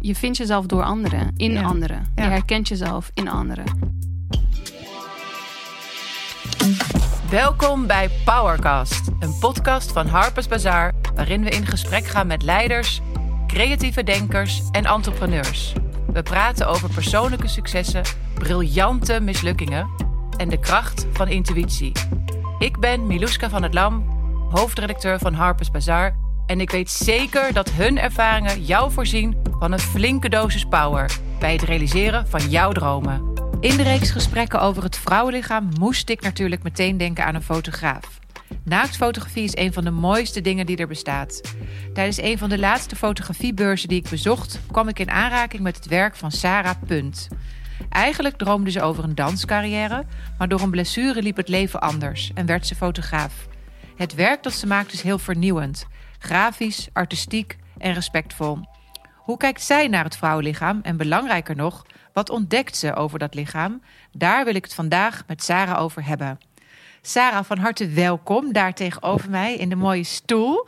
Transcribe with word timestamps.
je 0.00 0.14
vindt 0.14 0.36
jezelf 0.36 0.66
door 0.66 0.82
anderen, 0.82 1.32
in 1.36 1.52
Ja. 1.52 1.62
anderen. 1.62 2.06
Ja. 2.14 2.24
Je 2.24 2.30
herkent 2.30 2.68
jezelf 2.68 3.10
in 3.14 3.28
anderen. 3.28 3.64
Welkom 7.30 7.86
bij 7.86 8.10
Powercast, 8.24 9.08
een 9.18 9.38
podcast 9.40 9.92
van 9.92 10.06
Harper's 10.06 10.48
Bazaar, 10.48 10.92
waarin 11.14 11.44
we 11.44 11.50
in 11.50 11.66
gesprek 11.66 12.06
gaan 12.06 12.26
met 12.26 12.42
leiders, 12.42 13.00
creatieve 13.46 14.02
denkers 14.02 14.62
en 14.70 14.84
entrepreneurs. 14.84 15.72
We 16.12 16.22
praten 16.22 16.68
over 16.68 16.88
persoonlijke 16.94 17.48
successen, 17.48 18.02
briljante 18.34 19.20
mislukkingen 19.20 19.88
en 20.36 20.48
de 20.48 20.58
kracht 20.58 21.06
van 21.12 21.28
intuïtie. 21.28 21.92
Ik 22.58 22.78
ben 22.78 23.06
Miluska 23.06 23.48
van 23.48 23.62
het 23.62 23.74
Lam, 23.74 24.04
hoofdredacteur 24.50 25.18
van 25.18 25.34
Harper's 25.34 25.70
Bazaar, 25.70 26.16
en 26.46 26.60
ik 26.60 26.70
weet 26.70 26.90
zeker 26.90 27.52
dat 27.52 27.70
hun 27.70 27.98
ervaringen 27.98 28.64
jou 28.64 28.92
voorzien 28.92 29.36
van 29.60 29.72
een 29.72 29.78
flinke 29.78 30.28
dosis 30.28 30.64
power 30.64 31.18
bij 31.38 31.52
het 31.52 31.62
realiseren 31.62 32.28
van 32.28 32.50
jouw 32.50 32.72
dromen. 32.72 33.32
In 33.60 33.76
de 33.76 33.82
reeks 33.82 34.10
gesprekken 34.10 34.60
over 34.60 34.82
het 34.82 34.96
vrouwenlichaam 34.96 35.68
moest 35.78 36.08
ik 36.08 36.20
natuurlijk 36.20 36.62
meteen 36.62 36.96
denken 36.96 37.24
aan 37.24 37.34
een 37.34 37.42
fotograaf. 37.42 38.18
Naaktfotografie 38.64 39.44
is 39.44 39.56
een 39.56 39.72
van 39.72 39.84
de 39.84 39.90
mooiste 39.90 40.40
dingen 40.40 40.66
die 40.66 40.76
er 40.76 40.86
bestaat. 40.86 41.40
Tijdens 41.94 42.20
een 42.20 42.38
van 42.38 42.48
de 42.48 42.58
laatste 42.58 42.96
fotografiebeurzen 42.96 43.88
die 43.88 43.98
ik 43.98 44.08
bezocht, 44.10 44.60
kwam 44.70 44.88
ik 44.88 44.98
in 44.98 45.10
aanraking 45.10 45.62
met 45.62 45.76
het 45.76 45.86
werk 45.86 46.16
van 46.16 46.30
Sarah 46.30 46.82
Punt. 46.86 47.28
Eigenlijk 47.88 48.36
droomde 48.36 48.70
ze 48.70 48.82
over 48.82 49.04
een 49.04 49.14
danscarrière, 49.14 50.04
maar 50.38 50.48
door 50.48 50.60
een 50.60 50.70
blessure 50.70 51.22
liep 51.22 51.36
het 51.36 51.48
leven 51.48 51.80
anders 51.80 52.30
en 52.34 52.46
werd 52.46 52.66
ze 52.66 52.74
fotograaf. 52.74 53.46
Het 53.96 54.14
werk 54.14 54.42
dat 54.42 54.52
ze 54.52 54.66
maakt 54.66 54.92
is 54.92 55.02
heel 55.02 55.18
vernieuwend, 55.18 55.86
grafisch, 56.18 56.88
artistiek 56.92 57.56
en 57.78 57.92
respectvol. 57.92 58.69
Hoe 59.30 59.38
kijkt 59.38 59.62
zij 59.62 59.88
naar 59.88 60.04
het 60.04 60.16
vrouwenlichaam 60.16 60.80
en 60.82 60.96
belangrijker 60.96 61.56
nog, 61.56 61.86
wat 62.12 62.30
ontdekt 62.30 62.76
ze 62.76 62.94
over 62.94 63.18
dat 63.18 63.34
lichaam? 63.34 63.82
Daar 64.12 64.44
wil 64.44 64.54
ik 64.54 64.64
het 64.64 64.74
vandaag 64.74 65.22
met 65.26 65.42
Sarah 65.42 65.82
over 65.82 66.06
hebben. 66.06 66.40
Sarah, 67.02 67.44
van 67.44 67.58
harte 67.58 67.88
welkom 67.88 68.52
daar 68.52 68.74
tegenover 68.74 69.30
mij 69.30 69.54
in 69.56 69.68
de 69.68 69.76
mooie 69.76 70.04
stoel. 70.04 70.66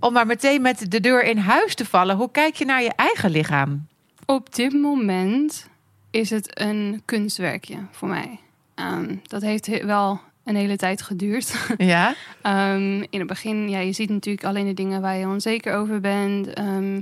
Om 0.00 0.12
maar 0.12 0.26
meteen 0.26 0.62
met 0.62 0.90
de 0.90 1.00
deur 1.00 1.24
in 1.24 1.36
huis 1.38 1.74
te 1.74 1.84
vallen, 1.84 2.16
hoe 2.16 2.30
kijk 2.30 2.54
je 2.54 2.64
naar 2.64 2.82
je 2.82 2.92
eigen 2.96 3.30
lichaam? 3.30 3.86
Op 4.26 4.54
dit 4.54 4.72
moment 4.72 5.68
is 6.10 6.30
het 6.30 6.60
een 6.60 7.02
kunstwerkje 7.04 7.76
voor 7.90 8.08
mij. 8.08 8.40
Ehm, 8.74 9.16
dat 9.22 9.42
heeft 9.42 9.66
he- 9.66 9.86
wel 9.86 10.20
een 10.44 10.56
hele 10.56 10.76
tijd 10.76 11.02
geduurd. 11.02 11.54
Ja? 11.76 12.14
Ehm, 12.42 13.02
in 13.10 13.18
het 13.18 13.26
begin, 13.26 13.68
ja, 13.70 13.78
je 13.78 13.92
ziet 13.92 14.10
natuurlijk 14.10 14.46
alleen 14.46 14.66
de 14.66 14.74
dingen 14.74 15.00
waar 15.00 15.16
je 15.16 15.26
onzeker 15.26 15.74
over 15.74 16.00
bent. 16.00 16.52
ehm, 16.52 17.00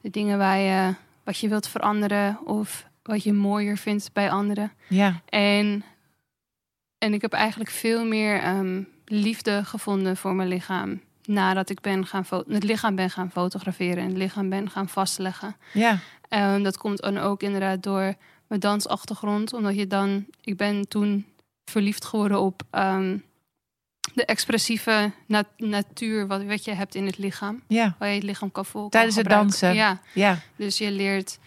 de 0.00 0.10
dingen 0.10 0.38
waar 0.38 0.58
je, 0.58 0.94
wat 1.24 1.38
je 1.38 1.48
wilt 1.48 1.68
veranderen 1.68 2.38
of 2.46 2.88
wat 3.02 3.22
je 3.22 3.32
mooier 3.32 3.76
vindt 3.76 4.12
bij 4.12 4.30
anderen. 4.30 4.72
Ja. 4.88 5.20
En, 5.28 5.84
en 6.98 7.12
ik 7.14 7.20
heb 7.20 7.32
eigenlijk 7.32 7.70
veel 7.70 8.04
meer 8.04 8.40
ehm, 8.40 8.82
liefde 9.04 9.64
gevonden 9.64 10.16
voor 10.16 10.34
mijn 10.34 10.48
lichaam. 10.48 11.00
Nadat 11.24 11.70
ik 11.70 11.80
ben 11.80 12.06
gaan 12.06 12.24
het 12.48 12.62
lichaam 12.62 12.94
ben 12.94 13.10
gaan 13.10 13.30
fotograferen 13.30 14.02
en 14.02 14.08
het 14.08 14.16
lichaam 14.16 14.48
ben 14.48 14.70
gaan 14.70 14.88
vastleggen. 14.88 15.56
Ja. 15.72 15.98
Ehm, 16.28 16.62
dat 16.62 16.76
komt 16.76 17.00
dan 17.00 17.18
ook 17.18 17.42
inderdaad 17.42 17.82
door 17.82 18.14
mijn 18.46 18.60
dansachtergrond. 18.60 19.52
Omdat 19.52 19.76
je 19.76 19.86
dan... 19.86 20.26
Ik 20.40 20.56
ben 20.56 20.88
toen 20.88 21.26
verliefd 21.64 22.04
geworden 22.04 22.40
op 22.40 22.62
ehm, 22.70 23.18
de 24.14 24.24
expressieve 24.24 25.10
na- 25.26 25.44
natuur... 25.56 26.26
Wat, 26.26 26.44
wat 26.44 26.64
je 26.64 26.72
hebt 26.72 26.94
in 26.94 27.06
het 27.06 27.18
lichaam. 27.18 27.62
Ja. 27.66 27.94
Waar 27.98 28.08
je 28.08 28.14
het 28.14 28.22
lichaam 28.22 28.52
kan 28.52 28.64
volgen. 28.66 28.90
Tijdens 28.90 29.16
het 29.16 29.28
dansen. 29.28 29.74
Ja, 29.74 30.00
Ja. 30.14 30.38
dus 30.56 30.78
je 30.78 30.90
leert... 30.90 31.38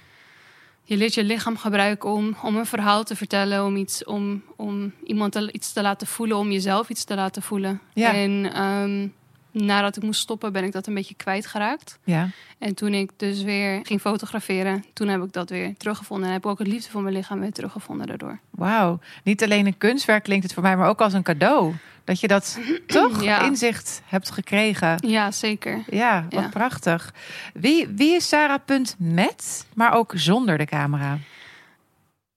Je 0.85 0.97
leert 0.97 1.13
je 1.13 1.23
lichaam 1.23 1.57
gebruiken 1.57 2.09
om, 2.11 2.35
om 2.41 2.55
een 2.55 2.65
verhaal 2.65 3.03
te 3.03 3.15
vertellen, 3.15 3.65
om, 3.65 3.75
iets, 3.75 4.03
om, 4.03 4.43
om 4.55 4.93
iemand 5.03 5.31
te- 5.31 5.51
iets 5.51 5.73
te 5.73 5.81
laten 5.81 6.07
voelen, 6.07 6.37
om 6.37 6.51
jezelf 6.51 6.89
iets 6.89 7.03
te 7.03 7.15
laten 7.15 7.41
voelen. 7.41 7.81
Ja. 7.93 8.13
En 8.13 8.53
ehm, 8.53 9.07
nadat 9.53 9.95
ik 9.97 10.03
moest 10.03 10.21
stoppen, 10.21 10.51
ben 10.53 10.63
ik 10.63 10.71
dat 10.71 10.87
een 10.87 10.93
beetje 10.93 11.15
kwijtgeraakt. 11.15 11.99
Ja. 12.03 12.29
En 12.57 12.73
toen 12.75 12.93
ik 12.93 13.11
dus 13.17 13.41
weer 13.43 13.79
ging 13.83 14.01
fotograferen, 14.01 14.85
toen 14.93 15.07
heb 15.07 15.23
ik 15.23 15.33
dat 15.33 15.49
weer 15.49 15.73
teruggevonden. 15.77 16.27
En 16.27 16.33
heb 16.33 16.43
ik 16.43 16.49
ook 16.49 16.59
het 16.59 16.67
liefde 16.67 16.89
voor 16.89 17.01
mijn 17.01 17.15
lichaam 17.15 17.39
weer 17.39 17.51
teruggevonden 17.51 18.07
daardoor. 18.07 18.39
Wauw. 18.49 18.99
Niet 19.23 19.43
alleen 19.43 19.65
een 19.65 19.77
kunstwerk 19.77 20.23
klinkt 20.23 20.43
het 20.43 20.53
voor 20.53 20.63
mij, 20.63 20.77
maar 20.77 20.89
ook 20.89 21.01
als 21.01 21.13
een 21.13 21.23
cadeau. 21.23 21.73
Dat 22.03 22.19
je 22.19 22.27
dat 22.27 22.59
toch 22.87 23.23
Ja. 23.23 23.41
inzicht 23.41 24.01
hebt 24.05 24.31
gekregen. 24.31 24.97
Ja, 25.07 25.31
zeker. 25.31 25.83
Ja, 25.89 26.25
wat 26.29 26.41
Ja. 26.43 26.49
prachtig. 26.49 27.13
Wie, 27.53 27.87
wie 27.87 28.15
is 28.15 28.27
Sarah 28.27 28.59
Punt 28.65 28.95
met, 28.97 29.65
maar 29.75 29.93
ook 29.93 30.11
zonder 30.15 30.57
de 30.57 30.65
camera? 30.65 31.17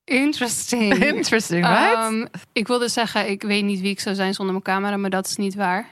Interesting. 0.03 0.93
Interesting, 1.13 1.65
right? 1.65 1.93
Ehm, 1.95 2.25
ik 2.53 2.67
wilde 2.67 2.87
zeggen, 2.87 3.29
ik 3.29 3.41
weet 3.41 3.63
niet 3.63 3.79
wie 3.81 3.91
ik 3.91 3.99
zou 3.99 4.15
zijn 4.15 4.33
zonder 4.33 4.53
mijn 4.53 4.65
camera, 4.77 4.97
maar 4.97 5.09
dat 5.09 5.27
is 5.27 5.35
niet 5.35 5.55
waar. 5.55 5.87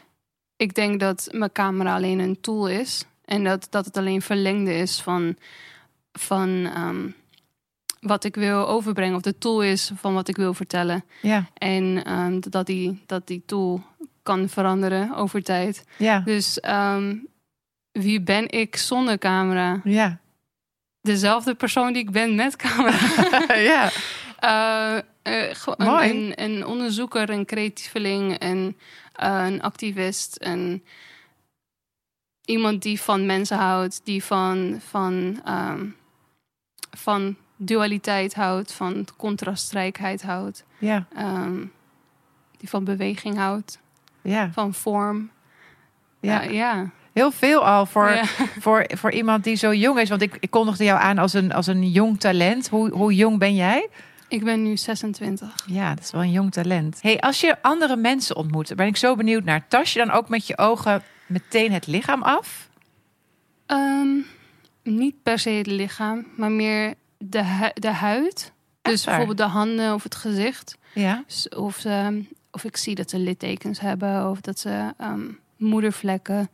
Ik 0.58 0.74
denk 0.76 1.00
dat 1.00 1.28
mijn 1.32 1.52
camera 1.52 1.96
alleen 1.96 2.20
een 2.20 2.42
tool 2.42 2.68
is. 2.68 3.06
En 3.26 3.44
dat, 3.44 3.68
dat 3.70 3.86
het 3.86 3.98
alleen 3.98 4.22
verlengde 4.22 4.74
is 4.78 5.02
van, 5.02 5.38
van 6.12 6.70
ehm, 6.76 7.10
wat 8.00 8.24
ik 8.24 8.36
wil 8.36 8.68
overbrengen. 8.68 9.16
Of 9.16 9.22
de 9.22 9.38
tool 9.38 9.62
is 9.64 9.92
van 9.96 10.14
wat 10.14 10.28
ik 10.28 10.36
wil 10.36 10.54
vertellen. 10.54 11.04
ja, 11.22 11.50
En 11.54 12.04
ehm, 12.06 12.40
dat, 12.40 12.66
die, 12.66 13.04
dat 13.06 13.28
die 13.28 13.44
tool 13.46 13.82
kan 14.24 14.50
veranderen 14.50 15.16
over 15.16 15.44
tijd. 15.44 15.86
ja, 15.98 16.20
Dus 16.20 16.60
ehm, 16.60 17.16
wie 17.92 18.22
ben 18.22 18.50
ik 18.52 18.76
zonder 18.76 19.18
camera? 19.18 19.82
ja. 19.84 20.20
Dezelfde 21.02 21.56
persoon 21.56 21.94
die 21.94 22.02
ik 22.02 22.12
ben 22.12 22.36
met 22.36 22.56
camera. 22.56 22.98
ja. 23.72 23.92
Mooi. 25.78 26.10
een, 26.10 26.34
een 26.36 26.66
onderzoeker, 26.66 27.30
een 27.30 27.46
creatieveling, 27.46 28.36
een, 28.44 28.78
eh, 29.16 29.46
een 29.46 29.62
activist, 29.62 30.38
een, 30.40 30.84
iemand 32.46 32.82
die 32.82 33.02
van 33.02 33.26
mensen 33.26 33.58
houdt, 33.58 34.02
die 34.04 34.24
van, 34.24 34.80
van, 34.88 35.42
ehm, 35.46 35.86
van 36.98 37.36
dualiteit 37.56 38.34
houdt, 38.34 38.74
van 38.74 39.08
contrastrijkheid 39.18 40.24
houdt, 40.24 40.64
ja, 40.78 41.06
ehm, 41.16 41.66
die 42.58 42.70
van 42.70 42.84
beweging 42.84 43.38
houdt, 43.38 43.80
ja. 44.22 44.52
van 44.52 44.74
vorm. 44.74 45.32
ja. 46.20 46.42
Ja, 46.42 46.50
ja. 46.52 46.92
Heel 47.16 47.32
veel 47.32 47.66
al 47.66 47.86
voor, 47.86 48.10
Ja. 48.10 48.26
voor, 48.66 48.86
voor 48.96 49.12
iemand 49.12 49.44
die 49.44 49.56
zo 49.56 49.74
jong 49.74 50.00
is. 50.00 50.10
Want 50.10 50.22
ik, 50.22 50.38
ik 50.40 50.50
kondigde 50.50 50.84
jou 50.84 51.00
aan 51.00 51.18
als 51.18 51.34
een, 51.34 51.54
als 51.54 51.68
een 51.68 51.90
jong 51.90 52.20
talent. 52.20 52.68
Hoe, 52.68 52.90
hoe 52.90 53.16
jong 53.16 53.40
ben 53.40 53.56
jij? 53.56 53.90
Ik 54.28 54.44
ben 54.44 54.64
nu 54.64 54.78
26. 54.78 55.56
Ja, 55.68 55.96
dat 55.96 56.04
is 56.04 56.12
wel 56.12 56.22
een 56.22 56.32
jong 56.32 56.52
talent. 56.52 57.02
Hey, 57.02 57.20
als 57.20 57.42
je 57.42 57.62
andere 57.62 57.96
mensen 57.96 58.36
ontmoet, 58.36 58.76
ben 58.76 58.88
ik 58.88 58.98
zo 58.98 59.16
benieuwd 59.16 59.44
naar. 59.44 59.68
Tas 59.68 59.94
je 59.94 60.00
dan 60.00 60.12
ook 60.12 60.30
met 60.30 60.48
je 60.48 60.58
ogen 60.58 61.04
meteen 61.26 61.72
het 61.72 61.88
lichaam 61.88 62.22
af? 62.24 62.70
Ehm, 63.66 64.08
niet 64.84 65.16
per 65.24 65.40
se 65.40 65.50
het 65.50 65.68
lichaam, 65.68 66.26
maar 66.38 66.52
meer 66.52 66.94
de, 67.18 67.44
hu- 67.44 67.74
de 67.74 67.92
huid. 67.92 68.52
Dus 68.82 69.04
bijvoorbeeld 69.04 69.38
de 69.38 69.44
handen 69.44 69.94
of 69.94 70.04
het 70.04 70.16
gezicht. 70.16 70.78
Ja. 70.94 71.24
Of, 71.56 71.76
ze, 71.76 72.24
of 72.52 72.64
ik 72.64 72.78
zie 72.78 72.96
dat 72.96 73.10
ze 73.10 73.18
littekens 73.20 73.80
hebben, 73.80 74.30
of 74.30 74.42
dat 74.42 74.60
ze 74.60 74.94
ehm, 74.98 75.28
moedervlekken. 75.58 76.50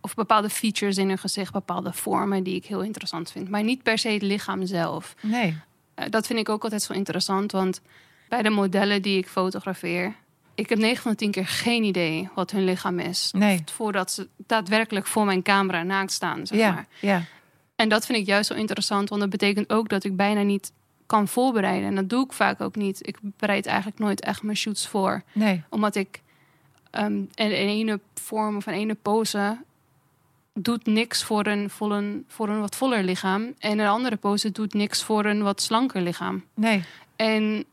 Of 0.00 0.14
bepaalde 0.14 0.50
features 0.50 0.96
in 0.96 1.08
hun 1.08 1.18
gezicht, 1.18 1.52
bepaalde 1.52 1.92
vormen 1.92 2.42
die 2.42 2.54
ik 2.54 2.64
heel 2.66 2.82
interessant 2.82 3.30
vind. 3.30 3.48
Maar 3.48 3.62
niet 3.62 3.82
per 3.82 3.98
se 3.98 4.08
het 4.08 4.22
lichaam 4.22 4.66
zelf. 4.66 5.14
Nee. 5.20 5.56
Eh, 5.94 6.06
dat 6.10 6.26
vind 6.26 6.38
ik 6.38 6.48
ook 6.48 6.62
altijd 6.62 6.82
zo 6.82 6.92
interessant, 6.92 7.52
want 7.52 7.80
bij 8.28 8.42
de 8.42 8.50
modellen 8.50 9.02
die 9.02 9.18
ik 9.18 9.28
fotografeer, 9.28 10.14
ik 10.54 10.68
heb 10.68 10.78
9 10.78 11.02
van 11.02 11.10
de 11.10 11.16
10 11.16 11.30
keer 11.30 11.46
geen 11.46 11.84
idee 11.84 12.28
wat 12.34 12.50
hun 12.50 12.64
lichaam 12.64 12.98
is. 12.98 13.30
Nee. 13.36 13.62
Voordat 13.72 14.10
ze 14.12 14.28
daadwerkelijk 14.36 15.06
voor 15.06 15.24
mijn 15.24 15.42
camera 15.42 15.82
naakt 15.82 16.12
staan, 16.12 16.46
zeg 16.46 16.58
Ja, 16.58 16.72
maar. 16.72 16.86
ja, 17.00 17.22
En 17.76 17.88
dat 17.88 18.06
vind 18.06 18.18
ik 18.18 18.26
juist 18.26 18.48
zo 18.48 18.54
interessant, 18.54 19.08
want 19.08 19.20
dat 19.20 19.30
betekent 19.30 19.70
ook 19.72 19.88
dat 19.88 20.04
ik 20.04 20.16
bijna 20.16 20.42
niet 20.42 20.72
kan 21.06 21.28
voorbereiden. 21.28 21.88
En 21.88 21.94
dat 21.94 22.08
doe 22.08 22.24
ik 22.24 22.32
vaak 22.32 22.60
ook 22.60 22.76
niet. 22.76 23.06
Ik 23.06 23.18
bereid 23.22 23.66
eigenlijk 23.66 23.98
nooit 23.98 24.20
echt 24.20 24.42
mijn 24.42 24.56
shoots 24.56 24.88
voor. 24.88 25.22
nee. 25.32 25.62
Omdat 25.68 25.94
ik 25.94 26.22
ehm 26.90 27.12
in 27.14 27.28
een 27.34 27.50
ene 27.52 28.00
vorm 28.14 28.56
of 28.56 28.66
een 28.66 28.72
ene 28.74 28.94
pose 28.94 29.58
doet 30.54 30.86
niks 30.86 31.24
voor 31.24 31.46
een, 31.46 31.70
voor, 31.70 31.92
een, 31.92 32.24
voor 32.28 32.48
een 32.48 32.60
wat 32.60 32.76
voller 32.76 33.02
lichaam. 33.02 33.54
En 33.58 33.78
een 33.78 33.88
andere 33.88 34.16
pose 34.16 34.52
doet 34.52 34.74
niks 34.74 35.02
voor 35.02 35.24
een 35.24 35.42
wat 35.42 35.62
slanker 35.62 36.02
lichaam. 36.02 36.44
Nee. 36.54 36.84
En 37.16 37.64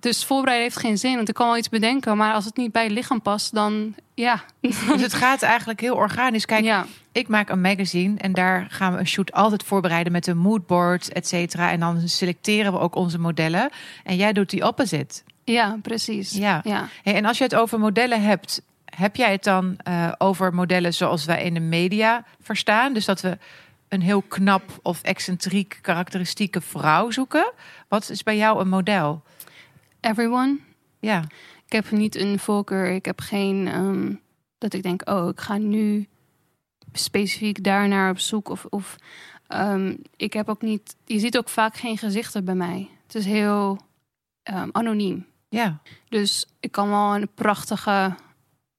dus 0.00 0.24
voorbereiden 0.24 0.68
heeft 0.68 0.80
geen 0.80 0.98
zin. 0.98 1.16
Want 1.16 1.28
ik 1.28 1.34
kan 1.34 1.46
wel 1.46 1.56
iets 1.56 1.68
bedenken, 1.68 2.16
maar 2.16 2.34
als 2.34 2.44
het 2.44 2.56
niet 2.56 2.72
bij 2.72 2.82
het 2.82 2.92
lichaam 2.92 3.22
past, 3.22 3.54
dan 3.54 3.94
ja. 4.14 4.44
Dus 4.60 5.02
het 5.02 5.14
gaat 5.14 5.42
eigenlijk 5.42 5.80
heel 5.80 5.94
organisch. 5.94 6.46
Kijk, 6.46 6.64
ja. 6.64 6.86
ik 7.12 7.28
maak 7.28 7.48
een 7.48 7.60
magazine 7.60 8.18
en 8.18 8.32
daar 8.32 8.66
gaan 8.70 8.92
we 8.92 8.98
een 8.98 9.06
shoot 9.06 9.32
altijd 9.32 9.62
voorbereiden 9.62 10.12
met 10.12 10.26
een 10.26 10.38
moodboard, 10.38 11.12
et 11.12 11.28
cetera. 11.28 11.70
En 11.70 11.80
dan 11.80 12.08
selecteren 12.08 12.72
we 12.72 12.78
ook 12.78 12.94
onze 12.94 13.18
modellen. 13.18 13.70
En 14.04 14.16
jij 14.16 14.32
doet 14.32 14.50
die 14.50 14.66
opposite. 14.66 15.22
ja, 15.44 15.78
precies. 15.82 16.32
Ja. 16.32 16.60
ja. 16.64 16.88
Hey, 17.02 17.14
en 17.14 17.24
als 17.24 17.38
je 17.38 17.44
het 17.44 17.54
over 17.54 17.78
modellen 17.78 18.22
hebt, 18.22 18.62
heb 18.96 19.16
jij 19.16 19.32
het 19.32 19.44
dan 19.44 19.76
eh, 19.76 20.12
over 20.18 20.54
modellen 20.54 20.94
zoals 20.94 21.24
wij 21.24 21.44
in 21.44 21.54
de 21.54 21.60
media 21.60 22.24
verstaan? 22.40 22.92
Dus 22.92 23.04
dat 23.04 23.20
we 23.20 23.38
een 23.88 24.02
heel 24.02 24.22
knap 24.22 24.78
of 24.82 25.02
excentriek 25.02 25.78
karakteristieke 25.82 26.60
vrouw 26.60 27.10
zoeken. 27.10 27.52
Wat 27.88 28.10
is 28.10 28.22
bij 28.22 28.36
jou 28.36 28.60
een 28.60 28.68
model? 28.68 29.22
Everyone. 30.00 30.58
Ja, 31.00 31.24
Ik 31.66 31.72
heb 31.72 31.90
niet 31.90 32.16
een 32.16 32.38
voorkeur. 32.38 32.90
Ik 32.90 33.04
heb 33.04 33.20
geen 33.20 33.68
ehm, 33.68 34.14
dat 34.58 34.72
ik 34.72 34.82
denk, 34.82 35.08
oh, 35.10 35.28
ik 35.28 35.40
ga 35.40 35.56
nu 35.56 36.06
specifiek 36.92 37.64
daarnaar 37.64 38.10
op 38.10 38.18
zoek. 38.18 38.48
Of, 38.48 38.64
of 38.64 38.96
ehm, 39.46 39.96
ik 40.16 40.32
heb 40.32 40.48
ook 40.48 40.62
niet. 40.62 40.96
Je 41.04 41.18
ziet 41.18 41.36
ook 41.38 41.48
vaak 41.48 41.76
geen 41.76 41.98
gezichten 41.98 42.44
bij 42.44 42.54
mij. 42.54 42.88
Het 43.06 43.14
is 43.14 43.24
heel 43.24 43.78
ehm, 44.42 44.68
anoniem. 44.72 45.26
ja, 45.48 45.80
Dus 46.08 46.46
ik 46.60 46.72
kan 46.72 46.88
wel 46.88 47.14
een 47.14 47.28
prachtige, 47.34 48.14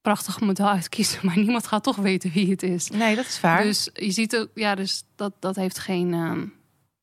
prachtige 0.04 0.46
model 0.46 0.70
uitkiezen, 0.70 1.20
maar 1.26 1.38
niemand 1.38 1.68
gaat 1.68 1.84
toch 1.84 1.96
weten 1.96 2.32
wie 2.32 2.50
het 2.50 2.64
is. 2.64 2.90
nee, 2.90 3.16
dat 3.16 3.26
is 3.26 3.40
waar. 3.40 3.64
Dus 3.64 3.90
je 3.94 4.12
ziet 4.12 4.38
ook, 4.38 4.50
ja, 4.54 4.76
dus 4.76 5.04
dat, 5.16 5.34
dat 5.40 5.56
heeft 5.56 5.80
geen. 5.80 6.14
ehm, 6.14 6.46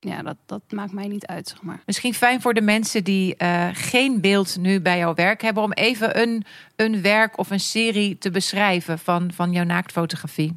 ja, 0.01 0.23
dat, 0.23 0.37
dat 0.47 0.63
maakt 0.69 0.93
mij 0.93 1.09
niet 1.09 1.27
uit, 1.27 1.49
zeg 1.49 1.63
maar. 1.63 1.83
Misschien 1.87 2.15
fijn 2.15 2.41
voor 2.41 2.55
de 2.55 2.61
mensen 2.61 3.05
die 3.05 3.37
eh, 3.37 3.69
geen 3.73 4.21
beeld 4.21 4.57
nu 4.57 4.81
bij 4.81 4.99
jouw 4.99 5.15
werk 5.15 5.43
hebben, 5.43 5.63
om 5.63 5.73
even 5.73 6.21
een, 6.21 6.45
een 6.77 7.03
werk 7.03 7.39
of 7.39 7.51
een 7.51 7.61
serie 7.61 8.19
te 8.19 8.31
beschrijven 8.31 8.99
van, 8.99 9.33
van 9.33 9.53
jouw 9.53 9.65
naaktfotografie. 9.65 10.57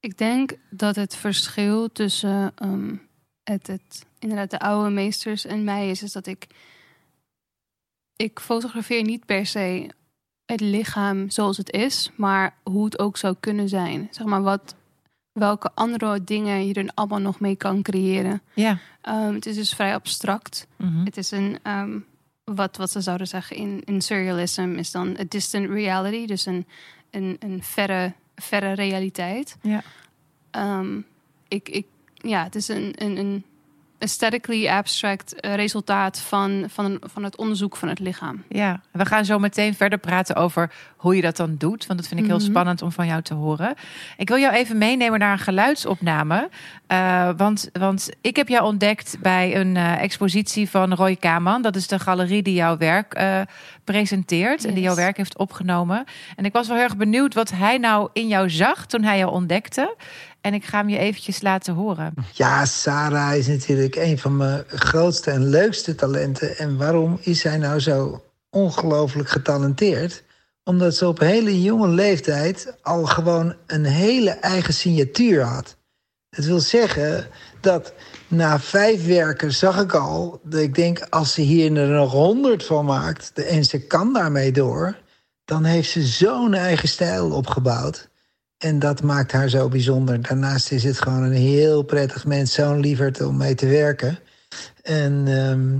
Ik 0.00 0.18
denk 0.18 0.52
dat 0.70 0.96
het 0.96 1.16
verschil 1.16 1.92
tussen 1.92 2.52
ehm, 2.54 2.94
het, 3.44 3.66
het, 3.66 4.06
inderdaad 4.18 4.50
de 4.50 4.58
oude 4.58 4.90
meesters 4.90 5.44
en 5.44 5.64
mij 5.64 5.90
is, 5.90 6.02
is 6.02 6.12
dat 6.12 6.26
ik, 6.26 6.46
ik 8.16 8.40
fotografeer 8.40 9.02
niet 9.02 9.26
per 9.26 9.46
se 9.46 9.90
het 10.48 10.60
lichaam 10.60 11.30
zoals 11.30 11.56
het 11.56 11.70
is, 11.70 12.10
maar 12.16 12.54
hoe 12.62 12.84
het 12.84 12.98
ook 12.98 13.16
zou 13.16 13.34
kunnen 13.40 13.68
zijn. 13.68 14.08
Zeg 14.10 14.26
maar 14.26 14.42
wat, 14.42 14.74
welke 15.32 15.70
andere 15.74 16.24
dingen 16.24 16.66
je 16.66 16.74
er 16.74 16.90
allemaal 16.94 17.18
nog 17.18 17.40
mee 17.40 17.56
kan 17.56 17.82
creëren. 17.82 18.42
Ja. 18.54 18.78
Ehm, 19.00 19.34
het 19.34 19.46
is 19.46 19.56
dus 19.56 19.74
vrij 19.74 19.94
abstract. 19.94 20.66
Mhm. 20.76 21.04
Het 21.04 21.16
is 21.16 21.30
een, 21.30 21.58
ehm, 21.62 21.98
wat, 22.44 22.76
wat 22.76 22.90
ze 22.90 23.00
zouden 23.00 23.26
zeggen 23.26 23.56
in, 23.56 23.82
in 23.84 24.00
surrealism, 24.00 24.74
is 24.76 24.90
dan 24.90 25.16
a 25.20 25.24
distant 25.28 25.68
reality, 25.68 26.26
dus 26.26 26.46
een, 26.46 26.66
een, 27.10 27.36
een 27.38 27.62
verre, 27.62 28.12
verre 28.34 28.72
realiteit. 28.72 29.56
Ja. 29.62 29.82
Ehm, 30.50 31.00
ik, 31.48 31.68
ik, 31.68 31.86
ja, 32.14 32.42
het 32.44 32.54
is 32.54 32.68
een, 32.68 32.92
een, 32.94 33.16
een 33.16 33.44
aesthetically 33.98 34.68
abstract 34.68 35.40
eh, 35.40 35.54
resultaat 35.54 36.20
van, 36.20 36.64
van, 36.68 37.00
van 37.12 37.24
het 37.24 37.36
onderzoek 37.36 37.76
van 37.76 37.88
het 37.88 37.98
lichaam. 37.98 38.42
Ja, 38.48 38.80
we 38.90 39.06
gaan 39.06 39.24
zo 39.24 39.38
meteen 39.38 39.74
verder 39.74 39.98
praten 39.98 40.36
over 40.36 40.70
hoe 40.96 41.16
je 41.16 41.22
dat 41.22 41.36
dan 41.36 41.54
doet. 41.58 41.86
Want 41.86 41.98
dat 41.98 42.08
vind 42.08 42.20
ik 42.20 42.26
heel 42.26 42.36
Mhm. 42.36 42.46
spannend 42.46 42.82
om 42.82 42.92
van 42.92 43.06
jou 43.06 43.22
te 43.22 43.34
horen. 43.34 43.74
Ik 44.16 44.28
wil 44.28 44.38
jou 44.38 44.54
even 44.54 44.78
meenemen 44.78 45.18
naar 45.18 45.32
een 45.32 45.38
geluidsopname. 45.38 46.48
Eh, 46.86 47.30
want, 47.36 47.68
want 47.72 48.10
ik 48.20 48.36
heb 48.36 48.48
jou 48.48 48.64
ontdekt 48.64 49.16
bij 49.20 49.56
een 49.56 49.76
eh, 49.76 50.02
expositie 50.02 50.70
van 50.70 50.94
Roy 50.94 51.16
Kaman. 51.16 51.62
Dat 51.62 51.76
is 51.76 51.86
de 51.86 51.98
galerie 51.98 52.42
die 52.42 52.54
jouw 52.54 52.76
werk 52.76 53.14
presenteert 53.84 54.64
en 54.64 54.74
die 54.74 54.82
jouw 54.82 54.94
werk 54.94 55.16
heeft 55.16 55.38
opgenomen. 55.38 56.04
En 56.36 56.44
ik 56.44 56.52
was 56.52 56.66
wel 56.66 56.76
heel 56.76 56.84
erg 56.84 56.96
benieuwd 56.96 57.34
wat 57.34 57.50
hij 57.50 57.78
nou 57.78 58.08
in 58.12 58.28
jou 58.28 58.50
zag 58.50 58.86
toen 58.86 59.02
hij 59.02 59.18
jou 59.18 59.32
ontdekte. 59.32 59.94
En 60.48 60.54
ik 60.54 60.64
ga 60.64 60.78
hem 60.78 60.88
je 60.88 60.98
eventjes 60.98 61.42
laten 61.42 61.74
horen. 61.74 62.14
Ja, 62.32 62.64
Sarah 62.64 63.36
is 63.36 63.46
natuurlijk 63.46 63.96
een 63.96 64.18
van 64.18 64.36
mijn 64.36 64.64
grootste 64.68 65.30
en 65.30 65.48
leukste 65.48 65.94
talenten. 65.94 66.58
En 66.58 66.76
waarom 66.76 67.18
is 67.20 67.40
zij 67.40 67.56
nou 67.56 67.80
zo 67.80 68.24
ongelooflijk 68.50 69.28
getalenteerd? 69.28 70.22
Omdat 70.64 70.94
ze 70.94 71.08
op 71.08 71.18
hele 71.18 71.62
jonge 71.62 71.88
leeftijd 71.88 72.74
al 72.82 73.04
gewoon 73.04 73.54
een 73.66 73.84
hele 73.84 74.30
eigen 74.30 74.74
signatuur 74.74 75.42
had. 75.42 75.76
Dat 76.30 76.44
wil 76.44 76.60
zeggen 76.60 77.26
dat 77.60 77.92
na 78.28 78.60
vijf 78.60 79.06
werken 79.06 79.52
zag 79.52 79.80
ik 79.80 79.94
al... 79.94 80.40
dat 80.44 80.60
ik 80.60 80.74
denk, 80.74 81.06
als 81.10 81.32
ze 81.32 81.40
hier 81.40 81.76
er 81.76 81.88
nog 81.88 82.12
honderd 82.12 82.64
van 82.64 82.84
maakt... 82.84 83.32
en 83.32 83.64
ze 83.64 83.86
kan 83.86 84.12
daarmee 84.12 84.52
door... 84.52 84.96
dan 85.44 85.64
heeft 85.64 85.90
ze 85.90 86.02
zo'n 86.02 86.54
eigen 86.54 86.88
stijl 86.88 87.30
opgebouwd... 87.30 88.08
En 88.58 88.78
dat 88.78 89.02
maakt 89.02 89.32
haar 89.32 89.48
zo 89.48 89.68
bijzonder. 89.68 90.22
Daarnaast 90.22 90.70
is 90.70 90.84
het 90.84 91.00
gewoon 91.00 91.22
een 91.22 91.32
heel 91.32 91.82
prettig 91.82 92.26
mens, 92.26 92.52
zo'n 92.52 92.80
lieverd 92.80 93.20
om 93.20 93.36
mee 93.36 93.54
te 93.54 93.66
werken. 93.66 94.18
En 94.82 95.22
ehm, 95.26 95.78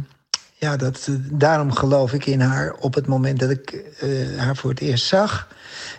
ja, 0.54 0.76
dat, 0.76 1.08
daarom 1.30 1.72
geloof 1.72 2.12
ik 2.12 2.26
in 2.26 2.40
haar 2.40 2.74
op 2.74 2.94
het 2.94 3.06
moment 3.06 3.40
dat 3.40 3.50
ik 3.50 3.70
eh, 3.70 4.10
haar 4.36 4.56
voor 4.56 4.70
het 4.70 4.80
eerst 4.80 5.06
zag. 5.06 5.48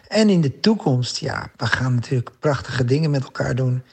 En 0.07 0.29
in 0.29 0.41
de 0.41 0.59
toekomst, 0.59 1.17
ja, 1.17 1.51
we 1.57 1.65
gaan 1.65 1.95
natuurlijk 1.95 2.31
prachtige 2.39 2.85
dingen 2.85 3.11
met 3.11 3.23
elkaar 3.23 3.55
doen. 3.55 3.83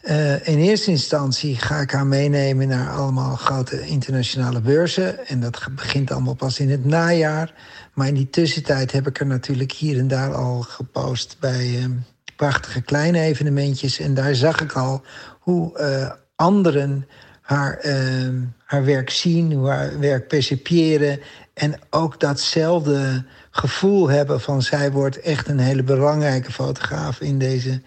Eh, 0.00 0.48
in 0.48 0.58
eerste 0.58 0.90
instantie 0.90 1.56
ga 1.56 1.80
ik 1.80 1.90
haar 1.90 2.06
meenemen 2.06 2.68
naar 2.68 2.90
allemaal 2.90 3.36
grote 3.36 3.86
internationale 3.86 4.60
beurzen. 4.60 5.26
En 5.26 5.40
dat 5.40 5.68
begint 5.70 6.10
allemaal 6.10 6.34
pas 6.34 6.58
in 6.58 6.70
het 6.70 6.84
najaar. 6.84 7.54
Maar 7.94 8.06
in 8.06 8.14
die 8.14 8.30
tussentijd 8.30 8.92
heb 8.92 9.06
ik 9.06 9.20
er 9.20 9.26
natuurlijk 9.26 9.72
hier 9.72 9.98
en 9.98 10.08
daar 10.08 10.34
al 10.34 10.60
gepost 10.60 11.36
bij 11.40 11.78
ehm, 11.78 11.92
prachtige 12.38 12.80
kleine 12.80 13.20
evenementjes. 13.20 13.98
En 13.98 14.14
daar 14.14 14.34
zag 14.34 14.60
ik 14.60 14.72
al 14.72 15.02
hoe 15.40 15.78
eh, 15.78 16.10
anderen 16.34 17.06
haar, 17.40 17.78
ehm, 17.78 18.36
haar 18.64 18.84
werk 18.84 19.10
zien, 19.10 19.52
hoe 19.52 19.68
haar 19.68 19.98
werk 19.98 20.28
percipiëren. 20.28 21.20
En 21.54 21.80
ook 21.90 22.20
datzelfde 22.20 23.24
gevoel 23.50 24.08
hebben 24.08 24.40
van 24.40 24.62
zij 24.62 24.92
wordt 24.92 25.20
echt 25.20 25.48
een 25.48 25.58
hele 25.58 25.82
belangrijke 25.82 26.52
fotograaf 26.52 27.20
in 27.20 27.38
deze 27.38 27.82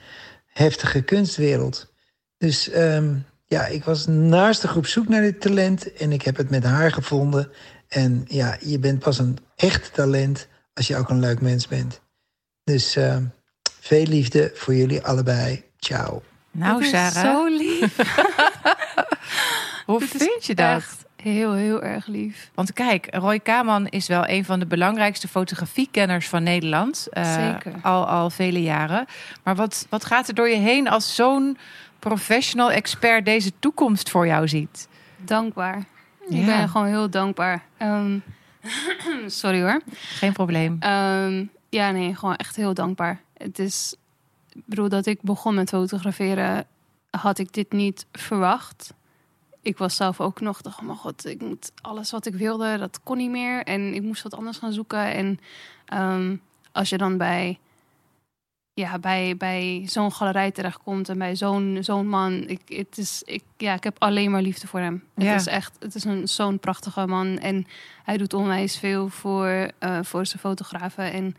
heftige 0.45 1.01
kunstwereld. 1.01 1.93
Dus 2.37 2.69
ehm, 2.69 3.15
ja, 3.45 3.65
ik 3.65 3.83
was 3.83 4.07
naastig 4.07 4.75
op 4.75 4.85
zoek 4.85 5.07
naar 5.07 5.21
dit 5.21 5.41
talent 5.41 5.93
en 5.93 6.11
ik 6.11 6.21
heb 6.21 6.37
het 6.37 6.49
met 6.49 6.63
haar 6.63 6.91
gevonden. 6.91 7.51
En 7.87 8.25
ja, 8.27 8.57
je 8.59 8.79
bent 8.79 8.99
pas 8.99 9.19
een 9.19 9.37
echt 9.55 9.93
talent 9.93 10.47
als 10.73 10.87
je 10.87 10.97
ook 10.97 11.09
een 11.09 11.19
leuk 11.19 11.41
mens 11.41 11.67
bent. 11.67 12.01
Dus 12.63 12.95
ehm, 12.95 13.23
veel 13.83 14.05
liefde 14.05 14.51
voor 14.55 14.73
jullie 14.75 15.01
allebei. 15.05 15.63
Ciao. 15.79 16.21
Nou, 16.51 16.73
Dat 16.73 16.81
is 16.81 16.89
Sarah, 16.89 17.23
Zo 17.33 17.45
lief. 17.47 17.95
hoe 19.85 20.01
vind 20.01 20.45
je 20.45 20.55
dat? 20.55 20.75
Echt 20.75 21.05
heel, 21.15 21.53
heel 21.53 21.83
erg 21.83 22.07
lief. 22.07 22.49
Want 22.53 22.73
kijk, 22.73 23.07
Roy 23.15 23.39
Kaman 23.39 23.87
is 23.87 24.07
wel 24.07 24.27
een 24.27 24.45
van 24.45 24.59
de 24.59 24.65
belangrijkste 24.65 25.27
fotografiekenners 25.27 26.27
van 26.27 26.43
Nederland. 26.43 27.07
eh, 27.11 27.33
Zeker. 27.33 27.73
Al, 27.81 28.07
al 28.07 28.29
vele 28.29 28.61
jaren. 28.61 29.05
Maar 29.43 29.55
wat, 29.55 29.85
wat 29.89 30.05
gaat 30.05 30.27
er 30.27 30.33
door 30.33 30.49
je 30.49 30.55
heen 30.57 30.87
als 30.89 31.15
zo'n 31.15 31.57
professional 31.99 32.71
expert 32.71 33.25
deze 33.25 33.51
toekomst 33.59 34.09
voor 34.09 34.27
jou 34.27 34.47
ziet? 34.47 34.87
Dankbaar. 35.17 35.83
Ja. 36.29 36.37
Ik 36.39 36.45
ben 36.45 36.69
gewoon 36.69 36.87
heel 36.87 37.09
dankbaar. 37.09 37.63
Ehm, 37.77 38.17
sorry 39.27 39.61
hoor. 39.61 39.81
Geen 39.95 40.33
probleem. 40.33 40.75
Ehm, 40.79 41.45
ja, 41.69 41.91
nee, 41.91 42.15
gewoon 42.15 42.35
echt 42.35 42.55
heel 42.55 42.73
dankbaar. 42.73 43.21
Het 43.41 43.59
is, 43.59 43.95
ik 44.49 44.65
bedoel, 44.65 44.89
dat 44.89 45.05
ik 45.05 45.21
begon 45.21 45.55
met 45.55 45.69
fotograferen, 45.69 46.65
had 47.09 47.37
ik 47.37 47.53
dit 47.53 47.71
niet 47.71 48.05
verwacht. 48.11 48.93
Ik 49.61 49.77
was 49.77 49.95
zelf 49.95 50.19
ook 50.19 50.41
nog, 50.41 50.61
dacht, 50.61 50.79
oh 50.79 50.85
mijn 50.85 50.97
god, 50.97 51.25
ik 51.25 51.41
moet 51.41 51.71
alles 51.81 52.11
wat 52.11 52.25
ik 52.25 52.33
wilde, 52.33 52.77
dat 52.77 52.99
kon 53.03 53.17
niet 53.17 53.29
meer. 53.29 53.63
En 53.63 53.93
ik 53.93 54.01
moest 54.01 54.23
wat 54.23 54.35
anders 54.35 54.57
gaan 54.57 54.73
zoeken. 54.73 55.13
En 55.13 55.39
ehm, 55.85 56.35
als 56.71 56.89
je 56.89 56.97
dan 56.97 57.17
bij, 57.17 57.59
ja, 58.73 58.99
bij, 58.99 59.37
bij 59.37 59.83
zo'n 59.85 60.11
galerij 60.11 60.51
terechtkomt 60.51 61.09
en 61.09 61.17
bij 61.17 61.35
zo'n 61.35 61.77
zo'n 61.81 62.07
man, 62.07 62.47
ik, 62.47 62.61
het 62.65 62.97
is, 62.97 63.21
ik, 63.25 63.43
ja, 63.57 63.73
ik 63.73 63.83
heb 63.83 63.95
alleen 63.99 64.31
maar 64.31 64.41
liefde 64.41 64.67
voor 64.67 64.79
hem. 64.79 65.03
Ja. 65.15 65.25
Het 65.25 65.39
is 65.39 65.47
echt, 65.47 65.75
het 65.79 65.95
is 65.95 66.03
een, 66.03 66.27
zo'n 66.27 66.59
prachtige 66.59 67.07
man. 67.07 67.37
En 67.37 67.67
hij 68.03 68.17
doet 68.17 68.33
onwijs 68.33 68.77
veel 68.77 69.09
voor, 69.09 69.71
eh, 69.79 69.99
voor 70.01 70.25
zijn 70.25 70.39
fotografen. 70.39 71.11
En 71.11 71.35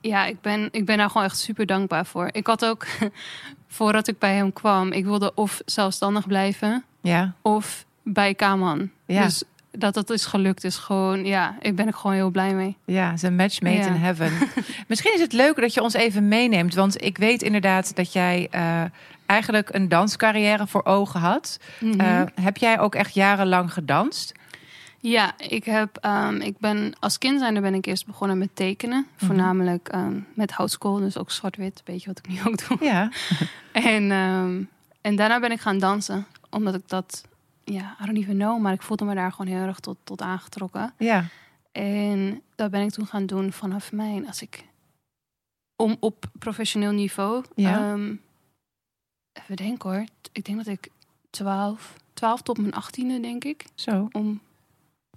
ja, 0.00 0.24
ik 0.26 0.40
ben, 0.40 0.68
ik 0.72 0.84
ben 0.84 0.96
daar 0.98 1.10
gewoon 1.10 1.26
echt 1.26 1.38
super 1.38 1.66
dankbaar 1.66 2.06
voor. 2.06 2.28
Ik 2.32 2.46
had 2.46 2.64
ook, 2.64 2.86
voordat 3.68 4.08
ik 4.08 4.18
bij 4.18 4.34
hem 4.34 4.52
kwam, 4.52 4.92
ik 4.92 5.04
wilde 5.04 5.32
of 5.34 5.60
zelfstandig 5.64 6.26
blijven 6.26 6.84
Ja, 7.00 7.32
of 7.42 7.84
bij 8.02 8.34
Kaman. 8.34 8.90
Ja. 9.06 9.22
Dus 9.24 9.42
dat 9.70 9.94
dat 9.94 10.10
is 10.10 10.26
gelukt 10.26 10.64
is 10.64 10.76
gewoon, 10.76 11.24
ja, 11.24 11.56
ik 11.60 11.76
ben 11.76 11.86
er 11.86 11.92
gewoon 11.94 12.16
heel 12.16 12.30
blij 12.30 12.54
mee. 12.54 12.76
ja, 12.84 13.14
match 13.32 13.60
made 13.60 13.76
Ja. 13.76 13.86
in 13.86 13.92
heaven. 13.92 14.32
Misschien 14.88 15.14
is 15.14 15.20
het 15.20 15.32
leuk 15.32 15.60
dat 15.60 15.74
je 15.74 15.82
ons 15.82 15.94
even 15.94 16.28
meeneemt. 16.28 16.74
Want 16.74 17.02
ik 17.04 17.18
weet 17.18 17.42
inderdaad 17.42 17.96
dat 17.96 18.12
jij 18.12 18.48
eh, 18.50 18.82
eigenlijk 19.26 19.74
een 19.74 19.88
danscarrière 19.88 20.66
voor 20.66 20.84
ogen 20.84 21.20
had. 21.20 21.58
Mhm. 21.80 22.00
Eh, 22.00 22.22
heb 22.40 22.56
jij 22.56 22.78
ook 22.78 22.94
echt 22.94 23.14
jarenlang 23.14 23.72
gedanst? 23.72 24.32
Ja, 25.00 25.38
ik 25.38 25.64
heb, 25.64 25.96
ehm, 25.96 26.34
ik 26.40 26.58
ben 26.58 26.92
als 27.00 27.18
kind 27.18 27.40
zijnde 27.40 27.60
ben 27.60 27.74
ik 27.74 27.86
eerst 27.86 28.06
begonnen 28.06 28.38
met 28.38 28.56
tekenen, 28.56 29.06
Mhm. 29.14 29.26
voornamelijk 29.26 29.88
ehm, 29.88 30.20
met 30.34 30.50
houtskool, 30.52 30.96
dus 30.98 31.16
ook 31.18 31.30
zwart-wit, 31.30 31.82
beetje 31.84 32.06
wat 32.06 32.18
ik 32.18 32.28
nu 32.28 32.38
ook 32.48 32.68
doe. 32.68 32.84
Ja. 32.84 33.10
En, 33.72 34.10
ehm, 34.10 34.62
en 35.00 35.16
daarna 35.16 35.40
ben 35.40 35.50
ik 35.52 35.60
gaan 35.60 35.78
dansen, 35.78 36.26
omdat 36.50 36.74
ik 36.74 36.88
dat, 36.88 37.24
ja, 37.64 37.96
I 38.02 38.04
don't 38.04 38.18
even 38.18 38.34
know, 38.36 38.60
maar 38.60 38.72
ik 38.72 38.82
voelde 38.82 39.04
me 39.04 39.14
daar 39.14 39.32
gewoon 39.32 39.52
heel 39.52 39.66
erg 39.66 39.80
tot, 39.80 39.96
tot 40.04 40.22
aangetrokken. 40.22 40.92
Ja. 40.98 41.24
En 41.72 42.42
dat 42.54 42.70
ben 42.70 42.82
ik 42.82 42.90
toen 42.90 43.06
gaan 43.06 43.26
doen 43.26 43.52
vanaf 43.52 43.92
mijn, 43.92 44.26
als 44.26 44.42
ik 44.42 44.64
om 45.76 45.96
op 46.00 46.24
professioneel 46.38 46.92
niveau. 46.92 47.44
Ja. 47.54 47.94
even 49.32 49.56
denken 49.56 49.90
hoor. 49.90 50.04
Ik 50.32 50.44
denk 50.44 50.58
dat 50.58 50.66
ik 50.66 50.88
12, 51.30 51.94
12 52.14 52.42
tot 52.42 52.58
mijn 52.58 52.72
18e, 52.74 53.20
denk 53.20 53.44
ik. 53.44 53.64
Zo. 53.74 54.08
Om, 54.12 54.40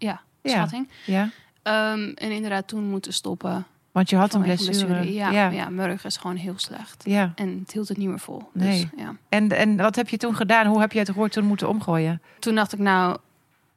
ja, 0.02 0.22
Ja. 0.42 0.52
schatting. 0.52 0.90
Ja. 1.06 1.30
Ehm, 1.64 2.12
en 2.16 2.32
inderdaad 2.32 2.68
toen 2.68 2.84
moeten 2.84 3.14
stoppen. 3.14 3.66
Want 3.92 4.10
je 4.10 4.16
had 4.16 4.34
een 4.34 4.42
blessure. 4.42 5.14
Ja, 5.14 5.32
ja. 5.32 5.50
ja. 5.50 5.70
mijn 5.70 5.88
rug 5.90 6.06
is 6.06 6.18
gewoon 6.18 6.36
heel 6.36 6.54
slecht. 6.58 7.04
Ja. 7.06 7.32
En 7.36 7.60
het 7.60 7.72
hield 7.72 7.88
het 7.88 7.98
niet 7.98 8.08
meer 8.08 8.20
vol. 8.20 8.44
Nee. 8.54 8.82
Dus, 8.82 9.04
ja. 9.04 9.16
En, 9.30 9.52
en 9.52 9.76
wat 9.78 9.96
heb 9.96 10.10
je 10.10 10.18
toen 10.18 10.36
gedaan? 10.36 10.66
Hoe 10.66 10.80
heb 10.80 10.92
je 10.92 11.00
het 11.00 11.10
roer 11.10 11.30
toen 11.30 11.46
moeten 11.46 11.70
omgooien? 11.70 12.22
Toen 12.40 12.56
dacht 12.56 12.74
ik, 12.74 12.80
nou, 12.80 13.18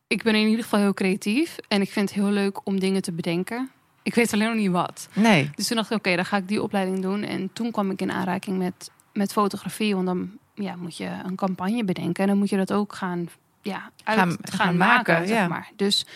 ik 0.07 0.23
ben 0.23 0.35
in 0.35 0.47
ieder 0.49 0.63
geval 0.63 0.81
heel 0.81 0.95
creatief. 0.95 1.57
En 1.69 1.81
ik 1.81 1.91
vind 1.91 2.09
het 2.09 2.19
heel 2.19 2.31
leuk 2.31 2.67
om 2.67 2.81
dingen 2.81 3.03
te 3.03 3.13
bedenken. 3.13 3.71
Ik 4.03 4.15
weet 4.15 4.33
alleen 4.33 4.49
nog 4.49 4.57
niet 4.57 4.71
wat. 4.71 5.09
Nee. 5.13 5.51
Dus 5.55 5.67
toen 5.67 5.77
dacht 5.77 5.91
ik, 5.91 5.97
oké, 5.97 6.17
dan 6.17 6.25
ga 6.25 6.37
ik 6.37 6.49
die 6.49 6.63
opleiding 6.63 7.03
doen. 7.03 7.23
En 7.23 7.51
toen 7.53 7.71
kwam 7.71 7.91
ik 7.91 8.01
in 8.01 8.13
aanraking 8.13 8.59
met, 8.59 8.91
met 9.13 9.33
fotografie. 9.33 9.95
Want 9.95 10.07
dan 10.07 10.31
ja, 10.55 10.77
moet 10.77 10.97
je 10.97 11.11
een 11.25 11.37
campagne 11.37 11.85
bedenken. 11.85 12.23
En 12.23 12.29
dan 12.29 12.39
moet 12.39 12.51
je 12.51 12.57
dat 12.57 12.73
ook 12.73 12.95
gaan, 12.95 13.29
ja, 13.65 13.91
uit, 14.05 14.19
Gaan- 14.19 14.37
gaan, 14.43 14.59
gaan 14.59 14.77
maken, 14.77 15.13
maken, 15.15 15.29
zeg 15.29 15.49
maar. 15.49 15.71
Dus 15.77 16.07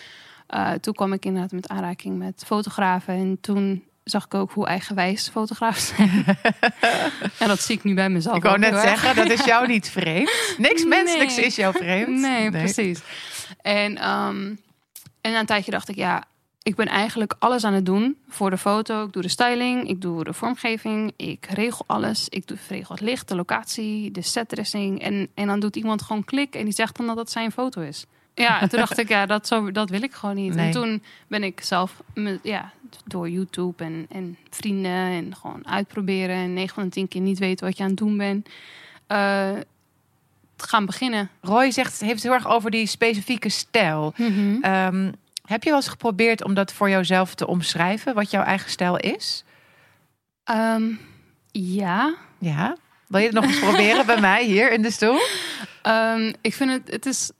eh, 0.47 0.71
toen 0.71 0.93
kwam 0.93 1.13
ik 1.13 1.25
inderdaad 1.25 1.51
met 1.51 1.67
aanraking 1.67 2.17
met 2.17 2.43
fotografen. 2.45 3.13
En 3.13 3.37
toen 3.41 3.83
zag 4.03 4.25
ik 4.25 4.33
ook 4.33 4.51
hoe 4.51 4.67
eigenwijs 4.67 5.29
fotografen 5.29 5.81
zijn. 5.81 6.25
en 7.39 7.47
dat 7.47 7.61
zie 7.61 7.75
ik 7.75 7.83
nu 7.83 7.93
bij 7.93 8.09
mezelf 8.09 8.35
Ik 8.35 8.43
wou 8.43 8.59
net 8.59 8.79
zeggen, 8.79 9.15
dat 9.15 9.29
is 9.29 9.45
jou 9.45 9.67
niet 9.67 9.89
vreemd. 9.89 10.55
Niks 10.57 10.85
menselijks 10.85 11.37
is 11.37 11.55
jou 11.55 11.73
vreemd. 11.77 12.19
Nee, 12.19 12.51
precies. 12.51 12.99
En, 13.61 13.97
ehm, 13.97 14.53
en 15.21 15.31
na 15.31 15.39
een 15.39 15.45
tijdje 15.45 15.71
dacht 15.71 15.89
ik, 15.89 15.95
ja, 15.95 16.23
ik 16.63 16.75
ben 16.75 16.87
eigenlijk 16.87 17.33
alles 17.39 17.63
aan 17.63 17.73
het 17.73 17.85
doen 17.85 18.17
voor 18.29 18.49
de 18.49 18.57
foto. 18.57 19.05
Ik 19.05 19.13
doe 19.13 19.21
de 19.21 19.27
styling, 19.29 19.87
ik 19.89 20.01
doe 20.01 20.23
de 20.23 20.33
vormgeving, 20.33 21.13
ik 21.15 21.45
regel 21.45 21.83
alles. 21.87 22.29
Ik 22.29 22.47
doe, 22.47 22.57
regel 22.69 22.95
het 22.95 23.03
licht, 23.03 23.27
de 23.27 23.35
locatie, 23.35 24.11
de 24.11 24.21
setdressing. 24.21 25.01
En, 25.01 25.27
en 25.33 25.47
dan 25.47 25.59
doet 25.59 25.75
iemand 25.75 26.01
gewoon 26.01 26.23
klik 26.23 26.55
en 26.55 26.63
die 26.63 26.73
zegt 26.73 26.97
dan 26.97 27.05
dat 27.07 27.17
het 27.17 27.31
zijn 27.31 27.51
foto 27.51 27.81
is. 27.81 28.05
Ja, 28.33 28.61
en 28.61 28.69
toen 28.69 28.79
dacht 28.79 28.97
ik, 28.97 29.07
ja, 29.09 29.25
dat, 29.25 29.47
zo, 29.47 29.71
dat 29.71 29.89
wil 29.89 30.01
ik 30.01 30.13
gewoon 30.13 30.35
niet. 30.35 30.55
Nee. 30.55 30.65
En 30.65 30.71
toen 30.71 31.03
ben 31.27 31.43
ik 31.43 31.61
zelf, 31.61 32.01
ja, 32.43 32.71
door 33.05 33.29
YouTube 33.29 33.83
en, 33.83 34.05
en 34.09 34.37
vrienden 34.49 34.91
en 34.91 35.35
gewoon 35.35 35.67
uitproberen. 35.67 36.35
En 36.35 36.53
9 36.53 36.73
van 36.75 36.83
de 36.83 36.89
10 36.89 37.07
keer 37.07 37.21
niet 37.21 37.39
weten 37.39 37.65
wat 37.65 37.77
je 37.77 37.83
aan 37.83 37.89
het 37.89 37.97
doen 37.97 38.17
bent. 38.17 38.49
eh, 39.07 39.49
gaan 40.57 40.85
beginnen. 40.85 41.29
Roy 41.41 41.71
zegt, 41.71 41.99
heeft 41.99 42.13
het 42.13 42.23
heel 42.23 42.33
erg 42.33 42.47
over 42.47 42.71
die 42.71 42.85
specifieke 42.85 43.49
stijl. 43.49 44.13
Ehm, 44.61 45.11
heb 45.49 45.63
je 45.63 45.69
wel 45.69 45.79
eens 45.79 45.87
geprobeerd 45.87 46.43
om 46.43 46.53
dat 46.53 46.73
voor 46.73 46.89
jouzelf 46.89 47.35
te 47.35 47.47
omschrijven, 47.47 48.13
wat 48.13 48.31
jouw 48.31 48.43
eigen 48.43 48.69
stijl 48.69 48.97
is? 48.97 49.43
Ehm, 50.43 50.91
ja. 51.51 52.15
Ja. 52.37 52.77
Wil 53.07 53.19
je 53.19 53.25
het 53.25 53.35
nog 53.35 53.43
eens 53.43 53.59
proberen 53.59 54.05
bij 54.05 54.19
mij 54.19 54.45
hier 54.45 54.71
in 54.71 54.81
de 54.81 54.91
stoel? 54.91 55.19
Ehm, 55.81 56.33
ik 56.41 56.53
vind 56.53 56.71
het, 56.71 56.91
het 56.91 57.05
is, 57.05 57.31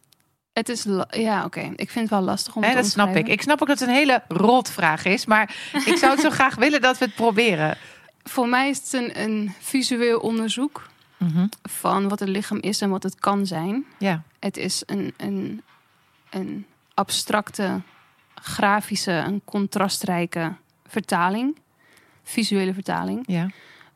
het 0.53 0.69
is, 0.69 0.85
ja, 1.09 1.45
oké. 1.45 1.71
Ik 1.75 1.89
vind 1.89 2.09
het 2.09 2.09
wel 2.09 2.21
lastig 2.21 2.55
om 2.55 2.63
Hè, 2.63 2.69
te 2.69 2.75
dat 2.75 2.85
snap 2.85 3.15
ik. 3.15 3.27
Ik 3.27 3.41
snap 3.41 3.61
ook 3.61 3.67
dat 3.67 3.79
het 3.79 3.89
een 3.89 3.95
hele 3.95 4.23
rotvraag 4.27 5.05
is, 5.05 5.25
maar 5.25 5.55
ik 5.85 5.97
zou 5.97 6.11
het 6.11 6.21
zo 6.21 6.29
graag 6.29 6.55
willen 6.65 6.81
dat 6.81 6.97
we 6.97 7.05
het 7.05 7.15
proberen. 7.15 7.77
Voor 8.23 8.47
mij 8.47 8.69
is 8.69 8.77
het 8.77 8.93
een, 8.93 9.21
een 9.21 9.53
visueel 9.59 10.19
onderzoek 10.19 10.87
van 11.61 12.07
wat 12.07 12.19
het 12.19 12.29
lichaam 12.29 12.57
is 12.57 12.81
en 12.81 12.89
wat 12.89 13.03
het 13.03 13.19
kan 13.19 13.45
zijn. 13.45 13.85
Ja, 13.97 14.23
Het 14.39 14.57
is 14.57 14.83
een, 14.85 15.13
een, 15.17 15.61
een 16.29 16.65
abstracte, 16.93 17.81
grafische, 18.41 19.12
een 19.12 19.41
contrastrijke 19.46 20.55
vertaling, 20.86 21.58
visuele 22.24 22.74
vertaling. 22.74 23.24
ja. 23.27 23.48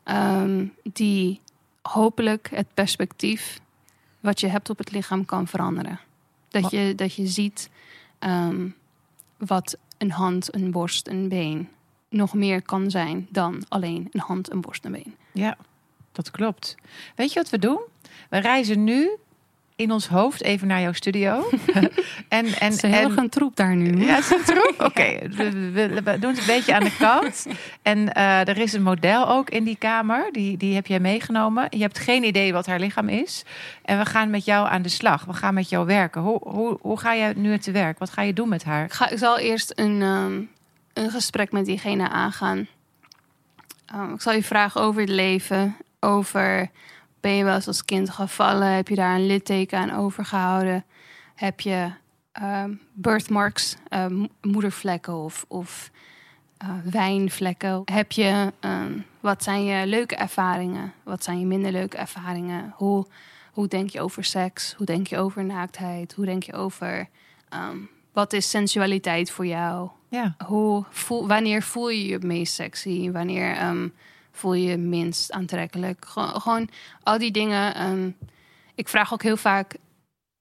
Ehm, 0.03 0.65
die 0.83 1.41
hopelijk 1.81 2.49
het 2.53 2.73
perspectief 2.73 3.59
wat 4.19 4.39
je 4.39 4.47
hebt 4.47 4.69
op 4.69 4.77
het 4.77 4.91
lichaam 4.91 5.25
kan 5.25 5.47
veranderen. 5.47 5.99
Dat 6.49 6.71
je, 6.71 6.95
dat 6.95 7.13
je 7.13 7.27
ziet 7.27 7.69
ehm, 8.19 8.67
wat 9.37 9.77
een 9.97 10.11
hand, 10.11 10.55
een 10.55 10.71
borst, 10.71 11.07
een 11.07 11.27
been 11.27 11.69
nog 12.09 12.33
meer 12.33 12.61
kan 12.61 12.91
zijn 12.91 13.27
dan 13.29 13.63
alleen 13.67 14.07
een 14.11 14.19
hand, 14.19 14.51
een 14.51 14.61
borst, 14.61 14.85
een 14.85 14.91
been. 14.91 15.15
Ja, 15.31 15.57
dat 16.11 16.31
klopt. 16.31 16.75
Weet 17.15 17.33
je 17.33 17.39
wat 17.39 17.49
we 17.49 17.59
doen? 17.59 17.81
We 18.29 18.37
reizen 18.37 18.83
nu 18.83 19.09
in 19.75 19.91
ons 19.91 20.07
hoofd 20.07 20.41
even 20.43 20.67
naar 20.67 20.81
jouw 20.81 20.91
studio. 20.91 21.49
en, 21.73 22.45
en, 22.45 22.45
Het 22.45 22.73
is 22.73 22.81
heel 22.81 23.09
en, 23.09 23.17
een 23.17 23.29
troep 23.29 23.55
daar 23.55 23.75
nu. 23.75 24.05
Ja, 24.05 24.17
is 24.17 24.27
dat 24.29 24.45
troep? 24.45 24.73
Oké, 24.89 25.17
we, 25.29 25.71
we- 25.71 26.01
we 26.03 26.19
doen 26.19 26.29
het 26.31 26.39
een 26.39 26.45
beetje 26.45 26.75
aan 26.75 26.83
de 26.83 26.95
kant. 26.99 27.45
En 27.81 28.13
eh, 28.13 28.47
er 28.47 28.57
is 28.57 28.73
een 28.73 28.83
model 28.83 29.29
ook 29.29 29.49
in 29.49 29.63
die 29.63 29.75
kamer. 29.77 30.29
Die, 30.31 30.57
die 30.57 30.75
heb 30.75 30.87
jij 30.87 30.99
meegenomen. 30.99 31.67
Je 31.69 31.81
hebt 31.81 31.99
geen 31.99 32.23
idee 32.23 32.53
wat 32.53 32.65
haar 32.65 32.79
lichaam 32.79 33.09
is. 33.09 33.43
En 33.85 33.97
we 33.97 34.05
gaan 34.05 34.29
met 34.29 34.45
jou 34.45 34.67
aan 34.67 34.81
de 34.81 34.89
slag. 34.89 35.25
We 35.25 35.33
gaan 35.33 35.53
met 35.53 35.69
jou 35.69 35.85
werken. 35.85 36.21
Hoe, 36.21 36.39
hoe, 36.49 36.77
hoe 36.81 36.99
ga 36.99 37.13
je 37.13 37.33
nu 37.35 37.57
te 37.57 37.71
werk? 37.71 37.99
Wat 37.99 38.09
ga 38.09 38.21
je 38.21 38.33
doen 38.33 38.49
met 38.49 38.63
haar? 38.63 38.85
Ik, 38.85 38.93
ga, 38.93 39.09
ik 39.09 39.17
zal 39.17 39.39
eerst 39.39 39.71
een, 39.75 40.01
ehm, 40.01 40.41
een 40.93 41.11
gesprek 41.11 41.51
met 41.51 41.65
diegene 41.65 42.09
aangaan. 42.09 42.67
Ehm, 43.85 44.13
ik 44.13 44.21
zal 44.21 44.33
je 44.33 44.43
vragen 44.43 44.81
over 44.81 45.01
het 45.01 45.09
leven. 45.09 45.75
Over, 45.99 46.69
ben 47.23 47.31
je 47.31 47.43
wel 47.43 47.55
eens 47.55 47.67
als 47.67 47.85
kind 47.85 48.09
gevallen? 48.09 48.67
Heb 48.67 48.87
je 48.87 48.95
daar 48.95 49.15
een 49.15 49.25
litteken 49.25 49.77
aan 49.77 49.91
overgehouden? 49.91 50.85
Heb 51.35 51.59
je 51.59 51.91
ehm, 52.31 52.73
birthmarks, 52.93 53.75
mo- 54.09 54.27
moedervlekken 54.41 55.13
of, 55.13 55.45
of 55.47 55.91
eh, 56.57 56.69
wijnvlekken? 56.91 57.81
Heb 57.85 58.11
je, 58.11 58.53
ehm, 58.59 58.99
wat 59.19 59.43
zijn 59.43 59.63
je 59.63 59.87
leuke 59.87 60.15
ervaringen? 60.15 60.93
Wat 61.03 61.23
zijn 61.23 61.39
je 61.39 61.45
minder 61.45 61.71
leuke 61.71 61.97
ervaringen? 61.97 62.73
Hoe, 62.75 63.05
hoe 63.51 63.67
denk 63.67 63.89
je 63.89 64.01
over 64.01 64.23
seks? 64.23 64.73
Hoe 64.77 64.85
denk 64.85 65.07
je 65.07 65.17
over 65.17 65.45
naaktheid? 65.45 66.13
Hoe 66.13 66.25
denk 66.25 66.43
je 66.43 66.53
over... 66.53 67.09
wat 68.13 68.33
is 68.33 68.49
sensualiteit 68.49 69.31
voor 69.31 69.45
jou? 69.45 69.89
Ja, 70.09 70.35
Hoe 70.45 70.85
voel, 70.89 71.27
wanneer 71.27 71.61
voel 71.61 71.89
je 71.89 72.05
je 72.05 72.13
het 72.13 72.23
meest 72.23 72.53
sexy? 72.53 73.11
Wanneer 73.11 73.55
voel 74.33 74.53
je 74.53 74.69
je 74.69 74.77
minst 74.77 75.31
aantrekkelijk? 75.31 76.05
Gewoon, 76.05 76.41
gewoon 76.41 76.69
al 77.03 77.17
die 77.17 77.31
dingen. 77.31 77.75
ehm, 77.75 78.09
ik 78.75 78.87
vraag 78.87 79.13
ook 79.13 79.23
heel 79.23 79.37
vaak: 79.37 79.75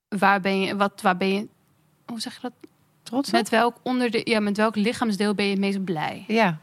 waar 0.08 0.40
ben 0.40 0.60
je? 0.60 0.76
Wat, 0.76 1.00
waar 1.00 1.16
ben 1.16 1.28
je? 1.28 1.48
Hoe 2.06 2.20
zeg 2.20 2.34
je 2.34 2.40
dat? 2.40 2.52
trots 3.02 3.28
op? 3.28 3.34
Met 3.34 3.48
welk, 3.48 3.76
onder 3.82 4.10
de, 4.10 4.20
ja, 4.24 4.40
met 4.40 4.56
welk 4.56 4.76
lichaamsdeel 4.76 5.34
ben 5.34 5.44
je 5.44 5.50
het 5.50 5.60
meest 5.60 5.84
blij? 5.84 6.24
Ja, 6.26 6.58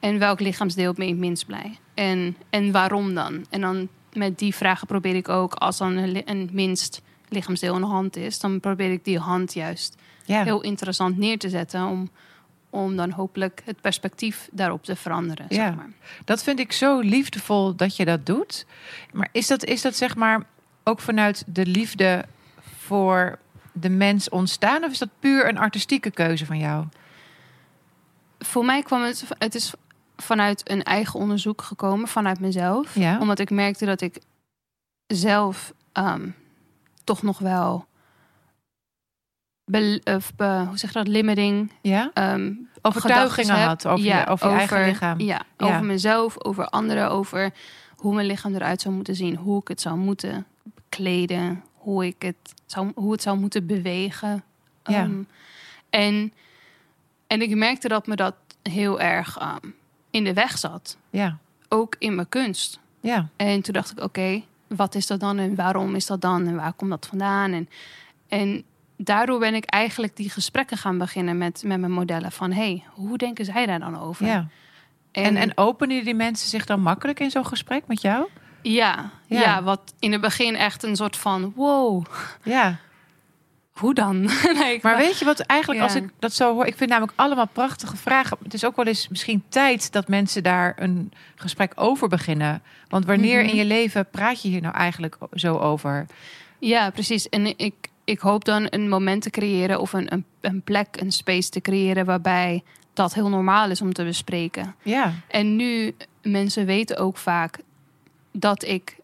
En 0.00 0.18
welk 0.18 0.40
lichaamsdeel 0.40 0.92
ben 0.92 1.04
je 1.06 1.10
het 1.10 1.20
minst 1.20 1.46
blij? 1.46 1.78
En, 1.94 2.36
en 2.50 2.72
waarom 2.72 3.14
dan? 3.14 3.46
En 3.50 3.60
dan 3.60 3.88
met 4.12 4.38
die 4.38 4.54
vragen 4.54 4.86
probeer 4.86 5.14
ik 5.14 5.28
ook, 5.28 5.54
als 5.54 5.78
dan 5.78 5.96
een, 5.96 6.22
een 6.30 6.48
minst 6.52 7.02
lichaamsdeel 7.28 7.74
een 7.74 7.82
hand 7.82 8.16
is, 8.16 8.38
dan 8.38 8.60
probeer 8.60 8.92
ik 8.92 9.04
die 9.04 9.18
hand 9.18 9.54
juist 9.54 9.96
ja. 10.24 10.42
heel 10.42 10.60
interessant 10.60 11.16
neer 11.16 11.38
te 11.38 11.48
zetten. 11.48 11.86
Om, 11.86 12.10
om 12.76 12.96
dan 12.96 13.10
hopelijk 13.10 13.62
het 13.64 13.80
perspectief 13.80 14.48
daarop 14.52 14.84
te 14.84 14.96
veranderen. 14.96 15.46
Ja. 15.48 15.66
Zeg 15.66 15.74
maar. 15.74 15.90
Dat 16.24 16.42
vind 16.42 16.58
ik 16.58 16.72
zo 16.72 17.00
liefdevol 17.00 17.74
dat 17.74 17.96
je 17.96 18.04
dat 18.04 18.26
doet. 18.26 18.66
Maar 19.12 19.28
is 19.32 19.46
dat, 19.46 19.64
is 19.64 19.82
dat 19.82 19.96
zeg 19.96 20.16
maar 20.16 20.42
ook 20.84 21.00
vanuit 21.00 21.44
de 21.46 21.66
liefde 21.66 22.24
voor 22.76 23.38
de 23.72 23.88
mens 23.88 24.28
ontstaan? 24.28 24.84
Of 24.84 24.90
is 24.90 24.98
dat 24.98 25.08
puur 25.20 25.48
een 25.48 25.58
artistieke 25.58 26.10
keuze 26.10 26.46
van 26.46 26.58
jou? 26.58 26.84
Voor 28.38 28.64
mij 28.64 28.82
kwam 28.82 29.02
het, 29.02 29.24
het 29.38 29.54
is 29.54 29.72
vanuit 30.16 30.70
een 30.70 30.82
eigen 30.82 31.20
onderzoek 31.20 31.62
gekomen, 31.62 32.08
vanuit 32.08 32.40
mezelf. 32.40 32.94
Ja. 32.94 33.18
Omdat 33.20 33.38
ik 33.38 33.50
merkte 33.50 33.84
dat 33.84 34.00
ik 34.00 34.18
zelf 35.06 35.72
ehm, 35.92 36.28
toch 37.04 37.22
nog 37.22 37.38
wel. 37.38 37.86
Be, 39.68 40.00
of 40.04 40.34
be- 40.36 40.64
hoe 40.68 40.78
zeg 40.78 40.92
je 40.92 40.98
dat? 40.98 41.08
Limiting. 41.08 41.72
Ja? 41.82 42.10
ehm, 42.14 42.52
Overtuigingen 42.82 43.62
had 43.62 43.86
over, 43.86 44.04
je, 44.04 44.26
over 44.26 44.48
je 44.50 44.54
eigen 44.56 44.84
lichaam. 44.84 45.20
Ja, 45.20 45.42
Ja. 45.58 45.66
over 45.66 45.84
mezelf, 45.84 46.44
over 46.44 46.66
anderen, 46.68 47.10
over 47.10 47.52
hoe 47.96 48.14
mijn 48.14 48.26
lichaam 48.26 48.54
eruit 48.54 48.80
zou 48.80 48.94
moeten 48.94 49.14
zien, 49.14 49.36
hoe 49.36 49.60
ik 49.60 49.68
het 49.68 49.80
zou 49.80 49.96
moeten 49.96 50.46
kleden, 50.88 51.62
hoe 51.74 52.06
ik 52.06 52.22
het 52.22 52.36
zou, 52.66 52.92
hoe 52.94 53.12
het 53.12 53.22
zou 53.22 53.38
moeten 53.38 53.66
bewegen. 53.66 54.44
Ja. 54.84 55.02
Ehm, 55.02 55.22
en, 55.90 56.32
en 57.26 57.42
ik 57.42 57.56
merkte 57.56 57.88
dat 57.88 58.06
me 58.06 58.16
dat 58.16 58.34
heel 58.62 59.00
erg 59.00 59.38
ehm, 59.38 59.70
in 60.10 60.24
de 60.24 60.32
weg 60.32 60.58
zat, 60.58 60.96
Ja, 61.10 61.38
ook 61.68 61.96
in 61.98 62.14
mijn 62.14 62.28
kunst. 62.28 62.80
ja, 63.00 63.28
En 63.36 63.62
toen 63.62 63.74
dacht 63.74 63.90
ik, 63.90 64.00
oké, 64.02 64.42
wat 64.66 64.94
is 64.94 65.06
dat 65.06 65.20
dan 65.20 65.38
en 65.38 65.54
waarom 65.54 65.94
is 65.94 66.06
dat 66.06 66.20
dan 66.20 66.46
en 66.46 66.56
waar 66.56 66.72
komt 66.72 66.90
dat 66.90 67.06
vandaan? 67.06 67.52
En, 67.52 67.68
en 68.28 68.64
daardoor 68.96 69.38
ben 69.38 69.54
ik 69.54 69.64
eigenlijk 69.64 70.16
die 70.16 70.30
gesprekken 70.30 70.76
gaan 70.76 70.98
beginnen 70.98 71.38
met, 71.38 71.62
met 71.66 71.80
mijn 71.80 71.92
modellen 71.92 72.32
van, 72.32 72.52
hey, 72.52 72.82
hoe 72.94 73.18
denken 73.18 73.44
zij 73.44 73.66
daar 73.66 73.78
dan 73.80 74.00
over? 74.00 74.26
ja. 74.26 74.46
En, 75.12 75.36
en 75.36 75.52
openen 75.58 76.04
die 76.04 76.14
mensen 76.14 76.48
zich 76.48 76.66
dan 76.66 76.80
makkelijk 76.80 77.20
in 77.20 77.30
zo'n 77.30 77.46
gesprek 77.46 77.86
met 77.86 78.00
jou? 78.00 78.26
ja, 78.62 79.10
Ja. 79.26 79.40
ja. 79.40 79.62
wat 79.62 79.94
in 79.98 80.12
het 80.12 80.20
begin 80.20 80.56
echt 80.56 80.82
een 80.82 80.96
soort 80.96 81.16
van, 81.16 81.52
wow, 81.54 82.04
Ja, 82.42 82.76
hoe 83.70 83.94
dan? 83.94 84.20
nee, 84.60 84.78
Maar 84.82 84.96
weet 84.96 85.18
je 85.18 85.24
wat 85.24 85.40
eigenlijk, 85.40 85.80
als 85.80 85.94
ik 85.94 86.10
dat 86.18 86.32
zo 86.32 86.54
hoor, 86.54 86.66
ik 86.66 86.76
vind 86.76 86.90
namelijk 86.90 87.12
allemaal 87.18 87.46
prachtige 87.46 87.96
vragen. 87.96 88.36
Het 88.42 88.54
is 88.54 88.64
ook 88.64 88.76
wel 88.76 88.86
eens 88.86 89.08
misschien 89.08 89.42
tijd 89.48 89.92
dat 89.92 90.08
mensen 90.08 90.42
daar 90.42 90.72
een 90.76 91.12
gesprek 91.34 91.72
over 91.74 92.08
beginnen. 92.08 92.62
Want 92.88 93.04
wanneer 93.06 93.40
Mhm. 93.40 93.48
in 93.48 93.56
je 93.56 93.64
leven 93.64 94.10
praat 94.10 94.42
je 94.42 94.48
hier 94.48 94.60
nou 94.62 94.74
eigenlijk 94.74 95.16
zo 95.32 95.56
over? 95.58 96.06
Ja, 96.58 96.90
precies. 96.90 97.28
En 97.28 97.58
ik, 97.58 97.74
ik 98.06 98.18
hoop 98.18 98.44
dan 98.44 98.66
een 98.70 98.88
moment 98.88 99.22
te 99.22 99.30
creëren 99.30 99.80
of 99.80 99.92
een, 99.92 100.12
een, 100.12 100.24
een 100.40 100.62
plek, 100.62 100.88
een 101.00 101.12
space 101.12 101.48
te 101.50 101.60
creëren 101.60 102.04
waarbij 102.04 102.62
dat 102.92 103.14
heel 103.14 103.28
normaal 103.28 103.70
is 103.70 103.80
om 103.80 103.92
te 103.92 104.04
bespreken. 104.04 104.74
Ja, 104.82 105.12
En 105.28 105.56
nu, 105.56 105.94
mensen 106.22 106.66
weten 106.66 106.96
ook 106.96 107.16
vaak 107.16 107.58
dat 108.32 108.64
ik 108.64 108.96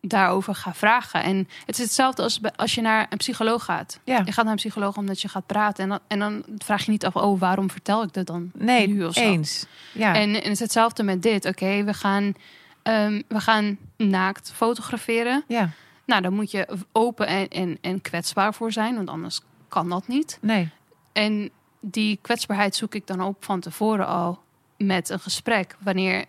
daarover 0.00 0.54
ga 0.54 0.74
vragen. 0.74 1.22
En 1.22 1.48
het 1.66 1.78
is 1.78 1.84
hetzelfde 1.84 2.22
als 2.22 2.40
als 2.56 2.74
je 2.74 2.80
naar 2.80 3.06
een 3.10 3.16
psycholoog 3.18 3.64
gaat. 3.64 4.00
ja. 4.04 4.22
Je 4.24 4.32
gaat 4.32 4.44
naar 4.44 4.52
een 4.52 4.58
psycholoog 4.58 4.96
omdat 4.96 5.20
je 5.20 5.28
gaat 5.28 5.46
praten. 5.46 5.82
En 5.82 5.88
dan, 5.88 5.98
en 6.08 6.18
dan 6.18 6.44
vraag 6.58 6.84
je 6.84 6.90
niet 6.90 7.04
af, 7.06 7.16
oh, 7.16 7.40
waarom 7.40 7.70
vertel 7.70 8.02
ik 8.02 8.12
dat 8.12 8.26
dan? 8.26 8.50
Nee, 8.54 8.88
nu 8.88 9.04
of 9.04 9.14
zo. 9.14 9.20
eens. 9.20 9.66
Ja, 9.92 10.14
En, 10.14 10.22
en 10.28 10.34
het 10.34 10.46
is 10.46 10.58
hetzelfde 10.60 11.02
met 11.02 11.22
dit. 11.22 11.44
Oké, 11.44 11.84
we, 11.84 11.94
gaan, 11.94 12.34
ehm, 12.82 13.22
we 13.28 13.40
gaan 13.40 13.78
naakt 13.96 14.52
fotograferen. 14.54 15.44
ja, 15.48 15.70
Nou, 16.08 16.22
dan 16.22 16.34
moet 16.34 16.50
je 16.50 16.66
open 16.92 17.26
en, 17.26 17.48
en, 17.48 17.78
en 17.80 18.00
kwetsbaar 18.00 18.54
voor 18.54 18.72
zijn, 18.72 18.94
want 18.94 19.08
anders 19.08 19.40
kan 19.68 19.88
dat 19.88 20.08
niet. 20.08 20.38
nee, 20.40 20.70
En 21.12 21.50
die 21.80 22.18
kwetsbaarheid 22.22 22.76
zoek 22.76 22.94
ik 22.94 23.06
dan 23.06 23.20
op 23.20 23.44
van 23.44 23.60
tevoren 23.60 24.06
al 24.06 24.42
met 24.76 25.08
een 25.08 25.20
gesprek. 25.20 25.76
Wanneer 25.78 26.24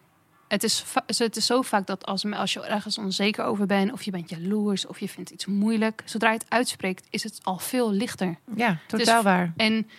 het 0.48 0.64
is, 0.64 0.86
het 1.06 1.36
is 1.36 1.46
zo 1.46 1.62
vaak 1.62 1.88
dat 1.88 2.06
als, 2.06 2.26
als 2.26 2.54
je 2.54 2.62
ergens 2.62 2.98
onzeker 2.98 3.44
over 3.44 3.66
bent, 3.66 3.92
of 3.92 4.04
je 4.04 4.12
bent 4.12 4.30
jaloers, 4.30 4.88
of 4.88 5.00
je 5.00 5.10
vindt 5.10 5.30
iets 5.30 5.46
moeilijk, 5.46 6.02
zodra 6.06 6.32
je 6.32 6.38
het 6.38 6.50
uitspreekt, 6.50 7.08
is 7.10 7.24
het 7.24 7.40
al 7.44 7.58
veel 7.58 7.92
lichter. 7.92 8.38
ja, 8.56 8.78
totaal 8.88 9.24
waar. 9.24 9.54
En 9.58 9.90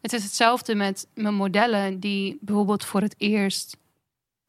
het 0.00 0.12
is 0.12 0.22
hetzelfde 0.22 0.74
met 0.74 1.06
mijn 1.14 1.34
modellen 1.34 2.00
die 2.00 2.38
bijvoorbeeld 2.40 2.84
voor 2.84 3.00
het 3.00 3.14
eerst 3.18 3.76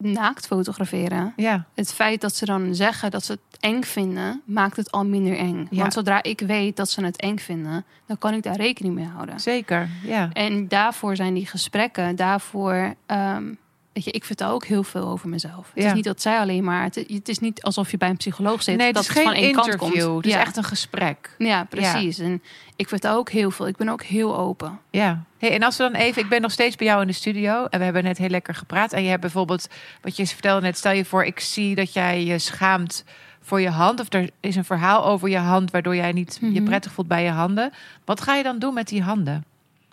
naakt 0.02 0.46
fotograferen. 0.46 1.32
Ja, 1.36 1.64
Het 1.74 1.92
feit 1.92 2.20
dat 2.20 2.34
ze 2.36 2.44
dan 2.44 2.74
zeggen 2.74 3.10
dat 3.10 3.24
ze 3.24 3.32
het 3.32 3.60
eng 3.60 3.82
vinden, 3.82 4.42
maakt 4.44 4.76
het 4.76 4.90
al 4.90 5.04
minder 5.04 5.36
eng. 5.38 5.66
Ja. 5.70 5.80
Want 5.80 5.92
zodra 5.92 6.22
ik 6.22 6.40
weet 6.40 6.76
dat 6.76 6.90
ze 6.90 7.04
het 7.04 7.16
eng 7.20 7.38
vinden, 7.38 7.84
dan 8.06 8.18
kan 8.18 8.34
ik 8.34 8.42
daar 8.42 8.56
rekening 8.56 8.94
mee 8.94 9.06
houden. 9.06 9.40
zeker. 9.40 9.88
Ja, 10.04 10.28
En 10.32 10.68
daarvoor 10.68 11.16
zijn 11.16 11.34
die 11.34 11.46
gesprekken, 11.46 12.16
daarvoor. 12.16 12.94
ehm, 13.06 13.44
weet 13.92 14.04
je, 14.04 14.10
ik 14.10 14.24
vertel 14.24 14.50
ook 14.50 14.64
heel 14.64 14.82
veel 14.82 15.08
over 15.08 15.28
mezelf. 15.28 15.70
Het 15.74 15.82
Ja. 15.82 15.88
is 15.88 15.94
niet 15.94 16.04
dat 16.04 16.22
zij 16.22 16.38
alleen 16.38 16.64
maar. 16.64 16.82
Het, 16.84 16.94
het 16.94 17.28
is 17.28 17.38
niet 17.38 17.62
alsof 17.62 17.90
je 17.90 17.96
bij 17.96 18.08
een 18.08 18.16
psycholoog 18.16 18.62
zit. 18.62 18.76
nee, 18.76 18.86
het 18.86 18.94
dat 18.94 19.04
is 19.04 19.08
geen 19.10 19.24
van 19.24 19.32
één 19.34 19.52
kant 19.54 19.66
interview. 19.66 20.02
komt. 20.02 20.16
Het 20.16 20.26
is 20.26 20.32
ja. 20.32 20.40
echt 20.40 20.56
een 20.56 20.64
gesprek. 20.64 21.34
ja, 21.38 21.64
precies. 21.64 22.18
En 22.18 22.42
ik 22.76 22.88
vertel 22.88 23.16
ook 23.16 23.30
heel 23.30 23.50
veel. 23.50 23.66
Ik 23.66 23.76
ben 23.76 23.88
ook 23.88 24.02
heel 24.02 24.36
open. 24.38 24.78
Ja. 24.90 25.22
Hey, 25.38 25.52
en 25.52 25.62
als 25.62 25.76
we 25.76 25.82
dan 25.82 25.94
even, 25.94 26.22
ik 26.22 26.28
ben 26.28 26.40
nog 26.40 26.50
steeds 26.52 26.76
bij 26.76 26.86
jou 26.86 27.00
in 27.00 27.06
de 27.06 27.12
studio 27.12 27.64
en 27.66 27.78
we 27.78 27.84
hebben 27.84 28.04
net 28.04 28.18
heel 28.18 28.28
lekker 28.28 28.54
gepraat. 28.54 28.92
En 28.92 29.02
je 29.02 29.08
hebt 29.08 29.20
bijvoorbeeld, 29.20 29.68
wat 30.00 30.16
je 30.16 30.26
vertelde 30.26 30.60
net, 30.66 30.76
stel 30.78 30.92
je 30.92 31.04
voor, 31.04 31.24
ik 31.24 31.40
zie 31.40 31.74
dat 31.74 31.92
jij 31.92 32.24
je 32.24 32.38
schaamt 32.38 33.04
voor 33.40 33.60
je 33.60 33.70
hand. 33.70 34.00
Of 34.00 34.12
er 34.12 34.30
is 34.40 34.56
een 34.56 34.64
verhaal 34.64 35.04
over 35.06 35.28
je 35.28 35.38
hand 35.38 35.70
waardoor 35.70 35.96
jij 35.96 36.12
niet 36.12 36.38
je 36.40 36.46
Mhm. 36.60 36.64
prettig 36.64 36.92
voelt 36.92 37.08
bij 37.08 37.24
je 37.24 37.30
handen. 37.30 37.72
Wat 38.04 38.20
ga 38.20 38.34
je 38.34 38.42
dan 38.42 38.58
doen 38.58 38.74
met 38.74 38.88
die 38.88 39.02
handen? 39.02 39.44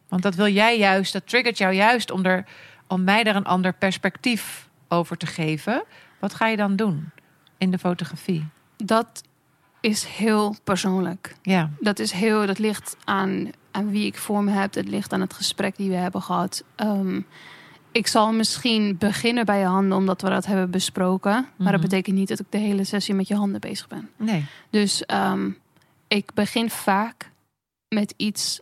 Want 0.08 0.22
dat 0.22 0.36
wil 0.36 0.48
jij 0.48 0.78
juist, 0.78 1.14
dat 1.14 1.28
triggert 1.28 1.58
jou 1.58 1.74
juist 1.74 2.12
om, 2.12 2.26
er, 2.26 2.46
om 2.90 3.04
mij 3.04 3.24
er 3.24 3.36
een 3.36 3.46
ander 3.46 3.74
perspectief 3.74 4.70
over 4.88 5.18
te 5.18 5.26
geven. 5.26 5.84
Wat 6.20 6.34
ga 6.34 6.48
je 6.48 6.58
dan 6.58 6.76
doen 6.76 7.10
in 7.58 7.72
de 7.72 7.78
fotografie? 7.80 8.46
Dat 8.78 9.24
is 9.82 10.04
heel 10.04 10.56
persoonlijk. 10.64 11.36
Ja, 11.42 11.70
Dat 11.80 12.00
is 12.00 12.12
heel. 12.12 12.46
Dat 12.46 12.60
ligt 12.60 12.98
aan, 13.04 13.50
aan 13.72 13.90
wie 13.92 14.06
ik 14.06 14.18
voor 14.18 14.44
me 14.44 14.52
heb. 14.52 14.74
Het 14.74 14.88
ligt 14.88 15.14
aan 15.14 15.22
het 15.22 15.34
gesprek 15.34 15.76
die 15.78 15.90
we 15.90 15.96
hebben 15.96 16.22
gehad. 16.22 16.64
Ehm, 16.76 17.22
ik 17.92 18.08
zal 18.08 18.34
misschien 18.34 18.98
beginnen 18.98 19.46
bij 19.46 19.60
je 19.60 19.66
handen, 19.66 19.98
omdat 19.98 20.22
we 20.22 20.30
dat 20.30 20.46
hebben 20.46 20.72
besproken. 20.72 21.32
Maar 21.32 21.52
Mhm. 21.58 21.72
dat 21.72 21.82
betekent 21.82 22.16
niet 22.16 22.28
dat 22.28 22.40
ik 22.40 22.46
de 22.50 22.58
hele 22.58 22.84
sessie 22.84 23.14
met 23.14 23.28
je 23.28 23.36
handen 23.36 23.62
bezig 23.62 23.88
ben. 23.88 24.10
nee. 24.18 24.46
Dus 24.70 25.06
ehm, 25.06 25.52
ik 26.08 26.34
begin 26.34 26.70
vaak 26.70 27.32
met 27.88 28.14
iets 28.18 28.60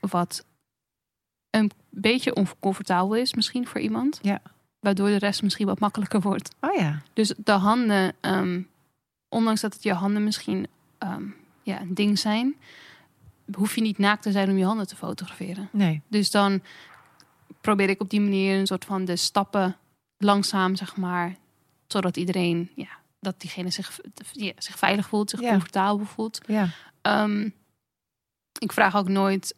wat 0.00 0.44
een 1.50 1.70
beetje 2.00 2.34
oncomfortabel 2.34 3.14
is, 3.14 3.34
misschien 3.34 3.66
voor 3.66 3.80
iemand. 3.80 4.18
Ja. 4.22 4.40
Waardoor 4.80 5.08
de 5.08 5.18
rest 5.18 5.42
misschien 5.42 5.66
wat 5.66 5.78
makkelijker 5.80 6.20
wordt. 6.20 6.54
Oh 6.60 6.74
ja, 6.74 7.02
Dus 7.12 7.34
de 7.36 7.52
handen, 7.52 8.12
ehm, 8.20 8.62
ondanks 9.28 9.60
dat 9.60 9.72
het 9.74 9.82
je 9.82 9.92
handen 9.92 10.24
misschien 10.24 10.66
ehm, 10.98 11.22
ja, 11.62 11.80
een 11.80 11.94
ding 11.94 12.18
zijn, 12.18 12.56
hoef 13.52 13.74
je 13.74 13.80
niet 13.80 13.98
naakt 13.98 14.22
te 14.22 14.30
zijn 14.32 14.50
om 14.50 14.56
je 14.58 14.64
handen 14.64 14.86
te 14.86 14.96
fotograferen. 14.96 15.68
nee. 15.72 16.02
Dus 16.08 16.30
dan 16.30 16.62
probeer 17.60 17.88
ik 17.88 18.00
op 18.00 18.10
die 18.10 18.20
manier 18.20 18.58
een 18.58 18.66
soort 18.66 18.84
van 18.84 19.04
de 19.04 19.16
stappen 19.16 19.76
langzaam, 20.18 20.76
zeg 20.76 20.96
maar, 20.96 21.36
zodat 21.86 22.16
iedereen, 22.16 22.70
ja, 22.74 22.88
dat 23.20 23.40
diegene 23.40 23.70
zich, 23.70 23.98
ja, 24.32 24.52
zich 24.58 24.78
veilig 24.78 25.08
voelt, 25.08 25.30
zich 25.30 25.40
Ja. 25.40 25.50
comfortabel 25.50 26.04
voelt. 26.06 26.40
Ja, 26.46 26.68
Ehm, 27.02 27.48
ik 28.58 28.72
vraag 28.72 28.96
ook 28.96 29.08
nooit 29.08 29.54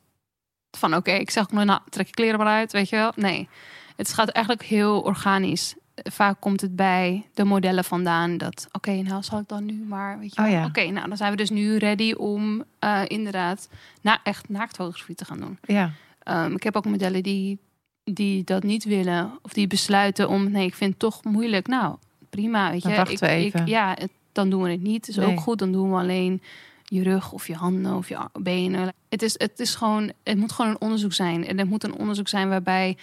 van 0.70 0.94
oké, 0.94 1.10
ik 1.12 1.30
zeg 1.30 1.42
ook 1.42 1.52
nooit, 1.52 1.66
nou, 1.66 1.80
trek 1.88 2.06
je 2.06 2.12
kleren 2.12 2.38
maar 2.38 2.48
uit, 2.48 2.72
weet 2.72 2.88
je 2.88 2.96
wel. 2.96 3.12
Nee, 3.16 3.48
het 3.96 4.12
gaat 4.12 4.28
eigenlijk 4.28 4.66
heel 4.66 5.00
organisch. 5.00 5.74
Vaak 6.02 6.40
komt 6.40 6.60
het 6.60 6.76
bij 6.76 7.26
de 7.34 7.44
modellen 7.44 7.84
vandaan 7.84 8.36
dat 8.38 8.68
oké, 8.72 8.92
nou 8.92 9.22
zal 9.22 9.38
ik 9.38 9.48
dan 9.48 9.64
nu 9.64 9.84
maar, 9.88 10.18
weet 10.18 10.34
je 10.34 10.42
Oh 10.42 10.50
ja. 10.50 10.64
Oké, 10.64 10.84
nou 10.90 11.08
dan 11.08 11.16
zijn 11.16 11.30
we 11.30 11.36
dus 11.36 11.50
nu 11.50 11.76
ready 11.76 12.12
om 12.12 12.64
eh, 12.78 13.00
inderdaad 13.06 13.68
na, 14.00 14.20
echt 14.22 14.48
naaktfotografie 14.48 15.14
te 15.14 15.24
gaan 15.24 15.40
doen. 15.40 15.58
ja, 15.66 15.90
Ehm, 16.22 16.52
ik 16.54 16.62
heb 16.62 16.76
ook 16.76 16.84
modellen 16.84 17.22
die, 17.22 17.58
die 18.04 18.44
dat 18.44 18.62
niet 18.62 18.84
willen 18.84 19.38
of 19.42 19.52
die 19.52 19.66
besluiten 19.66 20.28
om 20.28 20.50
nee, 20.50 20.66
ik 20.66 20.74
vind 20.74 20.90
het 20.90 20.98
toch 20.98 21.24
moeilijk. 21.24 21.66
Nou, 21.66 21.96
prima, 22.30 22.70
weet 22.70 22.82
je. 22.82 22.88
Dan 22.88 22.96
wachten 22.96 23.14
ik, 23.14 23.20
we 23.20 23.28
even. 23.28 23.60
Ik, 23.60 23.68
ja, 23.68 23.94
het- 23.98 24.10
dan 24.32 24.50
doen 24.50 24.62
we 24.62 24.70
het 24.70 24.82
niet. 24.82 25.08
Is 25.08 25.16
Nee. 25.16 25.26
ook 25.26 25.40
goed. 25.40 25.58
Dan 25.58 25.72
doen 25.72 25.90
we 25.90 25.96
alleen 25.96 26.42
je 26.88 27.02
rug 27.02 27.32
of 27.32 27.46
je 27.46 27.54
handen 27.54 27.94
of 27.94 28.08
je 28.08 28.18
benen. 28.32 28.92
Het 29.08 29.22
is, 29.22 29.34
het 29.38 29.60
is 29.60 29.74
gewoon, 29.74 30.12
het 30.22 30.38
moet 30.38 30.52
gewoon 30.52 30.70
een 30.70 30.80
onderzoek 30.80 31.12
zijn. 31.12 31.46
En 31.46 31.58
het 31.58 31.68
moet 31.68 31.84
een 31.84 31.98
onderzoek 31.98 32.28
zijn 32.28 32.48
waarbij 32.48 32.96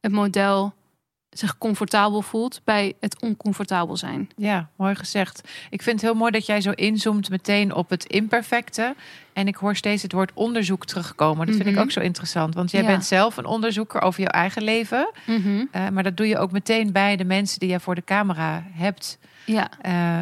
het 0.00 0.12
model 0.12 0.74
zich 1.32 1.58
comfortabel 1.58 2.22
voelt 2.22 2.60
bij 2.64 2.92
het 3.00 3.20
oncomfortabel 3.22 3.96
zijn. 3.96 4.30
Ja, 4.36 4.68
mooi 4.76 4.94
gezegd. 4.94 5.48
Ik 5.70 5.82
vind 5.82 6.00
het 6.00 6.10
heel 6.10 6.18
mooi 6.18 6.30
dat 6.30 6.46
jij 6.46 6.60
zo 6.60 6.70
inzoomt 6.70 7.30
meteen 7.30 7.74
op 7.74 7.90
het 7.90 8.04
imperfecte. 8.04 8.94
En 9.32 9.46
ik 9.46 9.56
hoor 9.56 9.76
steeds 9.76 10.02
het 10.02 10.12
woord 10.12 10.30
onderzoek 10.34 10.86
terugkomen. 10.86 11.46
Dat 11.46 11.54
vind 11.56 11.68
ik 11.68 11.74
Mhm. 11.74 11.82
ook 11.82 11.90
zo 11.90 12.00
interessant. 12.00 12.54
Want 12.54 12.70
jij 12.70 12.80
Ja. 12.80 12.86
bent 12.86 13.04
zelf 13.04 13.36
een 13.36 13.44
onderzoeker 13.46 14.00
over 14.00 14.20
jouw 14.20 14.30
eigen 14.30 14.62
leven. 14.62 15.10
Eh, 15.70 15.88
maar 15.88 16.02
dat 16.02 16.16
doe 16.16 16.28
je 16.28 16.38
ook 16.38 16.52
meteen 16.52 16.92
bij 16.92 17.16
de 17.16 17.24
mensen 17.24 17.58
die 17.60 17.68
jij 17.68 17.80
voor 17.80 17.94
de 17.94 18.04
camera 18.04 18.64
hebt. 18.72 19.18
Ja, 19.46 19.68
Eh, 19.80 20.16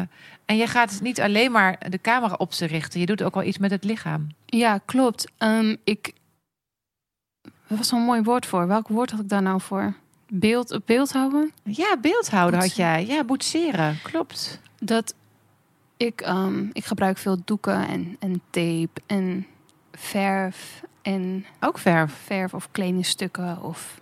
en 0.45 0.57
je 0.57 0.67
gaat 0.67 0.99
niet 1.01 1.21
alleen 1.21 1.51
maar 1.51 1.89
de 1.89 2.01
camera 2.01 2.33
op 2.37 2.53
ze 2.53 2.65
richten. 2.65 2.99
Je 2.99 3.05
doet 3.05 3.21
ook 3.23 3.33
wel 3.33 3.43
iets 3.43 3.57
met 3.57 3.71
het 3.71 3.83
lichaam. 3.83 4.27
ja, 4.45 4.77
klopt. 4.85 5.31
Ehm, 5.37 5.75
ik. 5.83 6.13
Wat 7.67 7.77
was 7.77 7.87
zo'n 7.87 8.01
mooi 8.01 8.21
woord 8.21 8.45
voor? 8.45 8.67
Welk 8.67 8.87
woord 8.87 9.11
had 9.11 9.19
ik 9.19 9.29
daar 9.29 9.41
nou 9.41 9.61
voor? 9.61 9.93
Beeld, 10.33 10.79
beeld 10.85 11.11
houden? 11.11 11.51
Ja, 11.63 11.97
beeldhouden 12.01 12.59
had 12.59 12.75
jij. 12.75 13.05
Ja, 13.05 13.23
boetseren. 13.23 13.99
Klopt. 14.03 14.59
Dat 14.79 15.13
ik, 15.97 16.21
ehm, 16.21 16.65
ik 16.73 16.85
gebruik 16.85 17.17
veel 17.17 17.37
doeken 17.45 17.87
en, 17.87 18.15
en 18.19 18.41
tape 18.49 19.01
en 19.05 19.47
verf 19.91 20.83
en 21.01 21.45
Ook 21.59 21.77
verf. 21.77 22.13
verf 22.25 22.53
of 22.53 22.67
kledingstukken 22.71 23.61
of 23.61 23.99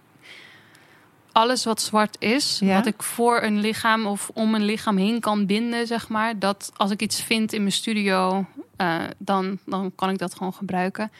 alles 1.31 1.63
wat 1.65 1.81
zwart 1.81 2.15
is, 2.19 2.59
Ja. 2.59 2.75
wat 2.75 2.85
ik 2.85 3.03
voor 3.03 3.41
een 3.41 3.59
lichaam 3.59 4.05
of 4.05 4.29
om 4.33 4.55
een 4.55 4.63
lichaam 4.65 4.97
heen 4.97 5.19
kan 5.19 5.45
binden, 5.45 5.87
zeg 5.87 6.09
maar. 6.09 6.39
Dat 6.39 6.71
als 6.75 6.91
ik 6.91 7.01
iets 7.01 7.21
vind 7.23 7.53
in 7.53 7.61
mijn 7.61 7.71
studio, 7.73 8.45
eh, 8.75 9.03
dan, 9.17 9.57
dan 9.65 9.91
kan 9.95 10.09
ik 10.09 10.17
dat 10.17 10.33
gewoon 10.35 10.53
gebruiken 10.53 11.11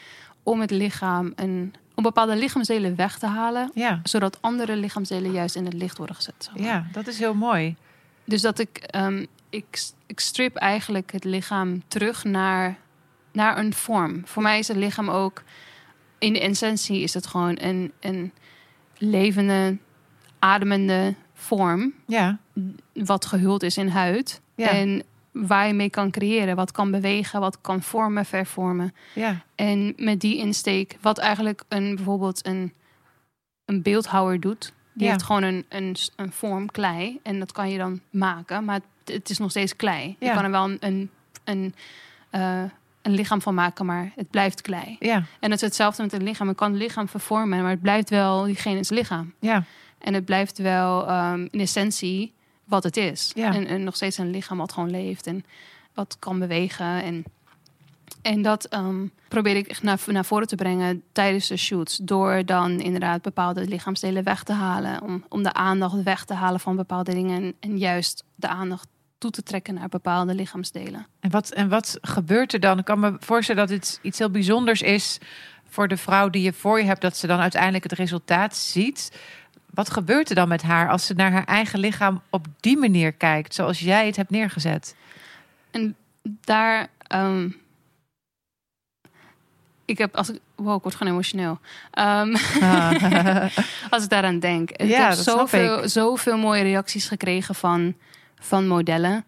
om 0.42 0.60
het 0.60 0.70
lichaam 0.70 1.32
een, 1.36 1.74
om 2.00 2.06
bepaalde 2.06 2.36
lichaamsdelen 2.36 2.96
weg 2.96 3.18
te 3.18 3.26
halen, 3.26 3.70
Ja. 3.74 4.00
zodat 4.02 4.38
andere 4.42 4.76
lichaamsdelen 4.76 5.32
juist 5.32 5.56
in 5.56 5.64
het 5.64 5.74
licht 5.74 5.96
worden 5.98 6.16
gezet. 6.16 6.34
zeg 6.38 6.54
maar. 6.54 6.66
ja, 6.66 6.86
dat 6.92 7.06
is 7.06 7.18
heel 7.18 7.34
mooi. 7.34 7.76
Dus 8.24 8.40
dat 8.42 8.58
ik, 8.58 8.76
ehm, 8.78 9.24
ik, 9.50 9.82
ik 10.06 10.20
strip 10.20 10.56
eigenlijk 10.56 11.12
het 11.12 11.24
lichaam 11.24 11.82
terug 11.88 12.24
naar, 12.24 12.76
naar 13.32 13.58
een 13.58 13.74
vorm. 13.74 14.22
Voor 14.26 14.42
mij 14.42 14.58
is 14.58 14.68
het 14.68 14.76
lichaam 14.76 15.08
ook, 15.10 15.42
in 16.18 16.32
de 16.32 16.40
essentie 16.40 17.00
is 17.00 17.14
het 17.14 17.26
gewoon 17.26 17.56
een, 17.60 17.92
een 18.00 18.32
levende, 18.98 19.76
ademende 20.38 21.14
vorm. 21.34 21.92
Ja, 22.06 22.38
Wat 22.94 23.26
gehuld 23.26 23.62
is 23.62 23.76
in 23.76 23.88
huid. 23.88 24.40
ja, 24.54 24.68
En 24.68 25.02
waar 25.32 25.66
je 25.66 25.72
mee 25.72 25.90
kan 25.90 26.10
creëren. 26.10 26.56
Wat 26.56 26.72
kan 26.72 26.90
bewegen, 26.90 27.40
wat 27.40 27.60
kan 27.60 27.82
vormen, 27.82 28.24
vervormen. 28.26 28.94
ja. 29.14 29.42
En 29.54 29.92
met 29.96 30.20
die 30.20 30.36
insteek, 30.36 30.96
wat 31.00 31.18
eigenlijk 31.18 31.62
een, 31.68 31.94
bijvoorbeeld 31.96 32.46
een, 32.46 32.72
een 33.64 33.82
beeldhouwer 33.82 34.40
doet. 34.40 34.72
Die 34.92 35.04
Ja. 35.06 35.12
heeft 35.12 35.24
gewoon 35.24 35.42
een, 35.42 35.64
een, 35.68 35.96
een 36.16 36.32
vorm 36.32 36.70
klei. 36.70 37.18
En 37.22 37.38
dat 37.38 37.52
kan 37.52 37.70
je 37.70 37.78
dan 37.78 38.00
maken. 38.10 38.64
Maar 38.64 38.74
het, 39.04 39.14
het 39.14 39.30
is 39.30 39.38
nog 39.38 39.50
steeds 39.50 39.76
klei. 39.76 40.16
Ja. 40.18 40.28
Je 40.28 40.34
kan 40.34 40.44
er 40.44 40.50
wel 40.50 40.64
een, 40.64 40.76
een, 40.80 41.10
een, 41.44 41.74
eh, 42.30 42.58
een 42.60 42.70
een 43.02 43.12
lichaam 43.14 43.40
van 43.42 43.54
maken, 43.54 43.86
maar 43.86 44.12
het 44.16 44.30
blijft 44.30 44.60
klei. 44.60 44.96
Ja, 44.98 45.16
En 45.40 45.50
het 45.50 45.60
is 45.60 45.66
hetzelfde 45.66 46.02
met 46.02 46.12
een 46.12 46.22
lichaam. 46.22 46.48
Je 46.48 46.54
kan 46.54 46.70
het 46.72 46.80
lichaam 46.82 47.08
vervormen, 47.08 47.60
maar 47.62 47.70
het 47.70 47.80
blijft 47.82 48.10
wel 48.10 48.44
diegene's 48.44 48.88
lichaam. 48.90 49.34
ja, 49.38 49.64
En 49.98 50.14
het 50.14 50.24
blijft 50.24 50.58
wel 50.58 51.06
ehm, 51.08 51.46
in 51.50 51.60
essentie 51.60 52.32
wat 52.70 52.84
het 52.84 52.96
is. 52.96 53.30
Ja. 53.34 53.54
En, 53.54 53.66
en 53.66 53.84
nog 53.84 53.96
steeds 53.96 54.18
een 54.18 54.30
lichaam 54.30 54.58
wat 54.58 54.72
gewoon 54.72 54.90
leeft 54.90 55.26
en 55.26 55.44
wat 55.94 56.16
kan 56.18 56.38
bewegen. 56.38 57.02
En, 57.02 57.24
en 58.22 58.42
dat 58.42 58.64
ehm, 58.64 59.06
probeer 59.28 59.56
ik 59.56 59.66
echt 59.66 59.82
naar, 59.82 60.00
naar 60.06 60.24
voren 60.24 60.46
te 60.46 60.56
brengen 60.56 61.02
tijdens 61.12 61.48
de 61.48 61.56
shoots. 61.56 61.96
Door 61.96 62.44
dan 62.44 62.80
inderdaad 62.80 63.22
bepaalde 63.22 63.68
lichaamsdelen 63.68 64.24
weg 64.24 64.42
te 64.42 64.52
halen. 64.52 65.02
Om, 65.02 65.24
om 65.28 65.42
de 65.42 65.52
aandacht 65.52 66.02
weg 66.02 66.24
te 66.24 66.34
halen 66.34 66.60
van 66.60 66.76
bepaalde 66.76 67.12
dingen. 67.12 67.42
En, 67.42 67.54
en 67.60 67.78
juist 67.78 68.24
de 68.34 68.48
aandacht 68.48 68.88
toe 69.18 69.30
te 69.30 69.42
trekken 69.42 69.74
naar 69.74 69.88
bepaalde 69.88 70.34
lichaamsdelen. 70.34 71.06
En 71.20 71.30
wat, 71.30 71.50
en 71.50 71.68
wat 71.68 71.98
gebeurt 72.00 72.52
er 72.52 72.60
dan? 72.60 72.78
Ik 72.78 72.84
kan 72.84 73.00
me 73.00 73.16
voorstellen 73.18 73.66
dat 73.66 73.76
het 73.76 73.98
iets 74.02 74.18
heel 74.18 74.30
bijzonders 74.30 74.82
is 74.82 75.18
voor 75.70 75.88
de 75.88 75.96
vrouw 75.96 76.28
die 76.28 76.42
je 76.42 76.52
voor 76.52 76.78
je 76.78 76.84
hebt, 76.84 77.00
dat 77.00 77.16
ze 77.16 77.26
dan 77.26 77.40
uiteindelijk 77.40 77.82
het 77.82 77.92
resultaat 77.92 78.56
ziet. 78.56 79.10
Wat 79.74 79.90
gebeurt 79.90 80.28
er 80.28 80.34
dan 80.34 80.48
met 80.48 80.62
haar 80.62 80.88
als 80.90 81.06
ze 81.06 81.14
naar 81.14 81.32
haar 81.32 81.44
eigen 81.44 81.78
lichaam 81.78 82.22
op 82.30 82.46
die 82.60 82.76
manier 82.78 83.12
kijkt, 83.12 83.54
zoals 83.54 83.78
jij 83.80 84.06
het 84.06 84.16
hebt 84.16 84.30
neergezet? 84.30 84.96
En 85.70 85.96
daar. 86.40 86.88
ehm, 87.06 87.48
ik 89.84 89.98
heb 89.98 90.16
als 90.16 90.28
ik. 90.30 90.40
Wow, 90.54 90.76
ik 90.76 90.82
word 90.82 90.94
gewoon 90.94 91.12
emotioneel. 91.12 91.58
Ehm, 91.90 92.34
als 93.90 94.02
ik 94.02 94.08
daaraan 94.08 94.38
denk. 94.38 94.70
Ik 94.70 94.88
Ja, 94.88 95.08
heb 95.08 95.18
zoveel, 95.18 95.82
ik. 95.82 95.88
zoveel 95.88 96.38
mooie 96.38 96.62
reacties 96.62 97.08
gekregen 97.08 97.54
van, 97.54 97.94
van 98.38 98.66
modellen. 98.66 99.24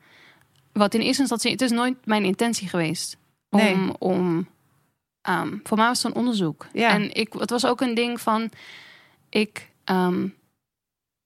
Wat 0.72 0.94
in 0.94 1.00
eerste 1.00 1.20
instantie. 1.20 1.50
Het 1.50 1.60
is 1.60 1.70
nooit 1.70 2.06
mijn 2.06 2.24
intentie 2.24 2.68
geweest. 2.68 3.16
Om. 3.50 3.58
Nee. 3.60 3.98
om 3.98 4.48
ehm, 5.22 5.56
voor 5.62 5.76
mij 5.76 5.86
was 5.86 6.02
het 6.02 6.12
een 6.12 6.18
onderzoek. 6.18 6.66
Ja. 6.72 6.90
En 6.90 7.14
ik, 7.14 7.32
het 7.32 7.50
was 7.50 7.66
ook 7.66 7.80
een 7.80 7.94
ding 7.94 8.20
van. 8.20 8.50
Ik. 9.28 9.70
Ehm, 9.84 10.26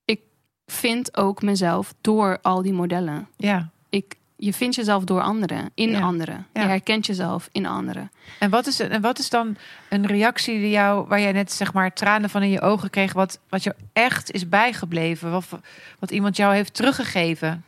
ik 0.04 0.20
vind 0.66 1.16
ook 1.16 1.42
mezelf 1.42 1.94
door 2.00 2.38
al 2.42 2.62
die 2.62 2.72
modellen 2.72 3.28
ja. 3.36 3.68
ik, 3.88 4.14
je 4.36 4.52
vindt 4.52 4.74
jezelf 4.74 5.04
door 5.04 5.20
anderen, 5.20 5.70
in 5.74 5.90
Ja. 5.90 6.00
anderen. 6.00 6.46
Ja. 6.52 6.62
Je 6.62 6.66
herkent 6.68 7.06
jezelf 7.06 7.48
in 7.52 7.66
anderen. 7.66 8.10
En 8.38 8.50
wat, 8.50 8.66
is, 8.66 8.80
en 8.80 9.00
wat 9.00 9.18
is 9.18 9.30
dan 9.30 9.56
een 9.88 10.06
reactie 10.06 10.58
die 10.60 10.70
jou, 10.70 11.06
waar 11.08 11.20
jij 11.20 11.32
net 11.32 11.52
zeg 11.52 11.72
maar 11.72 11.92
tranen 11.92 12.30
van 12.30 12.42
in 12.42 12.50
je 12.50 12.60
ogen 12.60 12.90
kreeg, 12.90 13.12
wat, 13.12 13.38
wat 13.48 13.62
jou 13.62 13.76
echt 13.92 14.30
is 14.30 14.48
bijgebleven? 14.48 15.30
Wat, 15.30 15.46
wat 15.98 16.10
iemand 16.10 16.36
jou 16.36 16.54
heeft 16.54 16.74
teruggegeven? 16.74 17.64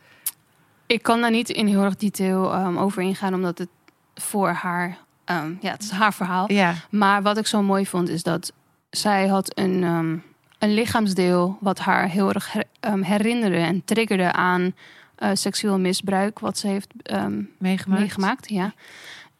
Ik 0.85 1.01
kan 1.01 1.21
daar 1.21 1.31
niet 1.31 1.49
in 1.49 1.67
heel 1.67 1.83
erg 1.83 1.95
detail 1.95 2.53
ehm, 2.53 2.77
over 2.77 3.01
ingaan, 3.01 3.33
omdat 3.33 3.57
het 3.57 3.69
voor 4.15 4.49
haar, 4.49 4.97
ehm, 5.25 5.53
ja, 5.61 5.71
het 5.71 5.83
is 5.83 5.89
haar 5.89 6.13
verhaal. 6.13 6.51
Ja, 6.51 6.73
Maar 6.89 7.21
wat 7.21 7.37
ik 7.37 7.47
zo 7.47 7.61
mooi 7.61 7.85
vond, 7.85 8.09
is 8.09 8.23
dat 8.23 8.51
zij 8.89 9.27
had 9.27 9.57
een, 9.57 10.23
een 10.59 10.73
lichaamsdeel 10.73 11.57
wat 11.61 11.79
haar 11.79 12.09
heel 12.09 12.33
erg 12.33 12.55
ehm, 12.79 13.01
herinnerde 13.01 13.57
en 13.57 13.85
triggerde 13.85 14.31
aan 14.31 14.73
eh, 15.15 15.29
seksueel 15.33 15.79
misbruik, 15.79 16.39
wat 16.39 16.57
ze 16.57 16.67
heeft 16.67 16.89
ehm, 17.03 17.41
meegemaakt. 17.57 17.99
meegemaakt. 18.01 18.49
Ja. 18.49 18.73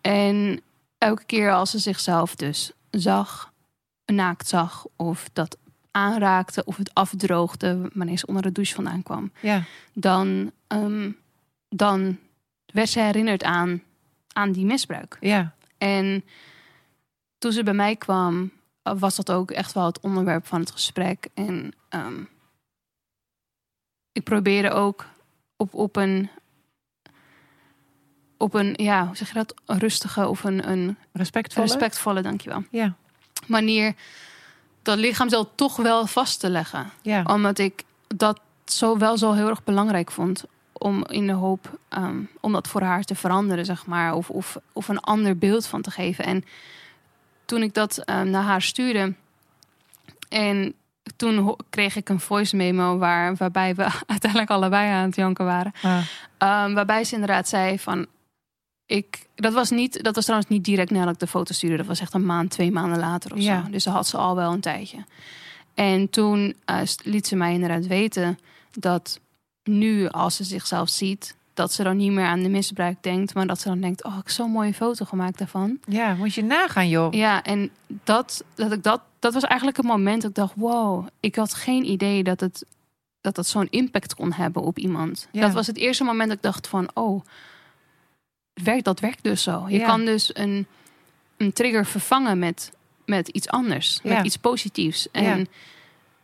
En 0.01 0.61
elke 0.97 1.23
keer 1.25 1.51
als 1.53 1.71
ze 1.71 1.79
zichzelf 1.79 2.35
dus 2.35 2.71
zag, 2.91 3.53
naakt 4.05 4.47
zag, 4.47 4.85
of 4.95 5.29
dat 5.33 5.57
aanraakte 5.91 6.63
of 6.65 6.77
het 6.77 6.93
afdroogde 6.93 7.89
wanneer 7.93 8.17
ze 8.17 8.25
onder 8.25 8.43
de 8.43 8.51
douche 8.51 8.73
vandaan 8.75 9.03
kwam, 9.03 9.31
Ja, 9.39 9.63
dan, 9.93 10.51
ehm, 10.67 11.11
dan 11.69 12.17
werd 12.65 12.89
ze 12.89 12.99
herinnerd 12.99 13.43
aan, 13.43 13.81
aan 14.33 14.51
die 14.51 14.65
misbruik. 14.65 15.17
ja, 15.21 15.53
En 15.77 16.23
toen 17.37 17.51
ze 17.51 17.63
bij 17.63 17.73
mij 17.73 17.95
kwam, 17.95 18.51
was 18.83 19.15
dat 19.15 19.31
ook 19.31 19.51
echt 19.51 19.73
wel 19.73 19.85
het 19.85 19.99
onderwerp 19.99 20.47
van 20.47 20.59
het 20.59 20.71
gesprek. 20.71 21.27
En 21.33 21.71
ehm, 21.89 22.23
ik 24.11 24.23
probeerde 24.23 24.71
ook 24.71 25.05
op, 25.57 25.73
op 25.73 25.95
een. 25.95 26.29
Op 28.37 28.53
een, 28.53 28.73
ja, 28.75 29.05
hoe 29.05 29.15
zeg 29.15 29.27
je 29.27 29.33
dat? 29.33 29.53
Een 29.65 29.77
rustige 29.79 30.27
of 30.27 30.43
een, 30.43 30.69
een 30.69 30.97
respectvolle. 31.13 31.67
respectvolle, 31.67 32.21
dankjewel. 32.21 32.63
Ja, 32.71 32.95
Manier 33.45 33.95
dat 34.81 34.97
lichaamsdeel 34.97 35.55
toch 35.55 35.75
wel 35.75 36.07
vast 36.07 36.39
te 36.39 36.49
leggen. 36.49 36.91
ja, 37.01 37.23
Omdat 37.23 37.57
ik 37.57 37.83
dat 38.07 38.39
zo 38.65 38.97
wel 38.97 39.17
zo 39.17 39.31
heel 39.33 39.47
erg 39.49 39.63
belangrijk 39.63 40.11
vond. 40.11 40.43
Om 40.71 41.05
in 41.05 41.27
de 41.27 41.33
hoop 41.33 41.79
ehm, 41.89 42.19
om 42.39 42.51
dat 42.51 42.67
voor 42.67 42.81
haar 42.81 43.03
te 43.03 43.15
veranderen, 43.15 43.65
zeg 43.65 43.85
maar. 43.85 44.13
Of, 44.13 44.29
of, 44.29 44.57
of 44.73 44.87
een 44.87 44.99
ander 44.99 45.37
beeld 45.37 45.65
van 45.67 45.81
te 45.81 45.91
geven. 45.91 46.25
En 46.25 46.43
toen 47.49 47.61
ik 47.61 47.73
dat 47.73 47.97
ehm, 47.97 48.29
naar 48.29 48.43
haar 48.43 48.61
stuurde. 48.61 49.13
En 50.29 50.73
toen 51.15 51.55
kreeg 51.69 51.95
ik 51.95 52.09
een 52.09 52.19
voice 52.19 52.55
memo 52.55 52.97
waar, 52.97 53.35
waarbij 53.35 53.75
we 53.75 53.87
uiteindelijk 54.07 54.51
allebei 54.51 54.89
aan 54.89 55.05
het 55.05 55.15
janken 55.15 55.45
waren. 55.45 55.71
Ah, 55.81 55.97
Ehm, 56.37 56.73
waarbij 56.73 57.03
ze 57.03 57.13
inderdaad 57.13 57.47
zei 57.47 57.79
van. 57.79 58.05
Ik, 58.85 59.25
dat, 59.35 59.53
was 59.53 59.69
niet, 59.69 60.03
dat 60.03 60.15
was 60.15 60.23
trouwens 60.23 60.49
niet 60.51 60.63
direct 60.63 60.91
nadat 60.91 61.13
ik 61.13 61.19
de 61.19 61.27
foto 61.27 61.53
stuurde. 61.53 61.77
Dat 61.77 61.85
was 61.85 61.99
echt 61.99 62.13
een 62.13 62.25
maand, 62.25 62.49
twee 62.51 62.71
maanden 62.71 62.99
later 62.99 63.33
of 63.33 63.39
Ja. 63.39 63.63
zo. 63.65 63.71
Dus 63.71 63.83
ze 63.83 63.89
had 63.89 64.07
ze 64.07 64.17
al 64.17 64.35
wel 64.35 64.51
een 64.51 64.59
tijdje. 64.61 64.97
En 65.73 66.09
toen 66.09 66.55
eh, 66.65 66.79
liet 67.03 67.27
ze 67.27 67.35
mij 67.35 67.53
inderdaad 67.53 67.87
weten 67.87 68.39
dat 68.79 69.19
nu, 69.63 70.07
als 70.07 70.35
ze 70.35 70.43
zichzelf 70.43 70.89
ziet, 70.89 71.35
dat 71.59 71.73
ze 71.73 71.83
dan 71.83 71.97
niet 71.97 72.11
meer 72.11 72.25
aan 72.25 72.41
de 72.43 72.49
misbruik 72.49 72.97
denkt, 73.03 73.33
maar 73.33 73.47
dat 73.47 73.59
ze 73.59 73.67
dan 73.67 73.79
denkt: 73.81 74.03
Oh, 74.03 74.11
ik 74.11 74.17
heb 74.17 74.29
zo'n 74.29 74.51
mooie 74.51 74.73
foto 74.73 75.05
gemaakt 75.05 75.37
daarvan. 75.37 75.77
ja, 75.87 76.13
moet 76.13 76.33
je 76.33 76.43
nagaan, 76.43 76.89
joh. 76.89 77.13
Ja, 77.13 77.43
en 77.43 77.69
dat, 78.03 78.43
dat, 78.55 78.71
ik 78.71 78.83
dat, 78.83 79.01
dat 79.19 79.33
was 79.33 79.43
eigenlijk 79.43 79.77
het 79.77 79.85
moment 79.85 80.21
dat 80.21 80.29
ik 80.29 80.35
dacht: 80.35 80.53
Wow, 80.55 81.07
ik 81.19 81.35
had 81.35 81.53
geen 81.53 81.85
idee 81.89 82.23
dat 82.23 82.39
het 82.39 82.65
dat 83.21 83.35
dat 83.35 83.47
zo'n 83.47 83.67
impact 83.69 84.15
kon 84.15 84.33
hebben 84.33 84.61
op 84.61 84.77
iemand. 84.77 85.27
Ja. 85.31 85.41
Dat 85.41 85.53
was 85.53 85.67
het 85.67 85.77
eerste 85.77 86.03
moment 86.03 86.27
dat 86.27 86.37
ik 86.37 86.43
dacht 86.43 86.67
van, 86.67 86.89
oh, 86.93 87.21
werkt, 88.53 88.85
dat 88.85 88.99
werkt 88.99 89.23
dus 89.23 89.43
zo. 89.43 89.65
Je 89.67 89.77
Ja. 89.79 89.85
kan 89.85 90.05
dus 90.05 90.35
een, 90.35 90.67
een 91.37 91.53
trigger 91.53 91.85
vervangen 91.85 92.39
met, 92.39 92.71
met 93.05 93.27
iets 93.27 93.47
anders, 93.49 93.99
Ja. 94.03 94.15
met 94.15 94.25
iets 94.25 94.37
positiefs. 94.37 95.11
En, 95.11 95.47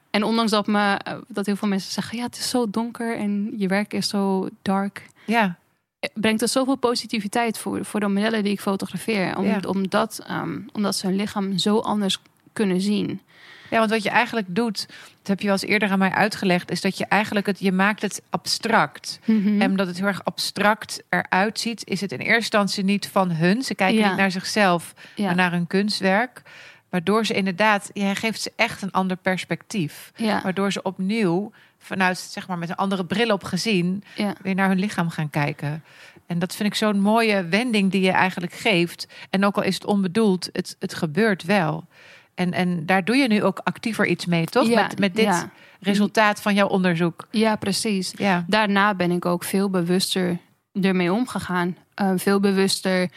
en 0.10 0.24
ondanks 0.24 0.52
dat, 0.52 0.68
me, 0.68 0.94
eh, 0.94 1.18
dat 1.28 1.46
heel 1.46 1.56
veel 1.56 1.68
mensen 1.68 1.92
zeggen, 1.92 2.18
ja, 2.18 2.24
het 2.24 2.38
is 2.38 2.50
zo 2.50 2.70
donker 2.70 3.18
en 3.18 3.54
je 3.58 3.68
werk 3.68 3.94
is 3.94 4.10
zo 4.10 4.50
dark, 4.62 5.08
Ja, 5.26 5.56
eh, 6.00 6.10
brengt 6.14 6.42
het 6.42 6.50
zoveel 6.50 6.76
positiviteit 6.76 7.58
voor, 7.58 7.86
voor 7.86 8.00
de 8.00 8.08
modellen 8.08 8.44
die 8.44 8.52
ik 8.54 8.62
fotografeer. 8.62 9.38
Om, 9.38 9.46
Ja. 9.46 9.60
omdat, 9.68 10.20
ehm, 10.28 10.60
omdat 10.74 10.96
ze 10.96 11.08
hun 11.08 11.16
lichaam 11.16 11.58
zo 11.58 11.80
anders 11.80 12.18
kunnen 12.54 12.82
zien. 12.82 13.22
Ja, 13.70 13.78
want 13.78 13.90
wat 13.90 14.04
je 14.04 14.10
eigenlijk 14.10 14.48
doet, 14.50 14.86
dat 15.18 15.28
heb 15.28 15.40
je 15.40 15.46
wel 15.46 15.54
eens 15.54 15.64
eerder 15.66 15.90
aan 15.90 16.00
mij 16.00 16.12
uitgelegd, 16.12 16.72
is 16.72 16.82
dat 16.82 16.98
je 16.98 17.06
eigenlijk 17.06 17.46
het, 17.46 17.60
je 17.60 17.72
maakt 17.72 18.02
het 18.02 18.22
abstract. 18.30 19.20
Mhm. 19.26 19.62
En 19.62 19.70
omdat 19.70 19.88
het 19.88 19.98
heel 19.98 20.08
erg 20.08 20.24
abstract 20.26 21.04
eruit 21.10 21.60
ziet, 21.60 21.88
is 21.88 22.02
het 22.02 22.12
in 22.12 22.20
eerste 22.20 22.36
instantie 22.36 22.84
niet 22.84 23.08
van 23.08 23.32
hun. 23.32 23.62
Ze 23.62 23.76
kijken 23.76 23.98
Ja. 24.00 24.08
niet 24.08 24.18
naar 24.18 24.32
zichzelf, 24.32 24.94
ja. 25.16 25.26
maar 25.26 25.36
naar 25.36 25.52
hun 25.52 25.68
kunstwerk. 25.68 26.42
Waardoor 26.90 27.26
ze 27.26 27.34
inderdaad, 27.34 27.90
jij 27.94 28.16
geeft 28.16 28.42
ze 28.42 28.52
echt 28.56 28.82
een 28.82 28.92
ander 28.92 29.18
perspectief. 29.18 30.12
ja, 30.16 30.42
Waardoor 30.42 30.72
ze 30.72 30.82
opnieuw, 30.82 31.52
vanuit 31.86 32.18
zeg 32.18 32.48
maar 32.48 32.58
met 32.58 32.70
een 32.70 32.76
andere 32.76 33.06
bril 33.06 33.30
op 33.32 33.44
gezien, 33.44 34.04
ja. 34.16 34.36
weer 34.42 34.56
naar 34.56 34.68
hun 34.68 34.80
lichaam 34.80 35.10
gaan 35.10 35.30
kijken. 35.30 35.84
En 36.26 36.40
dat 36.40 36.56
vind 36.56 36.70
ik 36.70 36.76
zo'n 36.76 37.00
mooie 37.00 37.46
wending 37.48 37.92
die 37.92 38.02
je 38.02 38.12
eigenlijk 38.12 38.54
geeft. 38.54 39.08
En 39.30 39.46
ook 39.46 39.56
al 39.56 39.64
is 39.64 39.74
het 39.74 39.86
onbedoeld, 39.86 40.50
het, 40.52 40.76
het 40.80 40.94
gebeurt 40.94 41.44
wel. 41.44 41.88
En, 42.34 42.54
en 42.54 42.86
daar 42.86 43.04
doe 43.06 43.16
je 43.16 43.28
nu 43.28 43.44
ook 43.44 43.60
actiever 43.64 44.06
iets 44.06 44.26
mee, 44.26 44.46
toch? 44.46 44.68
Ja, 44.68 44.82
met, 44.82 45.00
met 45.00 45.16
dit 45.16 45.26
ja. 45.26 45.50
resultaat 45.80 46.42
van 46.42 46.54
jouw 46.54 46.68
onderzoek. 46.68 47.28
ja, 47.32 47.56
precies. 47.56 48.14
Ja, 48.18 48.46
daarna 48.48 48.94
ben 48.96 49.12
ik 49.12 49.26
ook 49.26 49.44
veel 49.44 49.70
bewuster 49.70 50.38
ermee 50.82 51.14
omgegaan. 51.14 51.78
Eh, 51.94 52.12
veel 52.16 52.40
bewuster 52.40 53.10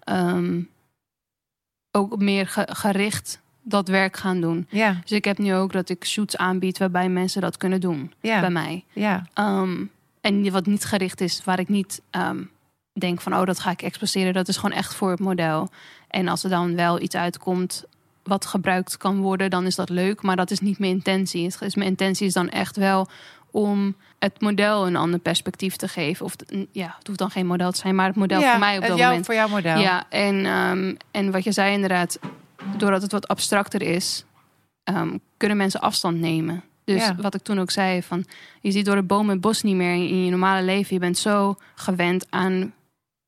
ehm, 0.00 0.60
ook 1.90 2.18
meer 2.18 2.46
ge- 2.46 2.68
gericht 2.72 3.40
dat 3.62 3.88
werk 3.88 4.16
gaan 4.16 4.40
doen. 4.40 4.66
ja, 4.70 4.96
Dus 5.02 5.12
ik 5.12 5.24
heb 5.24 5.38
nu 5.38 5.54
ook 5.54 5.72
dat 5.72 5.88
ik 5.88 6.04
shoots 6.04 6.36
aanbied 6.36 6.78
waarbij 6.78 7.08
mensen 7.08 7.40
dat 7.40 7.56
kunnen 7.56 7.80
doen 7.80 8.12
bij 8.20 8.30
ja, 8.30 8.48
mij. 8.48 8.84
ja, 8.92 9.26
Ehm, 9.34 9.84
en 10.20 10.50
wat 10.50 10.66
niet 10.66 10.84
gericht 10.84 11.20
is, 11.20 11.44
waar 11.44 11.58
ik 11.58 11.68
niet 11.68 12.00
ehm, 12.10 12.42
denk 12.92 13.20
van 13.20 13.34
oh, 13.34 13.44
dat 13.44 13.60
ga 13.60 13.70
ik 13.70 13.82
exposeren. 13.82 14.32
Dat 14.32 14.48
is 14.48 14.56
gewoon 14.56 14.76
echt 14.76 14.94
voor 14.94 15.10
het 15.10 15.20
model. 15.20 15.68
En 16.08 16.28
als 16.28 16.44
er 16.44 16.50
dan 16.50 16.74
wel 16.76 17.00
iets 17.00 17.14
uitkomt 17.16 17.84
wat 18.22 18.46
gebruikt 18.46 18.96
kan 18.96 19.20
worden, 19.20 19.50
dan 19.50 19.66
is 19.66 19.74
dat 19.74 19.88
leuk. 19.88 20.22
Maar 20.22 20.36
dat 20.36 20.50
is 20.50 20.60
niet 20.60 20.78
mijn 20.78 20.92
intentie. 20.92 21.44
Het 21.44 21.60
is, 21.60 21.74
mijn 21.74 21.88
intentie 21.88 22.26
is 22.26 22.32
dan 22.32 22.48
echt 22.48 22.76
wel 22.76 23.08
om 23.50 23.96
het 24.18 24.40
model 24.40 24.86
een 24.86 24.96
ander 24.96 25.20
perspectief 25.20 25.76
te 25.76 25.88
geven. 25.88 26.24
Of 26.24 26.36
ja, 26.72 26.94
het 26.98 27.06
hoeft 27.06 27.18
dan 27.18 27.30
geen 27.30 27.46
model 27.46 27.72
te 27.72 27.78
zijn, 27.78 27.94
maar 27.94 28.06
het 28.06 28.16
model 28.16 28.40
ja, 28.40 28.50
voor 28.50 28.60
mij 28.60 28.76
op 28.78 28.86
dat 28.86 28.98
moment. 28.98 29.26
Voor 29.26 29.34
jouw 29.34 29.48
model. 29.48 29.78
Ja, 29.78 30.04
en, 30.08 30.46
ehm, 30.46 30.94
en 31.10 31.30
wat 31.30 31.44
je 31.44 31.52
zei 31.52 31.72
inderdaad, 31.72 32.18
doordat 32.76 33.02
het 33.02 33.12
wat 33.12 33.28
abstracter 33.28 33.82
is, 33.82 34.24
ehm, 34.84 35.16
kunnen 35.36 35.56
mensen 35.56 35.80
afstand 35.80 36.18
nemen. 36.18 36.62
Dus 36.84 37.06
Ja. 37.06 37.14
wat 37.14 37.34
ik 37.34 37.42
toen 37.42 37.60
ook 37.60 37.70
zei, 37.70 38.02
van 38.02 38.24
je 38.60 38.70
ziet 38.70 38.84
door 38.84 38.96
het 38.96 39.06
boom 39.06 39.30
en 39.30 39.40
bos 39.40 39.62
niet 39.62 39.76
meer 39.76 39.94
in 39.94 40.24
je 40.24 40.30
normale 40.30 40.62
leven. 40.64 40.94
Je 40.94 41.00
bent 41.00 41.18
zo 41.18 41.56
gewend 41.74 42.26
aan 42.30 42.72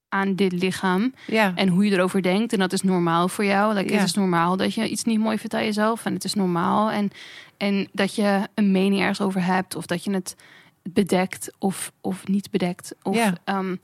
aan 0.09 0.35
dit 0.35 0.53
lichaam. 0.53 1.15
Ja. 1.27 1.53
En 1.55 1.69
hoe 1.69 1.85
je 1.87 1.93
erover 1.93 2.23
denkt. 2.23 2.53
En 2.53 2.59
dat 2.59 2.73
is 2.73 2.83
normaal 2.83 3.29
voor 3.29 3.45
jou. 3.45 3.75
Like, 3.75 3.93
Ja. 3.93 3.99
Het 3.99 4.07
is 4.09 4.15
normaal 4.15 4.57
dat 4.57 4.75
je 4.75 4.89
iets 4.89 5.05
niet 5.05 5.19
mooi 5.19 5.39
vindt 5.39 5.55
aan 5.55 5.65
jezelf. 5.65 6.05
En 6.05 6.13
het 6.15 6.25
is 6.25 6.35
normaal. 6.35 6.91
En, 6.91 7.11
en 7.57 7.89
dat 7.93 8.15
je 8.15 8.49
een 8.55 8.71
mening 8.73 9.01
ergens 9.01 9.21
over 9.21 9.45
hebt. 9.45 9.75
Of 9.77 9.87
dat 9.87 10.05
je 10.05 10.11
het 10.11 10.37
bedekt 10.83 11.53
of, 11.59 11.93
of 12.01 12.27
niet 12.29 12.51
bedekt. 12.51 12.95
Of, 13.03 13.15
Ja. 13.17 13.33
ehm, 13.45 13.77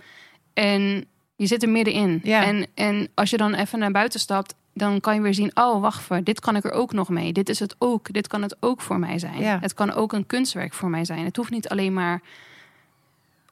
en 0.54 1.04
je 1.36 1.46
zit 1.46 1.62
er 1.62 1.68
middenin. 1.68 2.20
Ja. 2.22 2.44
En, 2.44 2.66
en 2.74 3.08
als 3.14 3.30
je 3.30 3.36
dan 3.36 3.54
even 3.54 3.78
naar 3.78 3.90
buiten 3.90 4.20
stapt. 4.20 4.54
Dan 4.78 5.00
kan 5.00 5.14
je 5.14 5.20
weer 5.20 5.34
zien, 5.34 5.50
oh 5.54 5.80
wacht 5.80 6.00
even, 6.00 6.24
dit 6.24 6.40
kan 6.40 6.56
ik 6.56 6.64
er 6.64 6.72
ook 6.72 6.92
nog 6.92 7.08
mee. 7.08 7.32
Dit 7.32 7.48
is 7.48 7.58
het 7.58 7.74
ook. 7.78 8.12
Dit 8.12 8.26
kan 8.26 8.42
het 8.42 8.56
ook 8.60 8.80
voor 8.80 8.98
mij 8.98 9.18
zijn. 9.18 9.40
Ja. 9.40 9.58
Het 9.60 9.74
kan 9.74 9.92
ook 9.92 10.12
een 10.12 10.26
kunstwerk 10.26 10.72
voor 10.72 10.90
mij 10.90 11.04
zijn. 11.04 11.24
Het 11.24 11.36
hoeft 11.36 11.50
niet 11.50 11.68
alleen 11.68 11.92
maar 11.92 12.20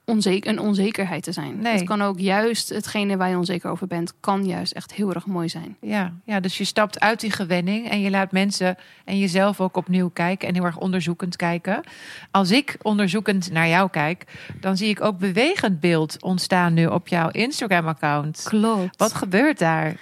onzeker, 0.07 0.51
een 0.51 0.61
onzekerheid 0.61 1.23
te 1.23 1.33
zijn. 1.33 1.59
Nee. 1.59 1.73
Het 1.73 1.85
kan 1.85 2.03
ook 2.03 2.19
juist 2.19 2.69
hetgene 2.69 3.17
waar 3.17 3.29
je 3.29 3.37
onzeker 3.37 3.71
over 3.71 3.87
bent, 3.87 4.13
kan 4.21 4.47
juist 4.47 4.73
echt 4.73 4.95
heel 4.95 5.15
erg 5.15 5.27
mooi 5.27 5.49
zijn. 5.49 5.77
Ja, 5.81 6.13
ja, 6.25 6.41
dus 6.41 6.59
je 6.59 6.65
stapt 6.65 7.01
uit 7.01 7.21
die 7.21 7.31
gewenning 7.31 7.91
en 7.91 8.01
je 8.01 8.11
laat 8.11 8.33
mensen 8.33 8.77
en 9.05 9.19
jezelf 9.19 9.61
ook 9.61 9.77
opnieuw 9.77 10.09
kijken 10.09 10.49
en 10.49 10.55
heel 10.55 10.65
erg 10.65 10.79
onderzoekend 10.79 11.37
kijken. 11.37 11.83
Als 12.31 12.51
ik 12.51 12.77
onderzoekend 12.83 13.51
naar 13.51 13.69
jou 13.69 13.91
kijk, 13.91 14.25
dan 14.61 14.77
zie 14.77 14.89
ik 14.89 15.01
ook 15.01 15.19
bewegend 15.19 15.81
beeld 15.81 16.23
ontstaan 16.23 16.75
nu 16.75 16.87
op 16.87 17.09
jouw 17.09 17.29
Instagram-account. 17.29 18.43
Klopt. 18.45 18.97
Wat 18.97 19.13
gebeurt 19.13 19.59
daar? 19.59 19.97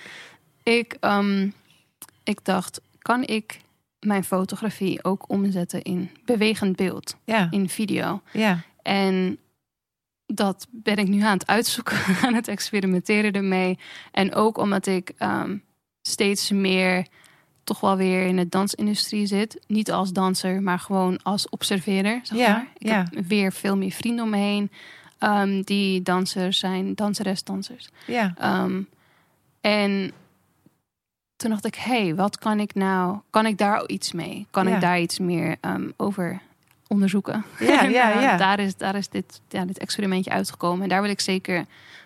Ik, 0.64 0.96
ehm, 1.00 1.48
ik 2.24 2.44
dacht, 2.44 2.80
kan 2.98 3.22
ik 3.22 3.60
mijn 4.00 4.24
fotografie 4.24 5.04
ook 5.04 5.28
omzetten 5.28 5.82
in 5.82 6.10
bewegend 6.24 6.76
beeld, 6.76 7.16
Ja, 7.24 7.46
in 7.50 7.68
video? 7.68 8.20
ja, 8.32 8.60
En 8.82 9.38
dat 10.26 10.66
ben 10.70 10.96
ik 10.96 11.08
nu 11.08 11.20
aan 11.22 11.38
het 11.38 11.46
uitzoeken, 11.46 11.98
aan 12.26 12.34
het 12.34 12.48
experimenteren 12.48 13.32
ermee. 13.32 13.78
En 14.12 14.34
ook 14.34 14.58
omdat 14.58 14.86
ik 14.86 15.12
ehm, 15.18 15.56
steeds 16.02 16.50
meer 16.50 17.06
toch 17.64 17.80
wel 17.80 17.96
weer 17.96 18.26
in 18.26 18.36
de 18.36 18.48
dansindustrie 18.48 19.26
zit. 19.26 19.60
Niet 19.66 19.90
als 19.92 20.12
danser, 20.12 20.62
maar 20.62 20.78
gewoon 20.78 21.22
als 21.22 21.48
observeerder. 21.48 22.20
Zeg 22.22 22.38
Ja, 22.38 22.52
maar. 22.52 22.66
Ik 22.78 22.86
ja. 22.86 23.06
heb 23.10 23.24
weer 23.26 23.52
veel 23.52 23.76
meer 23.76 23.90
vrienden 23.90 24.24
om 24.24 24.30
me 24.30 24.36
heen 24.36 24.70
ehm, 25.18 25.62
die 25.62 26.02
dansers 26.02 26.58
zijn, 26.58 26.94
danseres, 26.94 27.44
dansers. 27.44 27.88
ja, 28.06 28.34
en 29.60 30.12
toen 31.36 31.50
dacht 31.50 31.66
ik, 31.66 31.74
hé, 31.74 32.02
hey, 32.04 32.14
wat 32.14 32.38
kan 32.38 32.60
ik 32.60 32.74
nou? 32.74 33.18
Kan 33.30 33.46
ik 33.46 33.58
daar 33.58 33.86
iets 33.86 34.12
mee? 34.12 34.46
Kan 34.50 34.68
Ja. 34.68 34.74
ik 34.74 34.80
daar 34.80 35.00
iets 35.00 35.18
meer 35.18 35.56
ehm, 35.60 35.88
over 35.96 36.40
onderzoeken? 36.88 37.44
Ja, 37.58 37.82
En, 37.82 37.90
ja, 37.90 38.12
eh, 38.12 38.22
ja. 38.28 38.36
Daar 38.36 38.58
is, 38.60 38.76
daar 38.76 38.94
is 38.94 39.08
dit, 39.08 39.40
ja, 39.48 39.64
dit 39.64 39.78
experimentje 39.78 40.30
uitgekomen. 40.30 40.82
En 40.82 40.88
daar 40.88 41.02
wil 41.02 41.10
ik 41.10 41.20
zeker 41.20 41.64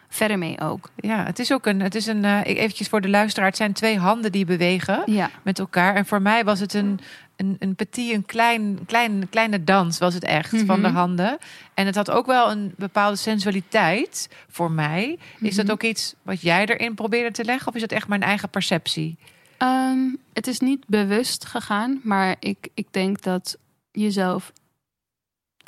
verder 0.09 0.39
mee 0.39 0.61
ook. 0.61 0.91
ja. 0.97 1.25
Het 1.25 1.39
is 1.39 1.53
ook 1.53 1.67
een, 1.67 1.81
het 1.81 1.95
is 1.95 2.07
een, 2.07 2.25
eh, 2.25 2.41
eventjes 2.45 2.89
voor 2.89 3.01
de 3.01 3.09
luisteraar, 3.09 3.49
het 3.49 3.57
zijn 3.57 3.73
twee 3.73 3.99
handen 3.99 4.33
die 4.33 4.45
bewegen 4.45 5.03
Ja, 5.07 5.31
met 5.43 5.59
elkaar. 5.59 5.95
En 5.95 6.07
voor 6.07 6.23
mij 6.23 6.45
was 6.45 6.61
het 6.61 6.75
een, 6.75 7.01
een, 7.39 7.57
een 7.59 7.75
petit, 7.75 8.13
een 8.15 8.27
klein, 8.27 8.79
klein, 8.87 9.29
kleine 9.29 9.65
dans 9.65 9.99
was 9.99 10.15
het 10.15 10.25
echt 10.25 10.63
van 10.67 10.83
de 10.83 10.89
Mhm. 10.89 10.97
handen. 10.97 11.39
En 11.75 11.87
het 11.87 11.95
had 11.95 12.11
ook 12.11 12.27
wel 12.27 12.51
een 12.51 12.75
bepaalde 12.77 13.17
sensualiteit 13.17 14.29
voor 14.49 14.71
mij. 14.71 15.19
Is 15.41 15.55
dat 15.55 15.65
Mhm. 15.65 15.75
ook 15.75 15.83
iets 15.83 16.15
wat 16.23 16.41
jij 16.41 16.67
erin 16.67 16.95
probeerde 16.95 17.31
te 17.31 17.45
leggen? 17.45 17.69
Of 17.69 17.75
is 17.75 17.81
dat 17.81 17.93
echt 17.93 18.09
mijn 18.09 18.23
eigen 18.23 18.49
perceptie? 18.51 19.17
Ehm, 19.59 19.99
het 20.33 20.47
is 20.47 20.61
niet 20.61 20.87
bewust 20.87 21.45
gegaan, 21.45 22.01
maar 22.03 22.37
ik, 22.41 22.69
ik 22.75 22.87
denk 22.93 23.23
dat 23.23 23.57
jezelf 23.91 24.53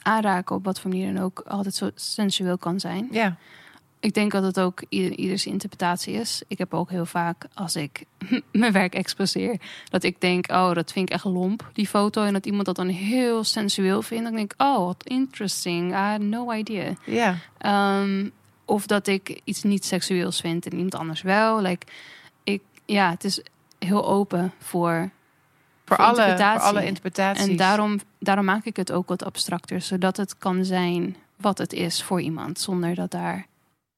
aanraken 0.03 0.57
op 0.57 0.65
wat 0.65 0.81
voor 0.81 0.91
manier 0.91 1.15
dan 1.15 1.23
ook 1.23 1.41
altijd 1.41 1.75
zo 1.75 1.91
sensueel 1.95 2.59
kan 2.59 2.81
zijn. 2.81 3.09
Ja, 3.11 3.37
Ik 4.01 4.15
denk 4.15 4.33
dat 4.33 4.43
het 4.43 4.61
ook 4.61 4.83
ieder, 4.89 5.19
ieders 5.19 5.47
interpretatie 5.47 6.15
is. 6.15 6.43
Ik 6.49 6.59
heb 6.59 6.75
ook 6.75 6.91
heel 6.91 7.07
vaak, 7.07 7.47
als 7.55 7.77
ik 7.77 8.05
mijn 8.53 8.73
werk 8.73 8.95
exposeer, 8.95 9.61
dat 9.89 10.03
ik 10.03 10.21
denk, 10.21 10.51
oh, 10.51 10.73
dat 10.75 10.93
vind 10.93 11.09
ik 11.09 11.15
echt 11.15 11.25
lomp, 11.25 11.71
die 11.73 11.87
foto. 11.87 12.23
En 12.25 12.33
dat 12.33 12.47
iemand 12.47 12.67
dat 12.67 12.77
dan 12.77 12.89
heel 12.89 13.45
sensueel 13.45 14.03
vindt. 14.03 14.25
Dan 14.25 14.35
denk 14.35 14.53
ik, 14.53 14.63
oh, 14.63 14.85
wat 14.85 15.05
interesting. 15.05 15.93
I 15.93 15.95
had 15.95 16.21
no 16.21 16.53
idea. 16.53 16.95
ja, 17.05 17.37
Ehm, 17.59 18.29
of 18.65 18.87
dat 18.87 19.07
ik 19.07 19.41
iets 19.45 19.63
niet 19.63 19.85
seksueels 19.85 20.41
vind 20.41 20.67
en 20.67 20.73
iemand 20.73 20.95
anders 20.95 21.23
wel. 21.23 21.61
Like, 21.61 21.87
ik, 22.45 22.63
ja, 22.85 23.11
het 23.11 23.25
is 23.25 23.43
heel 23.79 24.07
open 24.07 24.53
voor, 24.59 25.11
voor, 25.85 25.97
voor 25.97 26.05
alle, 26.07 26.37
voor 26.37 26.61
alle 26.61 26.85
interpretaties. 26.85 27.47
En 27.47 27.57
daarom, 27.57 28.01
daarom 28.19 28.45
maak 28.45 28.65
ik 28.65 28.77
het 28.77 28.93
ook 28.93 29.09
wat 29.09 29.25
abstracter, 29.25 29.81
zodat 29.81 30.17
het 30.17 30.39
kan 30.39 30.65
zijn 30.65 31.17
wat 31.37 31.59
het 31.59 31.73
is 31.73 32.03
voor 32.03 32.21
iemand, 32.21 32.61
zonder 32.61 32.95
dat 32.95 33.11
daar, 33.11 33.47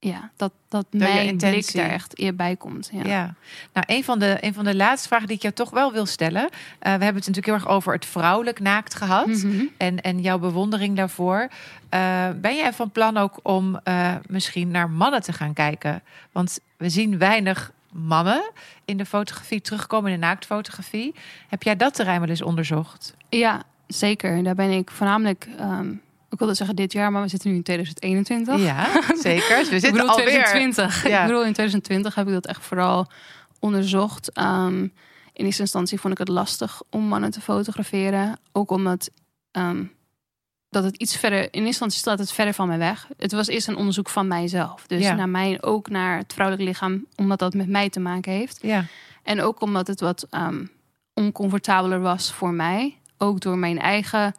ja, 0.04 0.30
dat, 0.36 0.52
dat 0.68 0.86
mijn 0.90 1.26
intentie- 1.26 1.72
blik 1.72 1.84
daar 1.84 1.94
echt 1.94 2.18
eer 2.18 2.34
bij 2.34 2.56
komt. 2.56 2.90
Ja. 2.92 3.04
Ja, 3.04 3.34
nou, 3.72 3.86
een 3.88 4.04
van, 4.04 4.18
de, 4.18 4.36
een 4.40 4.54
van 4.54 4.64
de 4.64 4.76
laatste 4.76 5.08
vragen 5.08 5.26
die 5.26 5.36
ik 5.36 5.42
jou 5.42 5.54
toch 5.54 5.70
wel 5.70 5.92
wil 5.92 6.06
stellen. 6.06 6.42
eh, 6.42 6.48
we 6.78 6.88
hebben 6.88 7.06
het 7.06 7.14
natuurlijk 7.14 7.46
heel 7.46 7.54
erg 7.54 7.68
over 7.68 7.92
het 7.92 8.06
vrouwelijk 8.06 8.60
naakt 8.60 8.94
gehad. 8.94 9.26
Mhm. 9.26 9.64
En, 9.76 10.00
en 10.00 10.20
jouw 10.20 10.38
bewondering 10.38 10.96
daarvoor. 10.96 11.48
Eh, 11.88 12.28
ben 12.40 12.56
jij 12.56 12.72
van 12.72 12.90
plan 12.90 13.16
ook 13.16 13.40
om 13.42 13.80
eh, 13.84 14.14
misschien 14.26 14.70
naar 14.70 14.90
mannen 14.90 15.22
te 15.22 15.32
gaan 15.32 15.52
kijken? 15.52 16.02
Want 16.32 16.58
we 16.76 16.88
zien 16.88 17.18
weinig 17.18 17.72
mannen 17.92 18.50
in 18.84 18.96
de 18.96 19.06
fotografie 19.06 19.60
terugkomen, 19.60 20.10
in 20.12 20.20
de 20.20 20.26
naaktfotografie. 20.26 21.14
Heb 21.48 21.62
jij 21.62 21.76
dat 21.76 21.94
terrein 21.94 22.20
wel 22.20 22.28
eens 22.28 22.42
onderzocht? 22.42 23.14
ja, 23.28 23.62
zeker. 23.86 24.42
Daar 24.42 24.54
ben 24.54 24.70
ik 24.70 24.90
voornamelijk, 24.90 25.48
ehm, 25.58 25.92
ik 26.32 26.38
wilde 26.38 26.54
zeggen 26.54 26.76
dit 26.76 26.92
jaar, 26.92 27.12
maar 27.12 27.22
we 27.22 27.28
zitten 27.28 27.50
nu 27.50 27.56
in 27.56 27.62
2021. 27.62 28.58
Ja, 28.60 28.86
zeker. 29.28 29.58
Dus 29.58 29.68
we 29.68 29.74
ik 29.74 29.80
zitten 29.80 29.92
bedoel 29.92 30.08
alweer. 30.08 30.26
2020. 30.26 31.08
Ja. 31.08 31.20
Ik 31.20 31.26
bedoel, 31.26 31.44
in 31.44 31.52
2020 31.52 32.14
heb 32.14 32.26
ik 32.26 32.32
dat 32.32 32.46
echt 32.46 32.64
vooral 32.64 33.06
onderzocht. 33.60 34.32
Ehm, 34.32 34.82
in 35.32 35.44
eerste 35.44 35.60
instantie 35.62 36.00
vond 36.00 36.12
ik 36.12 36.18
het 36.18 36.28
lastig 36.28 36.82
om 36.90 37.02
mannen 37.04 37.30
te 37.30 37.40
fotograferen. 37.40 38.38
Ook 38.52 38.70
omdat 38.70 39.10
ehm, 39.50 39.84
dat 40.68 40.84
het 40.84 40.96
iets 40.96 41.16
verder... 41.16 41.38
In 41.38 41.46
eerste 41.50 41.66
instantie 41.66 41.98
staat 41.98 42.18
het 42.18 42.32
verder 42.32 42.54
van 42.54 42.68
mij 42.68 42.78
weg. 42.78 43.08
Het 43.16 43.32
was 43.32 43.46
eerst 43.46 43.68
een 43.68 43.76
onderzoek 43.76 44.08
van 44.08 44.26
mijzelf. 44.28 44.86
Dus 44.86 45.02
Ja. 45.02 45.14
naar 45.14 45.28
mij, 45.28 45.62
ook 45.62 45.88
naar 45.88 46.18
het 46.18 46.32
vrouwelijk 46.32 46.68
lichaam. 46.68 47.06
Omdat 47.16 47.38
dat 47.38 47.54
met 47.54 47.68
mij 47.68 47.88
te 47.88 48.00
maken 48.00 48.32
heeft. 48.32 48.58
Ja, 48.62 48.84
En 49.22 49.40
ook 49.42 49.60
omdat 49.60 49.86
het 49.86 50.00
wat 50.00 50.26
ehm, 50.30 50.64
oncomfortabeler 51.14 52.00
was 52.00 52.32
voor 52.32 52.52
mij. 52.52 52.98
Ook 53.18 53.40
door 53.40 53.58
mijn 53.58 53.78
eigen 53.78 54.34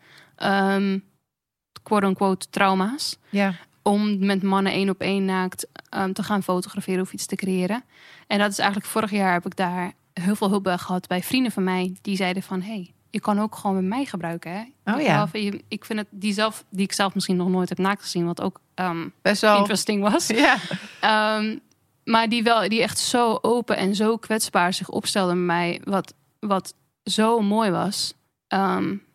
quote-unquote 1.84 2.50
trauma's 2.50 3.18
ja, 3.30 3.54
om 3.82 4.26
met 4.26 4.44
mannen 4.44 4.72
één 4.72 4.90
op 4.90 5.02
één 5.02 5.26
naakt 5.26 5.68
ehm, 5.90 6.12
te 6.12 6.24
gaan 6.24 6.44
fotograferen 6.44 7.02
of 7.02 7.14
iets 7.14 7.26
te 7.26 7.36
creëren. 7.36 7.84
En 8.28 8.40
dat 8.40 8.52
is 8.52 8.58
eigenlijk 8.58 8.90
vorig 8.90 9.12
jaar 9.12 9.34
heb 9.34 9.46
ik 9.46 9.56
daar 9.56 9.94
heel 10.14 10.36
veel 10.36 10.50
hulp 10.50 10.64
bij 10.64 10.78
gehad 10.78 11.08
bij 11.08 11.24
vrienden 11.24 11.52
van 11.52 11.64
mij 11.64 11.96
die 12.02 12.16
zeiden 12.16 12.44
van 12.44 12.62
hey, 12.62 12.94
je 13.10 13.20
kan 13.20 13.40
ook 13.40 13.56
gewoon 13.56 13.76
met 13.76 13.86
mij 13.86 14.06
gebruiken. 14.06 14.52
Hè? 14.52 14.94
Oh 14.94 15.00
Ik 15.00 15.06
ja. 15.06 15.30
Ik 15.68 15.86
vind 15.86 16.00
het 16.00 16.08
die 16.12 16.34
zelf, 16.34 16.64
die 16.70 16.86
ik 16.86 16.94
zelf 16.94 17.14
misschien 17.14 17.36
nog 17.36 17.50
nooit 17.50 17.70
heb 17.70 17.78
naakt 17.78 18.02
gezien, 18.02 18.26
wat 18.26 18.42
ook 18.42 18.60
ehm, 18.74 19.08
best 19.22 19.42
wel. 19.42 19.58
interesting 19.58 20.10
was. 20.12 20.28
Ja, 20.28 20.58
Ehm, 21.00 21.58
maar 22.04 22.30
die 22.30 22.44
wel, 22.44 22.70
die 22.70 22.82
echt 22.82 23.00
zo 23.00 23.40
open 23.42 23.78
en 23.78 23.96
zo 23.96 24.18
kwetsbaar 24.18 24.74
zich 24.74 24.90
opstelde 24.90 25.34
met 25.34 25.46
mij, 25.46 25.82
wat, 25.84 26.14
wat 26.40 26.74
zo 27.04 27.42
mooi 27.42 27.72
was. 27.72 28.14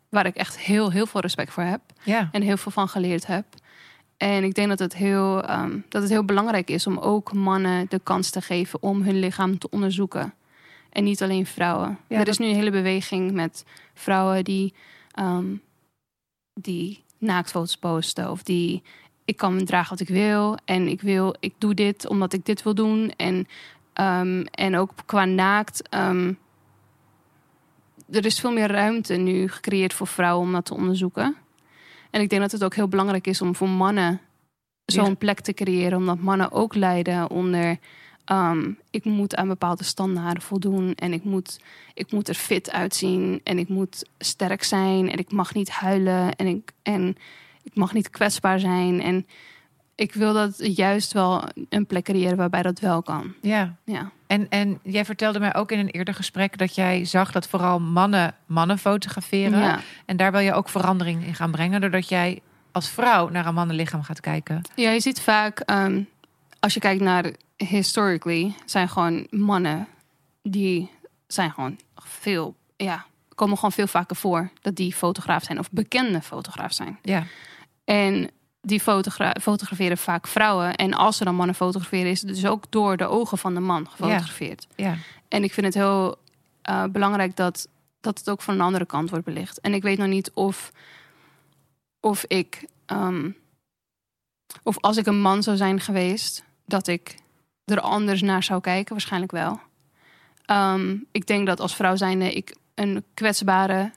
Waar 0.09 0.27
ik 0.27 0.35
echt 0.37 0.59
heel, 0.59 0.91
heel 0.93 1.07
veel 1.07 1.21
respect 1.21 1.53
voor 1.53 1.63
heb 1.63 1.81
ja, 2.03 2.29
en 2.33 2.43
heel 2.43 2.57
veel 2.57 2.73
van 2.73 2.89
geleerd 2.89 3.27
heb. 3.27 3.45
En 4.17 4.45
ik 4.45 4.55
denk 4.55 4.69
dat 4.69 4.79
het, 4.79 4.95
heel, 4.95 5.43
ehm, 5.45 5.79
dat 5.89 6.03
het 6.03 6.11
heel 6.11 6.25
belangrijk 6.25 6.71
is 6.71 6.87
om 6.87 6.99
ook 6.99 7.33
mannen 7.33 7.87
de 7.89 7.99
kans 8.03 8.31
te 8.31 8.41
geven 8.41 8.83
om 8.83 9.03
hun 9.03 9.19
lichaam 9.19 9.59
te 9.59 9.71
onderzoeken. 9.71 10.35
En 10.91 11.05
niet 11.05 11.23
alleen 11.23 11.47
vrouwen. 11.47 11.89
Ja, 12.09 12.19
er 12.19 12.25
dat- 12.25 12.29
is 12.29 12.39
nu 12.39 12.47
een 12.47 12.55
hele 12.55 12.71
beweging 12.71 13.33
met 13.33 13.65
vrouwen 13.95 14.45
die, 14.45 14.75
ehm, 15.13 15.47
die 16.61 17.05
naaktfoto's 17.19 17.77
posten. 17.77 18.31
Of 18.31 18.43
die, 18.43 18.83
ik 19.25 19.37
kan 19.37 19.65
dragen 19.65 19.91
wat 19.91 20.01
ik 20.01 20.15
wil. 20.15 20.57
En 20.65 20.89
ik, 20.89 21.01
wil, 21.01 21.35
ik 21.41 21.55
doe 21.59 21.75
dit 21.75 22.09
omdat 22.09 22.33
ik 22.33 22.45
dit 22.45 22.63
wil 22.63 22.75
doen. 22.75 23.13
En, 23.17 23.47
ehm, 23.93 24.45
en 24.51 24.77
ook 24.77 24.91
qua 25.07 25.25
naakt. 25.25 25.89
Er 28.11 28.25
is 28.25 28.41
veel 28.41 28.53
meer 28.53 28.69
ruimte 28.71 29.15
nu 29.15 29.49
gecreëerd 29.49 29.93
voor 29.95 30.07
vrouwen 30.07 30.47
om 30.47 30.53
dat 30.53 30.65
te 30.65 30.75
onderzoeken. 30.75 31.37
En 32.11 32.21
ik 32.21 32.29
denk 32.29 32.43
dat 32.43 32.53
het 32.53 32.65
ook 32.65 32.75
heel 32.75 32.89
belangrijk 32.89 33.27
is 33.27 33.41
om 33.43 33.55
voor 33.55 33.69
mannen 33.69 34.21
zo'n 34.85 35.05
Ja. 35.05 35.15
plek 35.15 35.41
te 35.41 35.53
creëren. 35.53 35.99
Omdat 35.99 36.19
mannen 36.19 36.53
ook 36.53 36.75
lijden 36.75 37.31
onder... 37.31 37.79
ehm, 38.25 38.71
ik 38.91 39.05
moet 39.05 39.37
aan 39.37 39.49
bepaalde 39.49 39.85
standaarden 39.85 40.43
voldoen. 40.43 40.95
En 40.95 41.13
ik 41.13 41.25
moet, 41.25 41.61
ik 41.95 42.13
moet 42.13 42.29
er 42.29 42.35
fit 42.35 42.71
uitzien. 42.71 43.41
En 43.45 43.59
ik 43.59 43.69
moet 43.69 44.09
sterk 44.19 44.63
zijn. 44.63 45.11
En 45.11 45.19
ik 45.19 45.33
mag 45.33 45.55
niet 45.55 45.71
huilen. 45.71 46.37
En 46.37 46.47
ik, 46.47 46.73
en 46.83 47.17
ik 47.63 47.75
mag 47.75 47.93
niet 47.93 48.11
kwetsbaar 48.11 48.61
zijn. 48.61 49.01
En 49.03 49.27
ik 49.99 50.15
wil 50.15 50.33
dat 50.33 50.55
juist 50.77 51.13
wel 51.13 51.45
een 51.69 51.87
plek 51.87 52.05
creëren 52.05 52.37
waarbij 52.37 52.63
dat 52.63 52.79
wel 52.81 53.03
kan. 53.03 53.35
ja. 53.43 53.75
Ja, 53.85 54.11
En, 54.27 54.49
en 54.49 54.79
jij 54.83 55.05
vertelde 55.05 55.39
mij 55.39 55.55
ook 55.55 55.73
in 55.73 55.79
een 55.79 55.89
eerder 55.89 56.15
gesprek 56.15 56.59
dat 56.59 56.75
jij 56.75 57.05
zag 57.05 57.33
dat 57.33 57.49
vooral 57.49 57.81
mannen 57.81 58.35
mannen 58.47 58.79
fotograferen. 58.79 59.59
ja. 59.59 59.81
En 60.07 60.17
daar 60.17 60.33
wil 60.33 60.41
je 60.41 60.53
ook 60.53 60.69
verandering 60.69 61.25
in 61.25 61.35
gaan 61.35 61.51
brengen, 61.51 61.81
doordat 61.81 62.09
jij 62.09 62.41
als 62.73 62.89
vrouw 62.89 63.29
naar 63.29 63.47
een 63.47 63.55
mannenlichaam 63.55 64.03
gaat 64.03 64.21
kijken. 64.21 64.63
Ja, 64.75 64.91
je 64.91 65.01
ziet 65.01 65.21
vaak, 65.21 65.59
ehm, 65.61 66.03
als 66.61 66.75
je 66.75 66.81
kijkt 66.81 67.03
naar 67.03 67.33
historically, 67.57 68.55
zijn 68.65 68.89
gewoon 68.89 69.27
mannen 69.31 69.87
die 70.43 70.91
zijn 71.27 71.51
gewoon 71.51 71.79
veel, 71.95 72.57
ja, 72.77 73.05
komen 73.35 73.55
gewoon 73.57 73.73
veel 73.73 73.87
vaker 73.87 74.17
voor 74.17 74.51
dat 74.61 74.77
die 74.77 74.95
fotograaf 74.95 75.45
zijn 75.45 75.59
of 75.59 75.71
bekende 75.71 76.21
fotograaf 76.21 76.73
zijn. 76.73 76.99
Ja. 77.03 77.23
En 77.85 78.31
die 78.69 78.81
fotogra 78.81 79.35
fotograferen 79.41 79.99
vaak 79.99 80.27
vrouwen. 80.27 80.75
En 80.75 80.95
als 80.95 81.17
ze 81.17 81.25
dan 81.25 81.35
mannen 81.35 81.55
fotograferen, 81.55 82.11
is 82.11 82.21
het 82.21 82.35
dus 82.35 82.47
ook 82.47 82.65
door 82.69 82.97
de 82.97 83.07
ogen 83.07 83.39
van 83.39 83.55
de 83.55 83.61
man 83.61 83.89
gefotografeerd. 83.89 84.67
Ja. 84.77 84.97
En 85.29 85.45
ik 85.45 85.53
vind 85.53 85.67
het 85.67 85.75
heel 85.75 86.17
eh, 86.63 86.85
belangrijk 86.85 87.37
dat, 87.37 87.69
dat 88.01 88.19
het 88.19 88.31
ook 88.31 88.43
van 88.43 88.55
een 88.55 88.61
andere 88.61 88.87
kant 88.87 89.11
wordt 89.11 89.25
belicht. 89.25 89.61
En 89.61 89.75
ik 89.75 89.83
weet 89.83 89.99
nog 89.99 90.09
niet 90.09 90.31
of, 90.35 90.73
of 92.01 92.25
ik, 92.27 92.67
ehm, 92.87 93.31
of 94.63 94.79
als 94.81 94.97
ik 94.97 95.07
een 95.07 95.21
man 95.21 95.43
zou 95.43 95.57
zijn 95.57 95.81
geweest, 95.81 96.45
dat 96.67 96.87
ik 96.87 97.15
er 97.65 97.81
anders 97.81 98.23
naar 98.23 98.43
zou 98.43 98.61
kijken. 98.61 98.93
Waarschijnlijk 98.93 99.33
wel. 99.33 99.61
Ehm, 100.45 100.97
ik 101.13 101.27
denk 101.27 101.47
dat 101.47 101.61
als 101.61 101.77
vrouw 101.77 101.97
zijnde 101.97 102.33
ik 102.33 102.57
een 102.75 103.05
kwetsbare, 103.15 103.93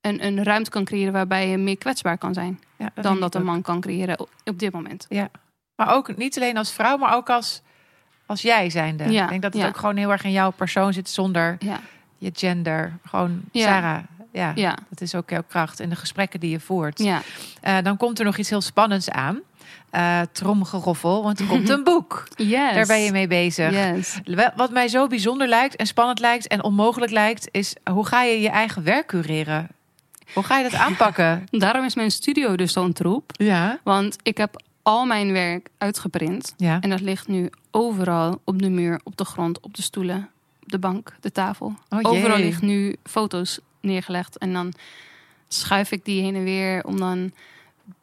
een, 0.00 0.26
een 0.26 0.42
ruimte 0.42 0.70
kan 0.70 0.84
creëren 0.84 1.12
waarbij 1.12 1.48
je 1.48 1.56
meer 1.56 1.78
kwetsbaar 1.78 2.18
kan 2.18 2.34
zijn 2.34 2.60
Ja, 2.76 2.90
dat 2.94 3.04
dan 3.04 3.20
dat 3.20 3.34
een 3.34 3.40
ook. 3.40 3.46
man 3.46 3.62
kan 3.62 3.80
creëren 3.80 4.20
op, 4.20 4.30
op 4.44 4.58
dit 4.58 4.72
moment. 4.72 5.06
Ja. 5.08 5.28
Maar 5.76 5.94
ook 5.94 6.16
niet 6.16 6.36
alleen 6.36 6.56
als 6.56 6.72
vrouw, 6.72 6.96
maar 6.96 7.14
ook 7.14 7.30
als, 7.30 7.62
als 8.26 8.42
jij 8.42 8.70
zijnde. 8.70 9.10
Ja, 9.10 9.22
Ik 9.22 9.28
denk 9.28 9.42
dat 9.42 9.52
het 9.52 9.62
ja. 9.62 9.68
ook 9.68 9.76
gewoon 9.76 9.96
heel 9.96 10.10
erg 10.10 10.24
in 10.24 10.32
jouw 10.32 10.50
persoon 10.50 10.92
zit 10.92 11.08
zonder 11.08 11.56
Ja, 11.58 11.80
je 12.18 12.30
gender. 12.34 12.98
Gewoon 13.06 13.40
Ja. 13.52 13.62
Sarah. 13.64 13.98
Ja, 14.32 14.52
ja, 14.54 14.76
dat 14.88 15.00
is 15.00 15.14
ook 15.14 15.30
jouw 15.30 15.42
kracht 15.48 15.80
in 15.80 15.88
de 15.88 15.96
gesprekken 15.96 16.40
die 16.40 16.50
je 16.50 16.60
voert. 16.60 16.98
ja. 16.98 17.20
Eh, 17.60 17.76
dan 17.82 17.96
komt 17.96 18.18
er 18.18 18.24
nog 18.24 18.36
iets 18.36 18.50
heel 18.50 18.60
spannends 18.60 19.10
aan. 19.10 19.40
Eh 19.90 20.20
tromgeroffel, 20.32 21.22
want 21.22 21.38
er 21.40 21.46
komt 21.46 21.68
een 21.78 21.84
boek. 21.84 22.28
Yes. 22.36 22.74
Daar 22.74 22.86
ben 22.86 23.00
je 23.00 23.12
mee 23.12 23.26
bezig. 23.26 23.70
Yes. 23.72 24.20
Wat 24.56 24.70
mij 24.70 24.88
zo 24.88 25.06
bijzonder 25.06 25.48
lijkt 25.48 25.76
en 25.76 25.86
spannend 25.86 26.18
lijkt 26.18 26.46
en 26.46 26.62
onmogelijk 26.64 27.12
lijkt, 27.12 27.48
is 27.50 27.74
hoe 27.92 28.06
ga 28.06 28.22
je 28.22 28.40
je 28.40 28.48
eigen 28.48 28.82
werk 28.82 29.06
cureren? 29.06 29.68
Hoe 30.34 30.42
ga 30.42 30.56
je 30.58 30.62
dat 30.70 30.80
aanpakken? 30.80 31.46
Daarom 31.50 31.84
is 31.84 31.94
mijn 31.94 32.10
studio 32.10 32.56
dus 32.56 32.72
zo'n 32.72 32.92
troep. 32.92 33.30
Ja. 33.36 33.78
Want 33.84 34.16
ik 34.22 34.36
heb 34.36 34.62
al 34.82 35.04
mijn 35.06 35.32
werk 35.32 35.68
uitgeprint. 35.78 36.54
Ja. 36.56 36.80
En 36.80 36.90
dat 36.90 37.00
ligt 37.00 37.28
nu 37.28 37.50
overal 37.70 38.40
op 38.44 38.62
de 38.62 38.68
muur, 38.70 39.00
op 39.04 39.16
de 39.16 39.24
grond, 39.24 39.60
op 39.60 39.74
de 39.74 39.82
stoelen, 39.82 40.28
op 40.62 40.68
de 40.70 40.78
bank, 40.78 41.14
de 41.20 41.32
tafel. 41.32 41.74
Oh, 41.88 41.98
overal 42.02 42.38
liggen 42.38 42.66
nu 42.66 42.96
foto's 43.04 43.58
neergelegd. 43.80 44.38
En 44.38 44.52
dan 44.52 44.72
schuif 45.48 45.90
ik 45.92 46.04
die 46.04 46.22
heen 46.22 46.34
en 46.34 46.44
weer 46.44 46.84
om 46.84 46.98
dan 46.98 47.32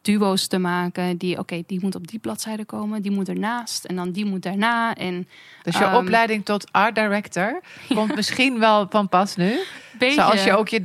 duo's 0.02 0.46
te 0.46 0.58
maken. 0.58 1.16
Die, 1.16 1.38
oké, 1.38 1.62
die 1.66 1.78
moet 1.82 1.94
op 1.94 2.06
die 2.06 2.18
bladzijde 2.18 2.64
komen, 2.64 3.02
die 3.02 3.10
moet 3.10 3.28
ernaast. 3.28 3.84
En 3.84 3.96
dan 3.96 4.10
die 4.12 4.24
moet 4.24 4.42
daarna. 4.42 4.94
En 4.94 5.28
Dus 5.62 5.78
je 5.78 5.84
Ehm. 5.84 5.96
opleiding 5.96 6.44
tot 6.44 6.72
art 6.72 6.94
director 6.94 7.60
komt 7.94 8.14
misschien 8.14 8.58
wel 8.58 8.86
van 8.90 9.08
pas 9.08 9.36
nu. 9.36 9.58
beetje, 9.98 10.14
Zoals 10.20 10.44
je 10.44 10.56
ook 10.56 10.68
je 10.68 10.80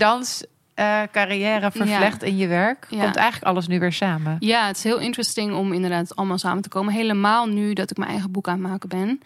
danscarrière 0.81 1.71
vervlecht 1.71 2.23
in 2.23 2.37
je 2.37 2.47
werk, 2.47 2.87
komt 2.89 3.15
eigenlijk 3.15 3.43
alles 3.43 3.67
nu 3.67 3.79
weer 3.79 3.93
samen. 3.93 4.35
Ja, 4.39 4.67
het 4.67 4.77
is 4.77 4.83
heel 4.83 4.99
interesting 4.99 5.53
om 5.53 5.73
inderdaad 5.73 6.15
allemaal 6.15 6.37
samen 6.37 6.63
te 6.63 6.69
komen. 6.69 6.93
Helemaal 6.93 7.45
nu 7.47 7.73
dat 7.73 7.91
ik 7.91 7.97
mijn 7.97 8.09
eigen 8.09 8.31
boek 8.31 8.47
aan 8.47 8.59
het 8.59 8.67
maken 8.67 8.89
ben. 8.89 9.21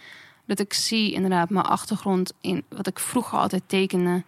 Dat 0.46 0.60
ik 0.60 0.74
zie 0.74 1.14
inderdaad 1.14 1.50
mijn 1.50 1.66
achtergrond 1.66 2.34
in 2.42 2.64
wat 2.70 2.88
ik 2.88 3.00
vroeger 3.00 3.38
altijd 3.38 3.64
tekende. 3.66 4.24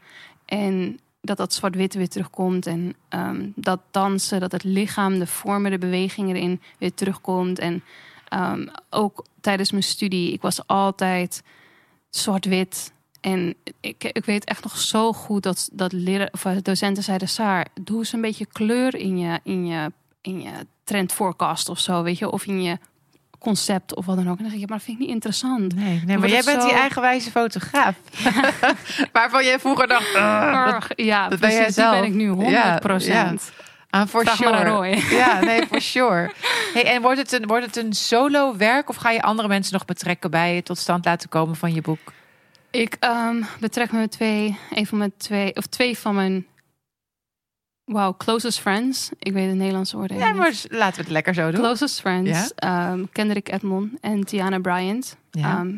En 0.46 1.00
dat 1.22 1.38
dat 1.38 1.54
zwart-wit 1.54 1.94
weer 1.94 2.10
terugkomt. 2.10 2.66
En 2.66 2.96
ehm, 3.10 3.46
dat 3.56 3.80
dansen, 3.92 4.40
dat 4.40 4.52
het 4.52 4.64
lichaam, 4.64 5.20
de 5.20 5.28
vormen, 5.28 5.72
de 5.72 5.78
beweging 5.78 6.30
erin 6.30 6.62
weer 6.78 6.94
terugkomt. 6.94 7.60
En 7.60 7.84
ehm, 8.28 8.68
ook 8.90 9.26
tijdens 9.42 9.72
mijn 9.72 9.84
studie, 9.84 10.34
ik 10.34 10.42
was 10.42 10.68
altijd 10.68 11.44
zwart-wit. 12.10 12.92
En 13.22 13.56
ik, 13.82 14.04
ik 14.04 14.26
weet 14.26 14.46
echt 14.46 14.64
nog 14.64 14.78
zo 14.78 15.14
goed 15.14 15.44
dat, 15.44 15.70
dat 15.72 15.92
leren, 15.92 16.30
of 16.34 16.46
eh, 16.46 16.52
docenten 16.62 17.04
zeiden... 17.04 17.28
Saar, 17.28 17.66
doe 17.82 17.98
eens 17.98 18.14
een 18.14 18.22
beetje 18.22 18.46
kleur 18.52 18.96
in 18.96 19.18
je, 19.18 19.40
in 19.44 19.66
je, 19.68 19.92
in 20.22 20.42
je 20.42 20.52
trend 20.84 21.12
forecast 21.14 21.70
of 21.70 21.80
zo, 21.80 22.04
weet 22.04 22.18
je. 22.18 22.32
Of 22.32 22.46
in 22.46 22.62
je 22.64 22.78
concept 23.40 23.96
of 23.96 24.06
wat 24.06 24.16
dan 24.16 24.30
ook. 24.30 24.38
En 24.38 24.42
dan 24.44 24.52
zeg 24.52 24.54
ik, 24.54 24.60
ja, 24.60 24.66
maar 24.68 24.78
dat 24.78 24.86
vind 24.86 24.98
ik 25.00 25.04
niet 25.06 25.14
interessant. 25.14 25.76
Nee, 25.76 26.02
nee 26.06 26.18
maar 26.18 26.30
jij 26.30 26.42
bent 26.44 26.62
zo- 26.62 26.68
die 26.68 26.78
eigenwijze 26.78 27.32
fotograaf. 27.32 27.96
Waarvan 29.14 29.44
jij 29.46 29.60
vroeger 29.60 29.88
dacht, 29.88 30.16
"Ah, 30.16 30.72
dat- 30.72 30.88
ja, 30.96 31.28
dat 31.30 31.40
ben 31.40 31.50
jij 31.50 31.58
precies, 31.60 31.76
die 31.76 31.84
zelf. 31.84 32.00
ben 32.00 32.10
ik 32.10 32.14
nu 32.16 32.28
100 32.30 32.80
procent. 32.80 33.52
ah, 33.90 34.08
for 34.08 34.22
Vraag 34.24 34.36
sure. 34.36 35.00
Ja, 35.18 35.40
nee, 35.40 35.66
for 35.68 35.82
sure. 35.82 36.32
Hey, 36.74 36.84
en 36.86 37.02
wordt 37.02 37.18
het, 37.20 37.32
een, 37.32 37.48
wordt 37.48 37.66
het 37.66 37.76
een 37.76 37.94
solo 37.94 38.58
werk 38.58 38.90
of 38.90 38.96
ga 38.96 39.12
je 39.12 39.22
andere 39.22 39.48
mensen 39.48 39.74
nog 39.74 39.86
betrekken 39.86 40.32
bij 40.32 40.56
het 40.56 40.66
tot 40.66 40.78
stand 40.78 41.06
laten 41.06 41.30
komen 41.30 41.56
van 41.56 41.74
je 41.74 41.82
boek? 41.82 42.00
Ik 42.72 42.98
ehm, 43.00 43.44
betrek 43.60 43.92
me 43.92 44.00
met 44.00 44.12
twee, 44.12 44.58
een 44.70 44.86
van 44.88 44.98
mijn 44.98 45.14
twee, 45.18 45.56
of 45.56 45.66
twee 45.66 45.98
van 45.98 46.16
mijn, 46.16 46.46
wow, 47.84 48.18
closest 48.18 48.60
friends. 48.60 49.10
Ik 49.20 49.34
weet 49.34 49.48
het 49.48 49.58
Nederlandse 49.58 49.98
woord 49.98 50.12
Ja, 50.14 50.28
niet. 50.28 50.36
maar 50.38 50.54
laten 50.70 50.96
we 50.96 51.02
het 51.02 51.12
lekker 51.12 51.34
zo 51.34 51.52
doen. 51.52 51.60
Closest 51.60 52.00
friends, 52.00 52.54
ehm, 52.56 53.06
Kendrick 53.12 53.50
Edmond 53.50 54.00
en 54.02 54.24
Tiana 54.24 54.60
Bryant. 54.60 55.18
Ja. 55.32 55.58
Ehm, 55.58 55.78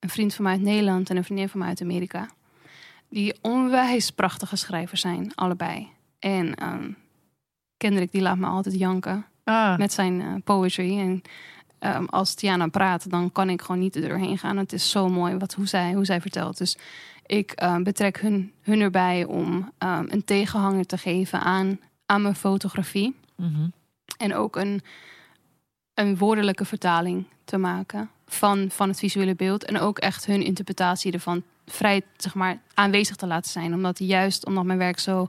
een 0.00 0.08
vriend 0.08 0.34
van 0.34 0.44
mij 0.44 0.52
uit 0.52 0.62
Nederland 0.62 1.10
en 1.10 1.16
een 1.16 1.24
vriendin 1.24 1.48
van 1.48 1.58
mij 1.58 1.68
uit 1.68 1.82
Amerika. 1.82 2.28
Die 3.08 3.34
onwijs 3.42 4.10
prachtige 4.10 4.56
schrijvers 4.56 5.00
zijn, 5.00 5.32
allebei. 5.34 5.88
En 6.18 6.54
ehm, 6.54 6.90
Kendrick 7.76 8.12
die 8.12 8.22
laat 8.22 8.38
me 8.38 8.46
altijd 8.46 8.78
janken 8.78 9.26
Ah, 9.44 9.78
met 9.78 9.92
zijn 9.92 10.20
eh, 10.20 10.34
poetry. 10.44 10.98
En 10.98 11.22
ehm, 11.78 12.04
als 12.04 12.34
Tiana 12.34 12.66
praat, 12.66 13.10
dan 13.10 13.32
kan 13.32 13.50
ik 13.50 13.62
gewoon 13.62 13.80
niet 13.80 13.96
er 13.96 14.08
doorheen 14.08 14.38
gaan. 14.38 14.56
Het 14.56 14.72
is 14.72 14.90
zo 14.90 15.08
mooi 15.08 15.36
wat, 15.36 15.54
hoe, 15.54 15.66
zij, 15.66 15.92
hoe 15.92 16.04
zij 16.04 16.20
vertelt. 16.20 16.58
Dus 16.58 16.76
ik 17.26 17.50
ehm, 17.50 17.82
betrek 17.82 18.20
hun, 18.20 18.52
hun 18.62 18.80
erbij 18.80 19.24
om 19.24 19.72
ehm, 19.78 20.04
een 20.08 20.24
tegenhanger 20.24 20.86
te 20.86 20.98
geven 20.98 21.40
aan, 21.40 21.80
aan 22.06 22.22
mijn 22.22 22.36
fotografie. 22.36 23.14
mhm. 23.36 23.68
En 24.16 24.34
ook 24.34 24.56
een, 24.56 24.82
een 25.94 26.16
woordelijke 26.16 26.64
vertaling 26.64 27.24
te 27.44 27.58
maken 27.58 28.10
van, 28.26 28.70
van 28.70 28.88
het 28.88 28.98
visuele 28.98 29.34
beeld. 29.34 29.64
En 29.64 29.78
ook 29.78 29.98
echt 29.98 30.26
hun 30.26 30.42
interpretatie 30.42 31.12
ervan 31.12 31.42
vrij 31.66 32.02
zeg 32.16 32.34
maar, 32.34 32.58
aanwezig 32.74 33.16
te 33.16 33.26
laten 33.26 33.50
zijn. 33.50 33.74
Omdat 33.74 33.98
juist 33.98 34.46
omdat 34.46 34.64
mijn 34.64 34.78
werk 34.78 34.98
zo 34.98 35.28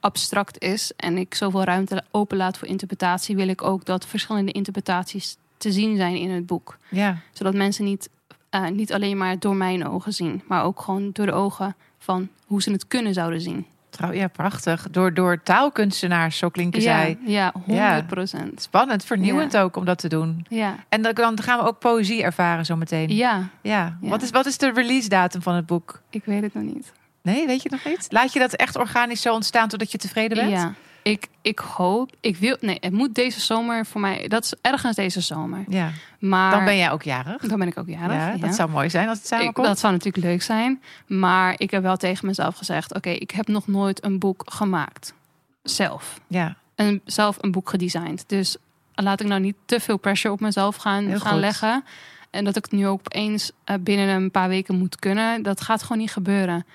abstract 0.00 0.62
is 0.62 0.92
en 0.96 1.18
ik 1.18 1.34
zoveel 1.34 1.64
ruimte 1.64 2.04
openlaat 2.10 2.58
voor 2.58 2.68
interpretatie, 2.68 3.36
wil 3.36 3.48
ik 3.48 3.62
ook 3.62 3.84
dat 3.84 4.06
verschillende 4.06 4.52
interpretaties 4.52 5.36
te 5.56 5.72
zien 5.72 5.96
zijn 5.96 6.16
in 6.16 6.30
het 6.30 6.46
boek. 6.46 6.76
ja. 6.88 7.16
Zodat 7.32 7.54
mensen 7.54 7.84
niet, 7.84 8.08
eh, 8.50 8.66
niet 8.68 8.92
alleen 8.92 9.16
maar 9.16 9.38
door 9.38 9.56
mijn 9.56 9.86
ogen 9.88 10.12
zien, 10.12 10.42
maar 10.48 10.64
ook 10.64 10.80
gewoon 10.80 11.10
door 11.12 11.26
de 11.26 11.32
ogen 11.32 11.76
van 11.98 12.28
hoe 12.46 12.62
ze 12.62 12.70
het 12.72 12.86
kunnen 12.86 13.14
zouden 13.14 13.40
zien. 13.40 13.66
Trouw, 13.90 14.12
ja, 14.12 14.28
prachtig. 14.28 14.88
Door, 14.90 15.14
door 15.14 15.42
taalkunstenaars, 15.42 16.38
zo 16.38 16.48
klinken 16.48 16.80
Ja, 16.80 16.96
zij. 17.00 17.18
ja, 17.26 17.52
100 17.64 18.06
procent. 18.06 18.62
Spannend, 18.62 19.04
vernieuwend 19.04 19.56
ook 19.56 19.76
om 19.76 19.84
dat 19.84 19.98
te 19.98 20.08
doen. 20.08 20.46
Ja. 20.48 20.74
En 20.88 21.02
dan, 21.02 21.42
gaan 21.42 21.58
we 21.58 21.64
ook 21.64 21.78
poëzie 21.78 22.22
ervaren 22.22 22.64
zometeen. 22.64 23.14
Ja. 23.14 23.48
Ja. 23.62 23.96
Wat, 24.00 24.22
is, 24.22 24.30
wat 24.30 24.46
is 24.46 24.58
de 24.58 24.70
release 24.72 25.08
datum 25.08 25.42
van 25.42 25.54
het 25.54 25.66
boek? 25.66 26.00
ik 26.10 26.24
weet 26.24 26.42
het 26.42 26.54
nog 26.54 26.62
niet. 26.64 26.92
Nee, 27.22 27.46
weet 27.46 27.62
je 27.62 27.68
nog 27.70 27.84
niet? 27.84 28.06
Laat 28.10 28.32
je 28.32 28.38
dat 28.38 28.52
echt 28.52 28.76
organisch 28.76 29.22
zo 29.22 29.34
ontstaan 29.34 29.68
totdat 29.68 29.92
je 29.92 29.98
tevreden 29.98 30.36
bent? 30.38 30.50
Ja, 30.50 30.74
ik, 31.10 31.28
ik 31.42 31.58
hoop, 31.58 32.10
ik 32.20 32.36
wil, 32.36 32.56
nee, 32.60 32.76
het 32.80 32.92
moet 32.92 33.14
deze 33.14 33.40
zomer 33.40 33.86
voor 33.86 34.00
mij, 34.00 34.28
dat 34.28 34.44
is 34.44 34.54
ergens 34.60 34.96
deze 34.96 35.20
zomer. 35.20 35.64
Ja. 35.68 35.90
Maar 36.18 36.50
Dan 36.50 36.64
ben 36.64 36.76
jij 36.76 36.90
ook 36.90 37.02
jarig. 37.02 37.42
dan 37.42 37.58
ben 37.58 37.68
ik 37.68 37.78
ook 37.78 37.88
jarig. 37.88 38.16
Ja, 38.16 38.28
ja. 38.30 38.36
dat 38.36 38.54
zou 38.54 38.70
mooi 38.70 38.90
zijn 38.90 39.08
als 39.08 39.18
het 39.18 39.26
ik, 39.30 39.38
samenkomt. 39.38 39.66
dat 39.66 39.78
zou 39.78 39.92
natuurlijk 39.92 40.24
leuk 40.24 40.42
zijn. 40.42 40.82
Maar 41.06 41.54
ik 41.56 41.70
heb 41.70 41.82
wel 41.82 41.96
tegen 41.96 42.26
mezelf 42.26 42.56
gezegd: 42.56 42.94
oké, 42.94 43.10
ik 43.10 43.30
heb 43.30 43.48
nog 43.48 43.66
nooit 43.66 44.04
een 44.04 44.18
boek 44.18 44.42
gemaakt. 44.46 45.14
Zelf. 45.62 46.20
Ja, 46.26 46.56
En 46.74 47.00
zelf 47.04 47.36
een 47.40 47.50
boek 47.52 47.70
gedesigned. 47.70 48.24
Dus 48.26 48.56
laat 48.94 49.20
ik 49.20 49.26
nou 49.26 49.40
niet 49.40 49.56
te 49.64 49.80
veel 49.80 49.96
pressure 49.96 50.34
op 50.34 50.40
mezelf 50.40 50.76
gaan, 50.76 51.06
Heel 51.06 51.18
gaan 51.18 51.32
goed. 51.32 51.40
leggen. 51.40 51.84
En 52.30 52.44
dat 52.44 52.56
ik 52.56 52.64
het 52.64 52.72
nu 52.72 52.86
ook 52.86 52.98
opeens 52.98 53.50
eh, 53.64 53.76
binnen 53.80 54.08
een 54.08 54.30
paar 54.30 54.48
weken 54.48 54.78
moet 54.78 54.96
kunnen. 54.98 55.42
Dat 55.42 55.60
gaat 55.60 55.82
gewoon 55.82 55.98
niet 55.98 56.12
gebeuren. 56.12 56.66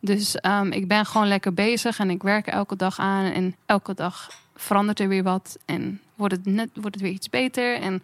Dus 0.00 0.36
ehm, 0.36 0.72
ik 0.72 0.88
ben 0.88 1.06
gewoon 1.06 1.28
lekker 1.28 1.54
bezig 1.54 1.98
en 1.98 2.10
ik 2.10 2.22
werk 2.22 2.46
er 2.46 2.52
elke 2.52 2.76
dag 2.76 2.98
aan. 2.98 3.32
En 3.32 3.56
elke 3.66 3.94
dag 3.94 4.30
verandert 4.56 5.00
er 5.00 5.08
weer 5.08 5.22
wat. 5.22 5.58
En 5.64 6.00
wordt 6.14 6.34
het, 6.34 6.46
net, 6.46 6.68
wordt 6.74 6.94
het 6.94 7.04
weer 7.04 7.12
iets 7.12 7.30
beter. 7.30 7.80
En, 7.80 8.02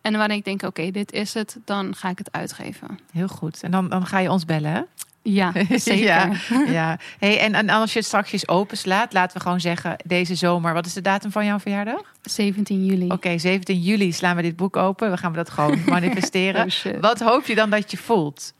en 0.00 0.16
wanneer 0.16 0.36
ik 0.36 0.44
denk, 0.44 0.62
oké, 0.62 0.90
dit 0.90 1.12
is 1.12 1.34
het, 1.34 1.58
dan 1.64 1.94
ga 1.94 2.08
ik 2.08 2.18
het 2.18 2.32
uitgeven. 2.32 2.98
heel 3.12 3.28
goed. 3.28 3.62
En 3.62 3.70
dan, 3.70 3.88
dan 3.88 4.06
ga 4.06 4.18
je 4.18 4.30
ons 4.30 4.44
bellen, 4.44 4.72
hè? 4.72 4.82
Ja, 5.22 5.52
zeker. 5.76 6.04
Ja. 6.04 6.32
ja. 6.66 6.98
Hey, 7.18 7.40
en, 7.40 7.54
en 7.54 7.68
als 7.68 7.92
je 7.92 7.98
het 7.98 8.08
straks 8.08 8.48
openslaat, 8.48 9.12
laten 9.12 9.36
we 9.36 9.42
gewoon 9.42 9.60
zeggen 9.60 9.96
deze 10.04 10.34
zomer. 10.34 10.72
Wat 10.72 10.86
is 10.86 10.92
de 10.92 11.00
datum 11.00 11.30
van 11.30 11.44
jouw 11.44 11.58
verjaardag? 11.58 12.02
17 12.22 12.84
juli. 12.84 13.08
Oké, 13.08 13.38
17 13.38 13.80
juli 13.80 14.12
slaan 14.12 14.36
we 14.36 14.42
dit 14.42 14.56
boek 14.56 14.76
open. 14.76 15.10
We 15.10 15.16
gaan 15.16 15.32
dat 15.32 15.50
gewoon 15.50 15.78
manifesteren. 15.86 16.66
Oh. 16.66 17.00
Wat 17.00 17.20
hoop 17.20 17.46
je 17.46 17.54
dan 17.54 17.70
dat 17.70 17.90
je 17.90 17.96
voelt? 17.96 18.52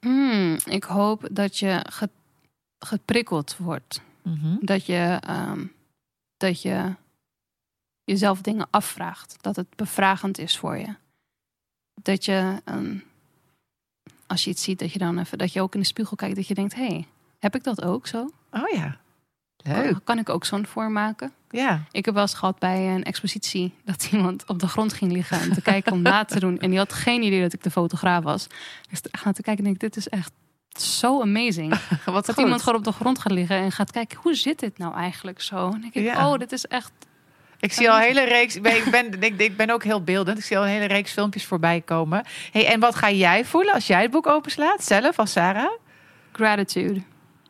Hmm, 0.00 0.58
ik 0.64 0.84
hoop 0.84 1.28
dat 1.32 1.58
je 1.58 1.84
ge- 1.88 2.10
geprikkeld 2.78 3.56
wordt. 3.56 4.00
Mhm. 4.22 4.56
Dat 4.60 4.86
je, 4.86 5.18
ehm, 5.20 5.66
dat 6.36 6.62
je 6.62 6.94
jezelf 8.04 8.40
dingen 8.40 8.66
afvraagt. 8.70 9.36
Dat 9.42 9.56
het 9.56 9.76
bevragend 9.76 10.38
is 10.38 10.58
voor 10.58 10.76
je. 10.76 10.94
dat 12.02 12.24
je, 12.24 12.60
ehm, 12.64 12.98
als 14.26 14.44
je 14.44 14.50
iets 14.50 14.62
ziet, 14.62 14.78
dat 14.78 14.92
je 14.92 14.98
dan 14.98 15.18
even, 15.18 15.38
dat 15.38 15.52
je 15.52 15.60
ook 15.60 15.74
in 15.74 15.80
de 15.80 15.86
spiegel 15.86 16.16
kijkt, 16.16 16.36
dat 16.36 16.46
je 16.46 16.54
denkt, 16.54 16.74
hé, 16.74 16.86
hey, 16.86 17.06
heb 17.38 17.54
ik 17.54 17.64
dat 17.64 17.82
ook 17.82 18.06
zo? 18.06 18.30
Oh 18.50 18.68
ja, 18.68 19.00
leuk. 19.62 19.98
kan 20.04 20.18
ik 20.18 20.28
ook 20.28 20.44
zo'n 20.44 20.66
vorm 20.66 20.92
maken? 20.92 21.32
Ja. 21.50 21.82
Ik 21.90 22.04
heb 22.04 22.14
wel 22.14 22.22
eens 22.22 22.34
gehad 22.34 22.58
bij 22.58 22.94
een 22.94 23.04
expositie 23.04 23.74
dat 23.84 24.08
iemand 24.12 24.44
op 24.46 24.58
de 24.58 24.68
grond 24.68 24.92
ging 24.92 25.12
liggen 25.12 25.40
en 25.40 25.52
te 25.52 25.62
kijken 25.62 25.92
om 25.92 26.02
na 26.02 26.24
te 26.24 26.40
doen. 26.40 26.58
En 26.58 26.68
die 26.70 26.78
had 26.78 26.92
geen 26.92 27.22
idee 27.22 27.40
dat 27.40 27.52
ik 27.52 27.62
de 27.62 27.70
fotograaf 27.70 28.22
was. 28.24 28.46
Dus 28.90 29.00
ik 29.00 29.16
ga 29.16 29.32
te 29.32 29.42
kijken 29.42 29.64
en 29.64 29.70
denk, 29.70 29.80
dit 29.80 29.96
is 29.96 30.08
echt 30.08 30.32
zo 30.70 31.20
amazing. 31.22 31.70
Wat 32.04 32.26
Dat 32.26 32.34
goed. 32.34 32.44
iemand 32.44 32.62
gewoon 32.62 32.78
op 32.78 32.84
de 32.84 32.92
grond 32.92 33.18
gaat 33.18 33.32
liggen 33.32 33.56
en 33.56 33.72
gaat 33.72 33.90
kijken, 33.90 34.18
hoe 34.22 34.34
zit 34.34 34.58
dit 34.58 34.78
nou 34.78 34.94
eigenlijk 34.94 35.40
zo? 35.40 35.70
En 35.70 35.80
denk 35.80 35.94
ik, 35.94 36.02
Ja. 36.04 36.30
oh, 36.32 36.38
dit 36.38 36.52
is 36.52 36.66
echt... 36.66 36.92
Ik 37.60 37.72
zie 37.72 37.90
al 37.90 37.96
een 37.96 38.02
hele 38.02 38.24
reeks. 38.24 38.56
Ik 38.56 38.62
ben, 38.62 38.76
ik, 38.76 38.90
ben, 38.90 39.22
ik, 39.22 39.38
ik 39.40 39.56
ben 39.56 39.70
ook 39.70 39.84
heel 39.84 40.02
beeldend. 40.02 40.38
Ik 40.38 40.44
zie 40.44 40.56
al 40.58 40.62
een 40.64 40.68
hele 40.70 40.84
reeks 40.84 41.12
filmpjes 41.12 41.44
voorbij 41.46 41.80
komen. 41.80 42.24
Hey, 42.52 42.66
en 42.66 42.80
wat 42.80 42.94
ga 42.94 43.10
jij 43.10 43.44
voelen 43.44 43.74
als 43.74 43.86
jij 43.86 44.02
het 44.02 44.10
boek 44.10 44.26
openslaat? 44.26 44.84
Zelf 44.84 45.18
als 45.18 45.32
Sarah? 45.32 45.70
Gratitude. 46.32 47.02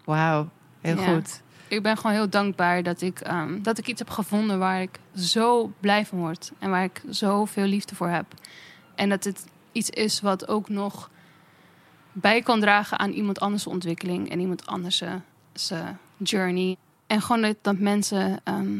Wauw, 0.04 0.48
heel 0.80 0.96
Ja. 1.00 1.12
goed. 1.14 1.42
Ik 1.70 1.82
ben 1.82 1.96
gewoon 1.96 2.12
heel 2.12 2.28
dankbaar 2.28 2.82
dat 2.82 3.00
ik, 3.00 3.20
ehm, 3.20 3.62
dat 3.62 3.78
ik 3.78 3.86
iets 3.86 3.98
heb 3.98 4.10
gevonden 4.10 4.58
waar 4.58 4.82
ik 4.82 4.98
zo 5.16 5.72
blij 5.80 6.06
van 6.06 6.18
word. 6.18 6.52
En 6.58 6.70
waar 6.70 6.84
ik 6.84 7.02
zoveel 7.08 7.64
liefde 7.64 7.94
voor 7.94 8.08
heb. 8.08 8.26
En 8.94 9.08
dat 9.08 9.24
het 9.24 9.46
iets 9.72 9.90
is 9.90 10.20
wat 10.20 10.48
ook 10.48 10.68
nog 10.68 11.10
bij 12.12 12.42
kan 12.42 12.60
dragen 12.60 12.98
aan 12.98 13.10
iemand 13.10 13.40
anders 13.40 13.66
ontwikkeling. 13.66 14.30
En 14.30 14.40
iemand 14.40 14.66
anders 14.66 15.00
eh, 15.00 15.88
journey. 16.16 16.76
En 17.06 17.22
gewoon 17.22 17.42
dat, 17.42 17.56
dat 17.62 17.78
mensen 17.78 18.40
ehm, 18.44 18.78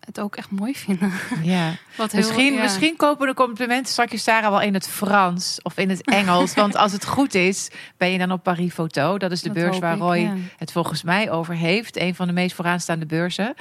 het 0.00 0.20
ook 0.20 0.36
echt 0.36 0.50
mooi 0.50 0.74
vinden. 0.74 1.12
Ja. 1.42 1.70
Wat 1.96 2.12
heel, 2.12 2.20
Misschien, 2.20 2.52
ja. 2.52 2.62
misschien 2.62 2.96
kopen 2.96 3.26
de 3.26 3.34
complimenten 3.34 3.92
straks 3.92 4.22
Sarah 4.22 4.50
wel 4.50 4.60
in 4.60 4.74
het 4.74 4.88
Frans 4.88 5.58
of 5.62 5.76
in 5.76 5.90
het 5.90 6.04
Engels. 6.04 6.54
Want 6.54 6.76
als 6.76 6.92
het 6.92 7.06
goed 7.06 7.34
is, 7.34 7.70
ben 7.96 8.10
je 8.10 8.18
dan 8.18 8.32
op 8.32 8.42
Paris 8.42 8.72
Photo. 8.72 9.18
Dat 9.18 9.30
is 9.30 9.42
de 9.42 9.52
Dat 9.52 9.56
beurs 9.56 9.78
waar 9.78 9.94
ik, 9.94 10.00
Roy 10.00 10.18
ja. 10.18 10.34
het 10.56 10.72
volgens 10.72 11.02
mij 11.02 11.30
over 11.30 11.54
heeft. 11.54 12.00
Een 12.00 12.14
van 12.14 12.26
de 12.26 12.32
meest 12.32 12.54
vooraanstaande 12.54 13.06
beurzen. 13.06 13.54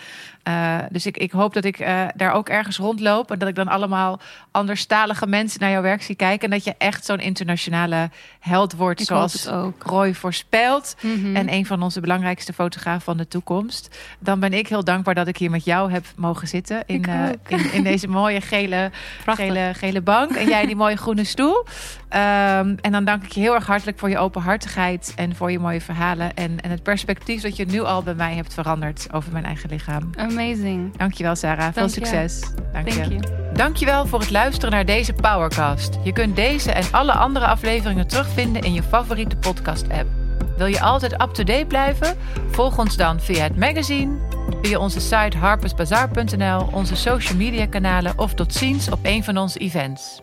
Eh, 0.44 0.78
dus 0.92 1.06
ik, 1.06 1.18
ik 1.18 1.32
hoop 1.32 1.54
dat 1.54 1.66
ik 1.66 1.80
eh, 1.80 2.06
daar 2.16 2.32
ook 2.32 2.50
ergens 2.50 2.78
rondloop. 2.78 3.32
En 3.32 3.40
dat 3.40 3.48
ik 3.48 3.56
dan 3.56 3.68
allemaal 3.68 4.20
anderstalige 4.52 5.28
mensen 5.28 5.60
naar 5.60 5.72
jouw 5.72 5.82
werk 5.82 6.04
zie 6.04 6.16
kijken. 6.16 6.50
En 6.50 6.56
dat 6.56 6.64
je 6.64 6.76
echt 6.78 7.06
zo'n 7.06 7.20
internationale 7.20 8.10
held 8.40 8.74
wordt. 8.74 9.00
Ik 9.00 9.06
zoals. 9.06 9.50
Roy 9.80 10.14
voorspelt. 10.14 10.96
Mhm. 11.02 11.36
En 11.36 11.54
een 11.54 11.66
van 11.66 11.84
onze 11.84 12.00
belangrijkste 12.00 12.54
fotografen 12.54 13.02
van 13.02 13.18
de 13.18 13.28
toekomst. 13.28 13.98
Dan 14.20 14.40
ben 14.40 14.54
ik 14.54 14.68
heel 14.68 14.84
dankbaar 14.84 15.16
dat 15.16 15.28
ik 15.28 15.38
hier 15.38 15.50
met 15.50 15.66
jou 15.66 15.92
heb 15.92 16.06
mogen 16.16 16.29
zitten. 16.34 16.84
In, 16.86 17.06
eh, 17.06 17.30
in, 17.48 17.74
in 17.74 17.84
deze 17.84 18.08
mooie 18.08 18.42
gele, 18.42 18.92
Prachtig. 19.24 19.46
gele, 19.46 19.72
gele 19.74 20.02
bank. 20.02 20.32
En 20.32 20.48
jij 20.48 20.66
die 20.66 20.76
mooie 20.76 20.98
groene 20.98 21.24
stoel. 21.24 21.66
Ehm, 22.10 22.76
en 22.82 22.92
dan 22.92 23.06
dank 23.06 23.24
ik 23.24 23.32
je 23.32 23.40
heel 23.40 23.54
erg 23.56 23.68
hartelijk 23.68 24.00
voor 24.00 24.10
je 24.10 24.18
openhartigheid. 24.18 25.14
En 25.16 25.36
voor 25.36 25.52
je 25.52 25.60
mooie 25.60 25.82
verhalen. 25.82 26.34
En, 26.34 26.60
en 26.62 26.70
het 26.70 26.84
perspectief 26.84 27.42
dat 27.42 27.56
je 27.56 27.66
nu 27.66 27.82
al 27.82 28.04
bij 28.04 28.14
mij 28.14 28.36
hebt 28.36 28.54
veranderd 28.54 29.08
over 29.12 29.32
mijn 29.32 29.46
eigen 29.46 29.70
lichaam. 29.70 30.10
Amazing. 30.18 30.98
Dankjewel 30.98 31.36
Sarah. 31.36 31.74
Veel 31.74 31.84
je. 31.84 31.90
succes. 31.90 32.42
Dank 32.74 32.90
je. 32.90 33.08
You. 33.10 33.20
Dankjewel 33.54 34.06
voor 34.06 34.20
het 34.20 34.30
luisteren 34.30 34.72
naar 34.72 34.86
deze 34.86 35.14
Powercast. 35.14 35.98
Je 36.04 36.14
kunt 36.14 36.36
deze 36.36 36.72
en 36.72 36.84
alle 36.92 37.12
andere 37.12 37.46
afleveringen 37.46 38.08
terugvinden 38.08 38.62
in 38.62 38.74
je 38.74 38.84
favoriete 38.84 39.36
podcast-app. 39.36 40.29
Wil 40.60 40.68
je 40.68 40.82
altijd 40.82 41.14
up-to-date 41.14 41.66
blijven? 41.66 42.18
Volg 42.50 42.78
ons 42.78 42.98
dan 42.98 43.20
via 43.20 43.44
het 43.44 43.58
magazine, 43.58 44.18
via 44.62 44.80
onze 44.80 45.00
site 45.00 45.38
harpersbazaar.nl, 45.38 46.68
onze 46.72 46.96
social 46.96 47.38
media 47.38 47.66
kanalen 47.66 48.14
of 48.18 48.34
tot 48.34 48.54
ziens 48.54 48.90
op 48.90 49.00
een 49.02 49.24
van 49.24 49.38
onze 49.38 49.60
events. 49.60 50.22